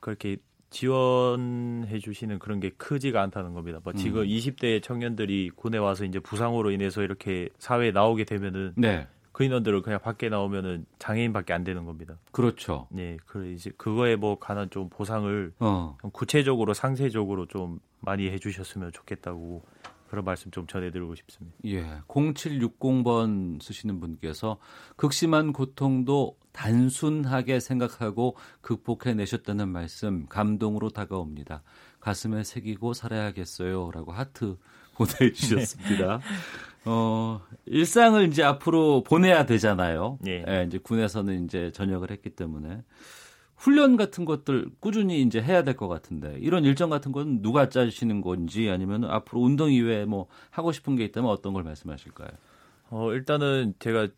[0.00, 0.36] 그렇게
[0.70, 3.80] 지원해 주시는 그런 게 크지가 않다는 겁니다.
[3.82, 4.26] 뭐 지금 음.
[4.26, 9.06] 20대 청년들이 군에 와서 이제 부상으로 인해서 이렇게 사회에 나오게 되면은 네.
[9.32, 12.16] 그 인원들은 그냥 밖에 나오면은 장애인밖에 안 되는 겁니다.
[12.32, 12.88] 그렇죠.
[12.90, 15.96] 네, 그 이제 그거에 뭐 관한 좀 보상을 어.
[16.12, 19.64] 구체적으로 상세적으로 좀 많이 해주셨으면 좋겠다고
[20.08, 21.56] 그런 말씀 좀 전해드리고 싶습니다.
[21.64, 24.58] 예, 0760번 쓰시는 분께서
[24.96, 31.62] 극심한 고통도 단순하게 생각하고 극복해내셨다는 말씀 감동으로 다가옵니다.
[32.00, 34.56] 가슴에 새기고 살아야겠어요라고 하트
[34.96, 36.18] 보내주셨습니다.
[36.18, 36.24] 네.
[36.86, 40.18] 어, 일상을 이제 앞으로 보내야 되잖아요.
[40.26, 40.44] 예.
[40.46, 42.82] 예, 이제 군에서는 이제 전역을 했기 때문에
[43.56, 48.20] 훈련 같은 것들 꾸준히 이제 해야 될 것 같은데 이런 일정 같은 건 누가 짜시는
[48.20, 52.28] 건지 아니면 앞으로 운동 이외에 뭐 하고 싶은 게 있다면 어떤 걸 말씀하실까요?
[52.90, 54.08] 어, 일단은 제가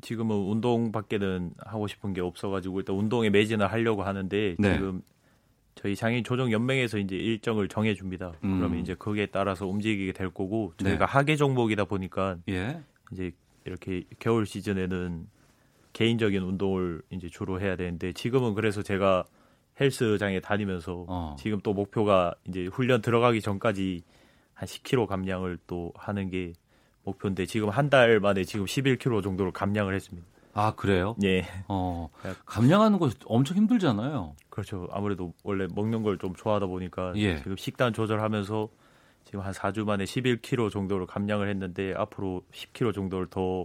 [0.00, 4.74] 지금은 운동밖에는 하고 싶은 게 없어가지고 일단 운동에 매진을 하려고 하는데 네.
[4.74, 5.02] 지금
[5.74, 8.32] 저희 장애인 조정 연맹에서 이제 일정을 정해 줍니다.
[8.44, 8.58] 음.
[8.58, 11.12] 그러면 이제 거기에 따라서 움직이게 될 거고 저희가 네.
[11.12, 12.80] 하계 종목이다 보니까 예.
[13.12, 13.30] 이제
[13.64, 15.26] 이렇게 겨울 시즌에는
[15.92, 19.24] 개인적인 운동을 이제 주로 해야 되는데 지금은 그래서 제가
[19.80, 21.36] 헬스장에 다니면서 어.
[21.38, 24.02] 지금 또 목표가 이제 훈련 들어가기 전까지
[24.54, 26.52] 한 10kg 감량을 또 하는 게
[27.04, 30.26] 목표인데 지금 한 달 만에 지금 11kg 정도로 감량을 했습니다.
[30.54, 31.16] 아 그래요?
[31.24, 31.46] 예.
[31.68, 32.10] 어
[32.44, 34.36] 감량하는 거 엄청 힘들잖아요.
[34.50, 34.86] 그렇죠.
[34.92, 37.38] 아무래도 원래 먹는 걸 좀 좋아하다 보니까 예.
[37.38, 38.68] 지금 식단 조절하면서
[39.24, 43.64] 지금 한 4주 만에 11kg 정도로 감량을 했는데 앞으로 10kg 정도를 더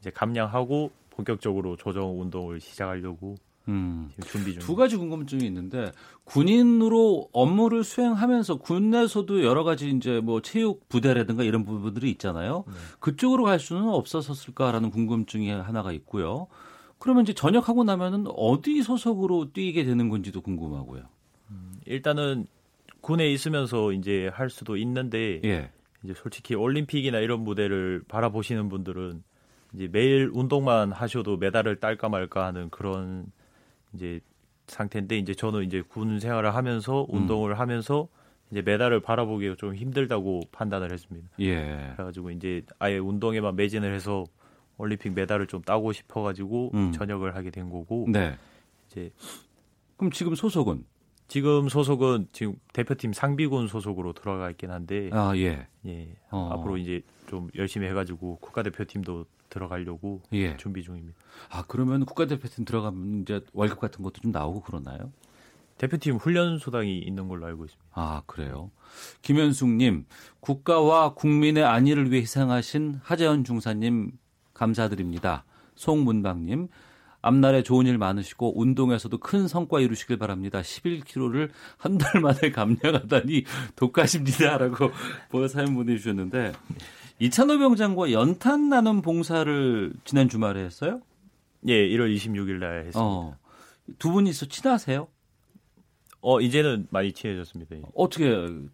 [0.00, 3.36] 이제 감량하고 본격적으로 조정 운동을 시작하려고
[3.68, 4.10] 음.
[4.26, 4.62] 준비 중.
[4.62, 5.92] 두 가지 궁금증이 있는데
[6.24, 12.64] 군인으로 업무를 수행하면서 군 내에서도 여러 가지 이제 뭐 체육 부대라든가 이런 부분들이 있잖아요.
[12.66, 12.72] 네.
[12.98, 16.48] 그쪽으로 갈 수는 없었을까라는 궁금증이 하나가 있고요.
[16.98, 21.02] 그러면 이제 전역하고 나면은 어디 소속으로 뛰게 되는 건지도 궁금하고요.
[21.50, 22.46] 음, 일단은
[23.00, 25.70] 군에 있으면서 이제 할 수도 있는데 예.
[26.04, 29.22] 이제 솔직히 올림픽이나 이런 무대를 바라보시는 분들은
[29.74, 33.26] 이제 매일 운동만 하셔도 메달을 딸까 말까 하는 그런
[33.94, 34.20] 이제
[34.66, 37.16] 상태인데 이제 저는 이제 군 생활을 하면서 음.
[37.16, 37.58] 운동을 음.
[37.58, 38.08] 하면서
[38.50, 41.28] 이제 메달을 바라보기가 좀 힘들다고 판단을 했습니다.
[41.40, 41.92] 예.
[41.94, 44.24] 그래가지고 이제 아예 운동에만 매진을 해서
[44.76, 46.92] 올림픽 메달을 좀 따고 싶어가지고 음.
[46.92, 48.06] 전역을 하게 된 거고.
[48.08, 48.36] 네.
[48.86, 49.10] 이제
[49.96, 50.84] 그럼 지금 소속은?
[51.28, 55.08] 지금 소속은 지금 대표팀 상비군 소속으로 들어가 있긴 한데.
[55.12, 55.66] 아 예.
[55.86, 56.08] 예.
[56.30, 56.50] 어.
[56.52, 60.56] 앞으로 이제 좀 열심히 해가지고 국가대표팀도 들어가려고 예.
[60.56, 61.18] 준비 중입니다.
[61.50, 65.12] 아 그러면 국가대표팀 들어가면 이제 월급 같은 것도 좀 나오고 그러나요?
[65.78, 67.84] 대표팀 훈련 소당이 있는 걸로 알고 있습니다.
[67.92, 68.70] 아 그래요.
[69.22, 70.06] 김현숙님
[70.40, 74.12] 국가와 국민의 안위를 위해 희생하신 하재현 중사님
[74.54, 75.44] 감사드립니다.
[75.74, 76.68] 송문방님
[77.24, 80.60] 앞날에 좋은 일 많으시고 운동에서도 큰 성과 이루시길 바랍니다.
[80.60, 83.44] 11kg를 한 달 만에 감량하다니
[83.76, 84.90] 독하십니다라고
[85.48, 86.52] 사연 보내주셨는데
[87.22, 91.00] 이찬호 병장과 연탄 나눔 봉사를 지난 주말에 했어요?
[91.68, 93.00] 예, 1월 26일 날 했습니다.
[93.00, 93.36] 어,
[94.00, 95.06] 두 분이서 친하세요?
[96.20, 97.76] 어, 이제는 많이 친해졌습니다.
[97.94, 98.26] 어떻게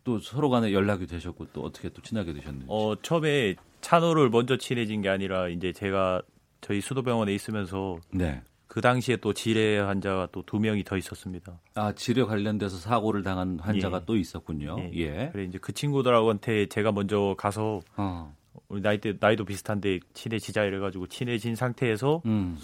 [0.02, 2.64] 또 서로 간에 연락이 되셨고 또 어떻게 또 친하게 되셨는지?
[2.68, 6.22] 어, 처음에 찬호를 먼저 친해진 게 아니라 이제 제가
[6.62, 8.40] 저희 수도병원에 있으면서 네.
[8.78, 11.58] 그 당시에 또 지뢰 환자가 또 두 명이 더 있었습니다.
[11.74, 14.02] 아 지뢰 관련돼서 사고를 당한 환자가 예.
[14.06, 14.76] 또 있었군요.
[14.78, 14.90] 예.
[14.94, 15.28] 예.
[15.32, 18.36] 그래 이제 그 친구들하고한테 제가 먼저 가서 어.
[18.68, 22.56] 우리 나이 때 나이도 비슷한데 친해지자 이래가지고 친해진 상태에서 음.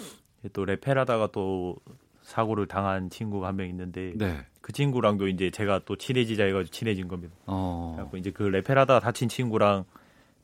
[0.52, 1.76] 또 레펠하다가 또
[2.22, 4.38] 사고를 당한 친구가 한 명 있는데 네.
[4.60, 7.34] 그 친구랑도 이제 제가 또 친해지자 해가지고 친해진 겁니다.
[7.46, 7.92] 어.
[7.96, 9.84] 그래갖고 이제 그 레펠하다가 다친 친구랑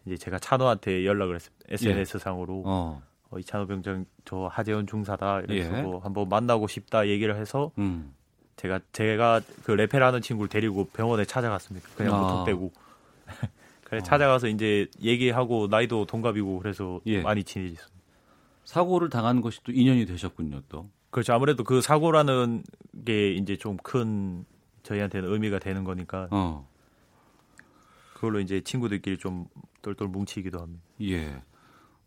[0.04, 3.02] 이제 제가 찬호한테 연락을 했, SNS 상으로 어.
[3.30, 5.82] 어, 이찬호 병장 저 하재원 중사다 이래서 예.
[5.82, 8.12] 뭐 한번 만나고 싶다 얘기를 해서 음.
[8.56, 11.88] 제가 제가 그 레펠하는 친구를 데리고 병원에 찾아갔습니다.
[11.96, 12.18] 그냥 아.
[12.20, 12.72] 무턱 대고
[13.84, 14.02] 그래 아.
[14.02, 17.22] 찾아가서 이제 얘기하고 나이도 동갑이고 그래서 예.
[17.22, 18.00] 많이 친해졌습니다.
[18.64, 20.88] 사고를 당한 것이 또 인연이 되셨군요, 또.
[21.10, 21.32] 그렇죠.
[21.32, 22.62] 아무래도 그 사고라는
[23.04, 24.44] 게 이제 좀 큰
[24.84, 26.28] 저희한테는 의미가 되는 거니까.
[26.30, 26.68] 어.
[28.14, 29.46] 그걸로 이제 친구들끼리 좀
[29.82, 30.82] 똘똘 뭉치기도 합니다.
[31.02, 31.42] 예.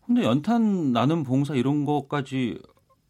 [0.06, 2.58] 근데 연탄 나는 봉사 이런 것까지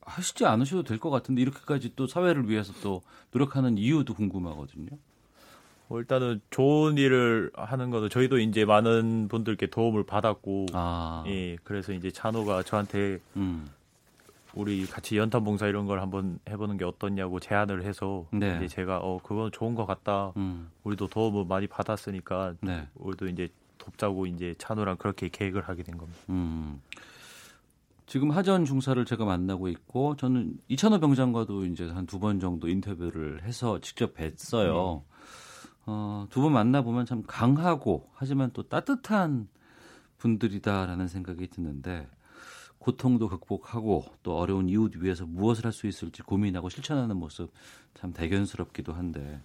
[0.02, 3.02] 하시지 않으셔도 될 것 같은데 이렇게까지 또 사회를 위해서 또
[3.32, 4.88] 노력하는 이유도 궁금하거든요.
[5.88, 11.24] 뭐 일단은 좋은 일을 하는 거는 저희도 이제 많은 분들께 도움을 받았고, 아.
[11.26, 13.68] 예, 그래서 이제 찬호가 저한테 음.
[14.54, 18.56] 우리 같이 연탄 봉사 이런 걸 한번 해보는 게 어떻냐고 제안을 해서 네.
[18.56, 20.32] 이제 제가 어 그건 좋은 것 같다.
[20.36, 20.70] 음.
[20.84, 22.86] 우리도 도움을 많이 받았으니까 네.
[22.94, 23.48] 우리도 이제
[23.84, 26.20] 돕자고 이제 찬호랑 그렇게 계획을 하게 된 겁니다.
[26.30, 26.80] 음.
[28.06, 33.42] 지금 하전 중사를 제가 만나고 있고 저는 이찬호 병장과도 이제 한 두 번 정도 인터뷰를
[33.44, 34.98] 해서 직접 뵀어요.
[34.98, 35.04] 음.
[35.86, 39.48] 어, 두 분 만나 보면 참 강하고 하지만 또 따뜻한
[40.18, 42.08] 분들이다라는 생각이 드는데
[42.78, 47.50] 고통도 극복하고 또 어려운 이웃 위해서 무엇을 할 수 있을지 고민하고 실천하는 모습
[47.94, 49.40] 참 대견스럽기도 한데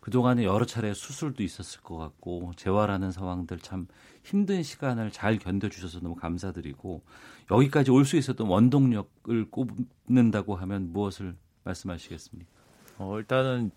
[0.00, 3.86] 그동안에 여러 차례 수술도 있었을 것 같고 재활하는 상황들 참
[4.24, 7.02] 힘든 시간을 잘 견뎌주셔서 너무 감사드리고
[7.50, 12.50] 여기까지 올 수 있었던 원동력을 꼽는다고 하면 무엇을 말씀하시겠습니까?
[12.98, 13.70] 어, 일단은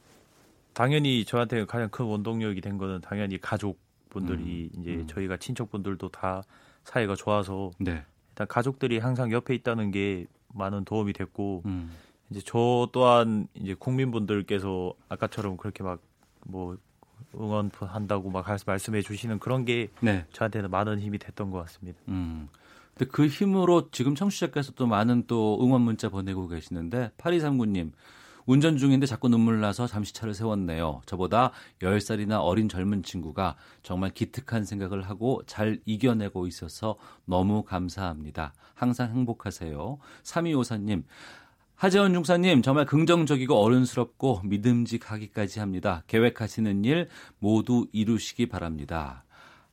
[0.73, 5.07] 당연히 저한테 가장 큰 원동력이 된 거는 당연히 가족분들이 음, 이제 음.
[5.07, 6.43] 저희가 친척분들도 다
[6.85, 8.03] 사이가 좋아서 네.
[8.29, 11.91] 일단 가족들이 항상 옆에 있다는 게 많은 도움이 됐고 음.
[12.29, 16.01] 이제 저 또한 이제 국민분들께서 아까처럼 그렇게 막
[16.45, 16.77] 뭐
[17.35, 20.25] 응원한다고 막 말씀해 주시는 그런 게 네.
[20.33, 21.99] 저한테는 많은 힘이 됐던 것 같습니다.
[22.07, 22.47] 음.
[22.95, 27.91] 근데 그 힘으로 지금 청취자께서 또 많은 또 응원 문자 보내고 계시는데 8239님
[28.45, 31.01] 운전 중인데 자꾸 눈물 나서 잠시 차를 세웠네요.
[31.05, 38.53] 저보다 10살이나 어린 젊은 친구가 정말 기특한 생각을 하고 잘 이겨내고 있어서 너무 감사합니다.
[38.73, 39.97] 항상 행복하세요.
[40.23, 41.03] 3254님,
[41.75, 46.03] 하재원 중사님 정말 긍정적이고 어른스럽고 믿음직하기까지 합니다.
[46.07, 47.09] 계획하시는 일
[47.39, 49.23] 모두 이루시기 바랍니다.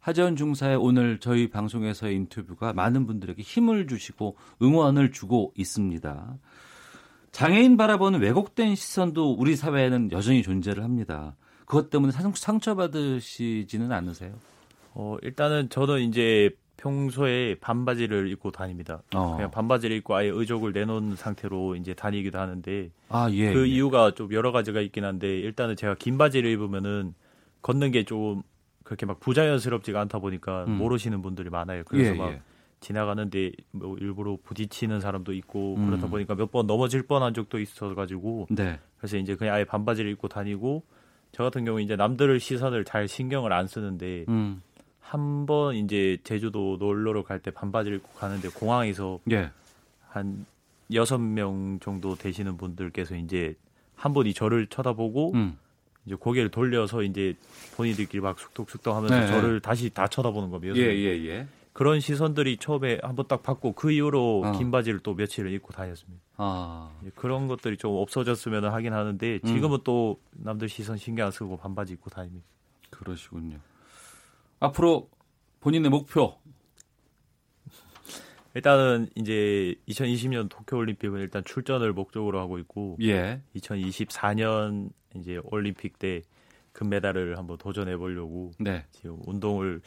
[0.00, 6.38] 하재원 중사의 오늘 저희 방송에서의 인터뷰가 많은 분들에게 힘을 주시고 응원을 주고 있습니다.
[7.32, 11.36] 장애인 바라보는 왜곡된 시선도 우리 사회에는 여전히 존재를 합니다.
[11.64, 14.34] 그것 때문에 상처받으시지는 않으세요?
[14.94, 19.02] 어, 일단은 저는 이제 평소에 반바지를 입고 다닙니다.
[19.14, 19.34] 어.
[19.36, 23.72] 그냥 반바지를 입고 아예 의족을 내놓은 상태로 이제 다니기도 하는데 아, 예, 그 예.
[23.72, 27.14] 이유가 좀 여러 가지가 있긴 한데 일단은 제가 긴 바지를 입으면은
[27.62, 28.42] 걷는 게 좀
[28.84, 30.78] 그렇게 막 부자연스럽지가 않다 보니까 음.
[30.78, 31.82] 모르시는 분들이 많아요.
[31.86, 32.40] 그래서 예, 막 예.
[32.80, 35.86] 지나가는데 뭐 일부러 부딪히는 사람도 있고 음.
[35.86, 38.80] 그러다 보니까 몇 번 넘어질 뻔한 적도 있어가지고 네.
[38.96, 40.82] 그래서 이제 그냥 아예 반바지를 입고 다니고
[41.32, 44.62] 저 같은 경우 이제 남들 시선을 잘 신경을 안 쓰는데 음.
[45.10, 49.50] 한 번 이제 제주도 놀러를 갈 때 반바지를 입고 가는데 공항에서 예.
[50.08, 50.46] 한
[50.94, 53.54] 여섯 명 정도 되시는 분들께서 이제
[53.96, 55.58] 한 분이 저를 쳐다보고 음.
[56.06, 57.34] 이제 고개를 돌려서 이제
[57.76, 59.26] 본인들끼리 막 숙덕숙덕 하면서 네.
[59.26, 60.76] 저를 다시 다 쳐다보는 겁니다.
[60.76, 61.46] 예, 예, 예.
[61.72, 64.52] 그런 시선들이 처음에 한번 딱 받고 그 이후로 어.
[64.52, 66.20] 긴 바지를 또 며칠을 입고 다녔습니다.
[66.36, 66.90] 아.
[67.16, 69.84] 그런 것들이 좀 없어졌으면 하긴 하는데 지금은 음.
[69.84, 72.44] 또 남들 시선 신경 안 쓰고 반바지 입고 다닙니다.
[72.90, 73.58] 그러시군요.
[74.60, 75.10] 앞으로
[75.60, 76.38] 본인의 목표
[78.54, 83.40] 일단은 이제 2020년 도쿄올림픽은 일단 출전을 목적으로 하고 있고 예.
[83.56, 86.22] 2024년 이제 올림픽 때
[86.72, 88.84] 금메달을 한번 도전해 보려고 네.
[88.90, 89.80] 지금 운동을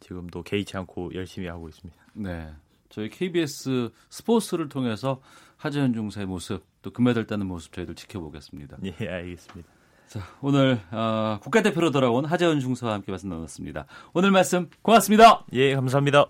[0.00, 2.02] 지금도 개의치 않고 열심히 하고 있습니다.
[2.14, 2.52] 네.
[2.88, 5.20] 저희 KBS 스포츠를 통해서
[5.56, 8.78] 하재현 중사의 모습 또 금메달 따는 모습 저희들 지켜보겠습니다.
[8.84, 9.79] 예, 알겠습니다.
[10.10, 13.86] 자, 오늘 어, 국가대표로 돌아온 하재현 중사와 함께 말씀 나눴습니다.
[14.12, 15.44] 오늘 말씀 고맙습니다.
[15.52, 16.24] 예, 감사합니다.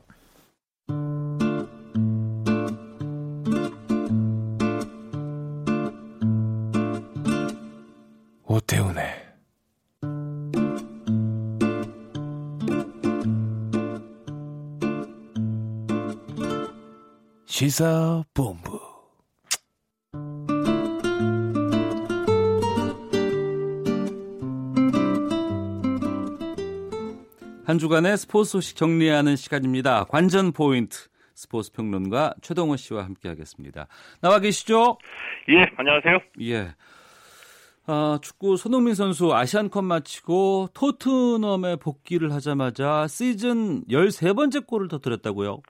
[8.45, 9.31] 오태훈의
[17.47, 18.80] 시사본부.
[27.71, 30.03] 한 주간의 스포츠 소식 정리하는 시간입니다.
[30.07, 31.07] 관전 포인트
[31.37, 33.87] 스포츠 평론가 최동호 씨와 함께하겠습니다.
[34.21, 34.99] 나와 계시죠?
[35.51, 36.19] 예, 안녕하세요.
[36.41, 36.75] 예.
[37.87, 45.63] 아, 축구 손흥민 선수 아시안컵 마치고 토트넘에 복귀를 하자마자 시즌 13번째 골을 터뜨렸다고요?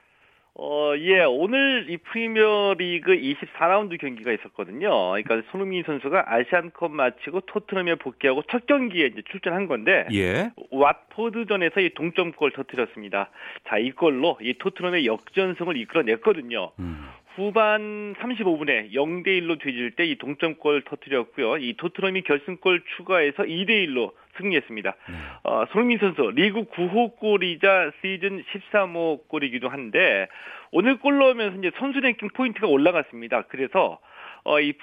[0.53, 4.89] 어, 예, 오늘 이 프리미어 리그 24라운드 경기가 있었거든요.
[5.11, 10.51] 그러니까 손흥민 선수가 아시안컵 마치고 토트넘에 복귀하고 첫 경기에 이제 출전한 건데, 예.
[10.71, 13.29] 왓포드전에서 이 동점골 터뜨렸습니다.
[13.65, 16.71] 자, 이 골로 이 토트넘의 역전승을 이끌어냈거든요.
[16.79, 17.07] 음.
[17.35, 21.57] 후반 35분에 0대 1로 뒤질 때 이 동점골 터뜨렸고요.
[21.57, 24.11] 이 토트넘이 결승골 추가해서 2대 1로
[24.41, 24.95] 승리했습니다.
[25.09, 25.15] 네.
[25.43, 30.27] 어, 손흥민 선수 리그 9호 골이자 시즌 13호 골이기도 한데
[30.71, 33.43] 오늘 골 넣으면서 이제 선수 랭킹 포인트가 올라갔습니다.
[33.43, 33.99] 그래서
[34.43, 34.73] 어, 이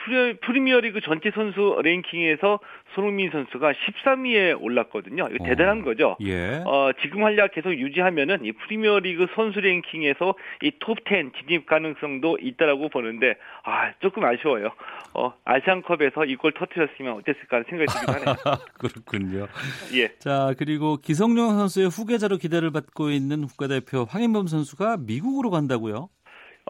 [0.40, 2.60] 프리미어 리그 전체 선수 랭킹에서
[2.94, 5.28] 손흥민 선수가 13위에 올랐거든요.
[5.34, 6.16] 이거 대단한 어, 거죠.
[6.22, 6.62] 예.
[6.64, 12.38] 어, 지금 활약 계속 유지하면은 이 프리미어 리그 선수 랭킹에서 이 톱 10 진입 가능성도
[12.40, 14.70] 있다라고 보는데 아 조금 아쉬워요.
[15.14, 18.36] 어, 아시안컵에서 이걸 터트렸으면 어땠을까 하는 생각이 들기도 하네요.
[18.78, 19.46] 그렇군요.
[19.94, 20.08] 예.
[20.18, 26.08] 자 그리고 기성용 선수의 후계자로 기대를 받고 있는 국가대표 황인범 선수가 미국으로 간다고요?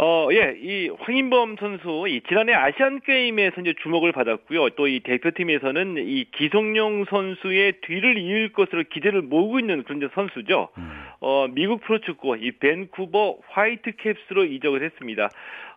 [0.01, 4.71] 어, 예, 이 황인범 선수, 이 지난해 아시안 게임에서 이제 주목을 받았고요.
[4.71, 10.69] 또 이 대표팀에서는 이 기성용 선수의 뒤를 이을 것으로 기대를 모으고 있는 그런 선수죠.
[10.79, 10.91] 음.
[11.21, 15.31] 어, 미국 프로축구 이 밴쿠버 화이트캡스로 이적을 했습니다.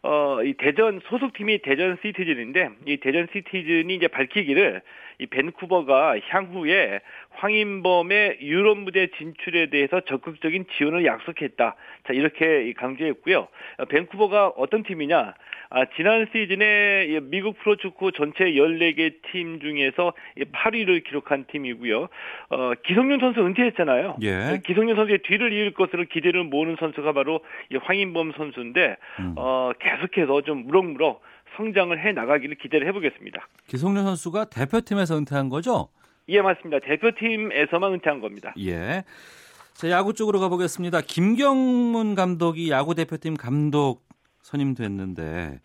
[0.03, 4.82] 어, 이 대전 소속팀이 대전 시티즌인데 이 대전 시티즌이 이제 밝히기를
[5.19, 11.76] 이 밴쿠버가 향후에 황인범의 유럽 무대 진출에 대해서 적극적인 지원을 약속했다.
[12.07, 13.48] 자, 이렇게 강조했고요.
[13.90, 15.36] 밴쿠버가 어떤 팀이냐?
[15.73, 22.10] 아, 지난 시즌에 미국 프로축구 전체 14개 팀 중에서 8위를 기록한 팀이고요.
[22.49, 24.18] 어, 기성용 선수 은퇴했잖아요.
[24.22, 24.61] 예.
[24.65, 27.39] 기성용 선수의 뒤를 이을 것으로 기대를 모으는 선수가 바로
[27.84, 29.34] 황인범 선수인데 음.
[29.38, 31.22] 어, 계속해서 좀 무럭무럭
[31.56, 33.48] 성장을 해 나가기를 기대를 해보겠습니다.
[33.68, 35.88] 기성용 선수가 대표팀에서 은퇴한 거죠?
[36.27, 36.80] 예, 맞습니다.
[36.80, 38.53] 대표팀에서만 은퇴한 겁니다.
[38.60, 39.06] 예.
[39.73, 40.99] 자, 야구 쪽으로 가보겠습니다.
[40.99, 44.10] 김경문 감독이 야구 대표팀 감독
[44.41, 45.59] 선임됐는데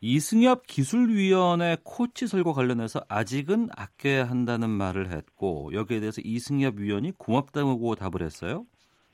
[0.00, 7.94] 이승엽 기술위원회 코치 설과 관련해서 아직은 아껴야 한다는 말을 했고 여기에 대해서 이승엽 위원이 고맙다고
[7.96, 8.64] 답을 했어요.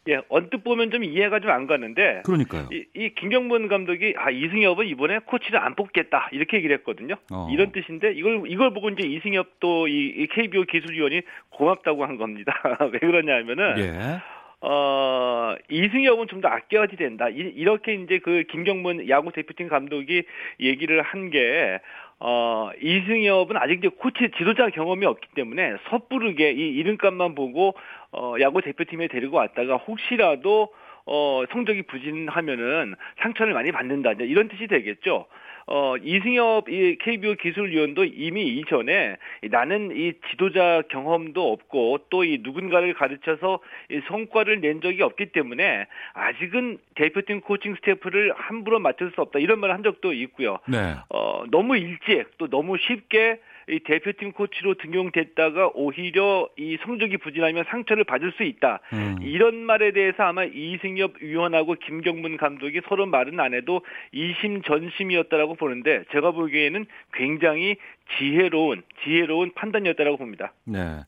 [0.07, 2.23] 예, 언뜻 보면 좀 이해가 좀 안 가는데.
[2.27, 2.69] 그러니까요.
[2.73, 7.15] 이, 이 김경문 감독이 아 이승엽은 이번에 코치를 안 뽑겠다 이렇게 얘기를 했거든요.
[7.33, 7.49] 어.
[7.51, 12.53] 이런 뜻인데 이걸 이걸 보고 이제 이승엽 또이 이 KBO 기술위원이 고맙다고 한 겁니다.
[12.93, 13.79] 왜 그러냐면은.
[13.79, 14.34] 예.
[14.67, 17.29] 어, 이승엽은 좀 더 아껴야 된다.
[17.29, 20.25] 이, 렇게 이제 그 김경문 야구 대표팀 감독이
[20.61, 21.81] 얘기를 한 게,
[22.19, 27.75] 어, 이승엽은 아직 이제 코치 지도자 경험이 없기 때문에 섣부르게 이 이름값만 보고,
[28.13, 30.73] 어, 야구 대표팀에 데리고 왔다가 혹시라도
[31.07, 34.13] 어, 성적이 부진하면은 상처를 많이 받는다.
[34.13, 35.27] 이런 뜻이 되겠죠.
[35.67, 39.17] 어, 이승엽 이 KBO 기술위원도 이미 이전에
[39.51, 43.61] 나는 이 지도자 경험도 없고 또 이 누군가를 가르쳐서
[43.91, 49.61] 이 성과를 낸 적이 없기 때문에 아직은 대표팀 코칭 스태프를 함부로 맡을 수 없다 이런
[49.61, 50.59] 말을 한 적도 있고요.
[50.67, 50.95] 네.
[51.11, 58.05] 어, 너무 일찍 또 너무 쉽게 이 대표팀 코치로 등용됐다가 오히려 이 성적이 부진하면 상처를
[58.05, 58.81] 받을 수 있다.
[58.93, 59.17] 음.
[59.23, 63.83] 이런 말에 대해서 아마 이승엽 위원하고 김경문 감독이 서로 말은 안 해도
[64.13, 67.77] 이심 전심이었다라고 보는데 제가 보기에는 굉장히
[68.19, 70.53] 지혜로운 지혜로운 판단이었다라고 봅니다.
[70.65, 71.01] 네.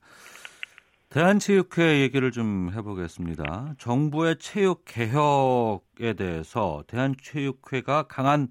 [1.10, 3.74] 대한체육회 얘기를 좀 해보겠습니다.
[3.78, 8.48] 정부의 체육 개혁에 대해서 대한체육회가 강한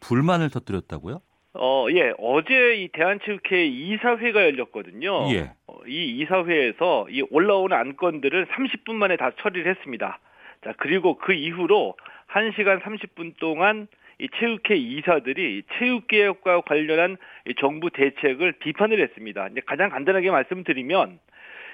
[0.00, 1.20] 불만을 터뜨렸다고요?
[1.58, 2.12] 어, 예.
[2.18, 5.28] 어제 이 대한체육회 이사회가 열렸거든요.
[5.32, 5.50] 예.
[5.66, 10.20] 어, 이 이사회에서 이 올라오는 안건들을 30분 만에 다 처리를 했습니다.
[10.64, 11.96] 자, 그리고 그 이후로
[12.28, 13.88] 1시간 30분 동안
[14.20, 17.16] 이 체육회 이사들이 체육개혁과 관련한
[17.60, 19.48] 정부 대책을 비판을 했습니다.
[19.48, 21.18] 이제 가장 간단하게 말씀드리면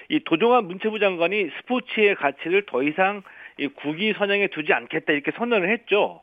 [0.09, 3.23] 이 도종환 문체부 장관이 스포츠의 가치를 더 이상
[3.57, 6.21] 이 국위 선양에 두지 않겠다 이렇게 선언을 했죠.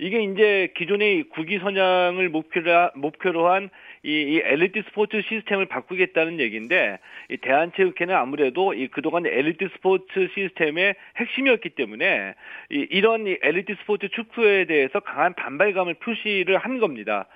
[0.00, 3.68] 이게 이제 기존의 국위 선양을 목표로, 목표로 한
[4.04, 6.98] 이, 이 엘리트 스포츠 시스템을 바꾸겠다는 얘기인데
[7.30, 12.34] 이 대한체육회는 아무래도 이 그동안 엘리트 스포츠 시스템의 핵심이었기 때문에
[12.70, 17.26] 이, 이런 이 엘리트 스포츠 축구에 대해서 강한 반발감을 표시를 한 겁니다.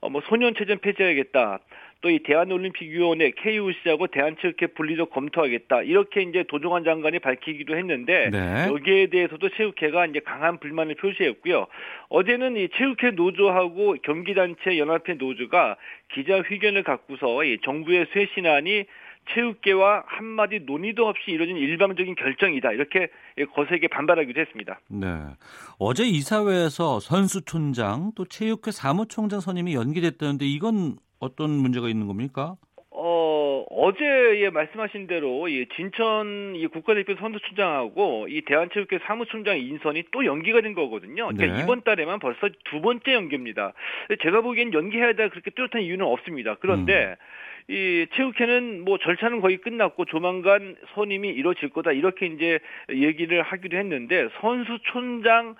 [0.00, 1.58] 어, 뭐 소년 체전 폐지하겠다.
[2.02, 8.66] 또 이 대한올림픽위원회 KOC하고 대한체육회 분리적 검토하겠다 이렇게 이제 도종환 장관이 밝히기도 했는데 네.
[8.68, 11.66] 여기에 대해서도 체육회가 이제 강한 불만을 표시했고요.
[12.08, 15.76] 어제는 이 체육회 노조하고 경기단체 연합회 노조가
[16.14, 18.84] 기자회견을 갖고서 이 정부의 쇄신안이
[19.34, 22.72] 체육계와 한마디 논의도 없이 이뤄진 일방적인 결정이다.
[22.72, 23.08] 이렇게
[23.54, 24.80] 거세게 반발하기도 했습니다.
[24.88, 25.06] 네.
[25.78, 32.56] 어제 이사회에서 선수촌장 또 체육회 사무총장 선임이 연기됐다는데 이건 어떤 문제가 있는 겁니까?
[32.90, 34.04] 어, 어제
[34.42, 40.74] 예, 말씀하신 대로 이 진천 이 국가대표 선수촌장하고 이 대한체육회 사무총장 인선이 또 연기가 된
[40.74, 41.28] 거거든요.
[41.28, 41.62] 그러니까 네.
[41.62, 43.74] 이번 달에만 벌써 두 번째 연기입니다.
[44.22, 46.56] 제가 보기엔 연기해야 될 그렇게 뚜렷한 이유는 없습니다.
[46.58, 47.16] 그런데
[47.68, 47.74] 음.
[47.74, 52.58] 이 체육회는 뭐 절차는 거의 끝났고 조만간 선임이 이루어질 거다 이렇게 이제
[52.90, 55.54] 얘기를 하기도 했는데 선수촌장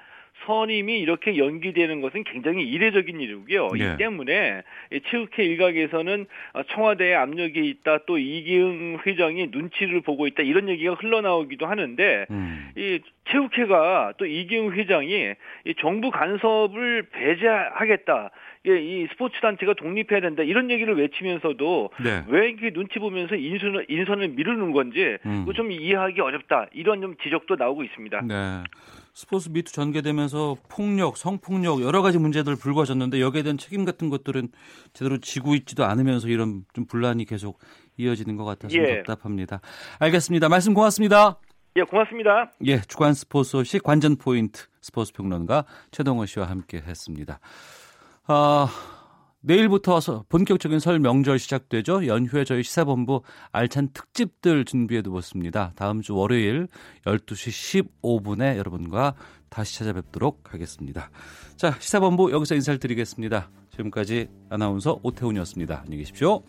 [0.47, 3.69] 선임이 이렇게 연기되는 것은 굉장히 이례적인 일이고요.
[3.69, 3.79] 네.
[3.79, 4.63] 이 때문에
[5.11, 6.27] 체육회 일각에서는
[6.69, 12.71] 청와대에 압력이 있다, 또 이기흥 회장이 눈치를 보고 있다 이런 얘기가 흘러나오기도 하는데 음.
[12.77, 13.01] 이
[13.31, 15.35] 체육회가 또 이기흥 회장이
[15.65, 18.31] 이 정부 간섭을 배제하겠다.
[18.67, 22.25] 예, 이 스포츠 단체가 독립해야 된다 이런 얘기를 외치면서도 네.
[22.29, 25.47] 왜 이렇게 눈치 보면서 인선을 인선을 미루는 건지 음.
[25.55, 28.21] 좀 이해하기 어렵다 이런 좀 지적도 나오고 있습니다.
[28.23, 28.35] 네.
[29.15, 34.49] 스포츠 미투 전개되면서 폭력, 성폭력 여러 가지 문제들 불거졌는데 여기에 대한 책임 같은 것들은
[34.93, 37.59] 제대로 지고 있지도 않으면서 이런 좀 분란이 계속
[37.97, 39.03] 이어지는 것 같아서 예.
[39.03, 39.61] 답답합니다.
[39.99, 40.49] 알겠습니다.
[40.49, 41.39] 말씀 고맙습니다.
[41.77, 42.51] 예, 고맙습니다.
[42.67, 47.39] 예, 주간 스포츠 소식 관전 포인트 스포츠 평론가 최동호 씨와 함께 했습니다.
[48.27, 48.69] 아,
[49.43, 52.07] 내일부터 본격적인 설 명절 시작되죠.
[52.07, 53.23] 연휴에 저희 시사본부
[53.53, 55.73] 알찬 특집들 준비해 두었습니다.
[55.77, 56.69] 다음 주 월요일
[57.05, 59.15] 12시 15분에 여러분과
[59.49, 61.11] 다시 찾아뵙도록 하겠습니다.
[61.57, 63.51] 자, 시사본부 여기서 인사를 드리겠습니다.
[63.71, 65.81] 지금까지 아나운서 오태훈이었습니다.
[65.81, 66.43] 안녕히 계십시오.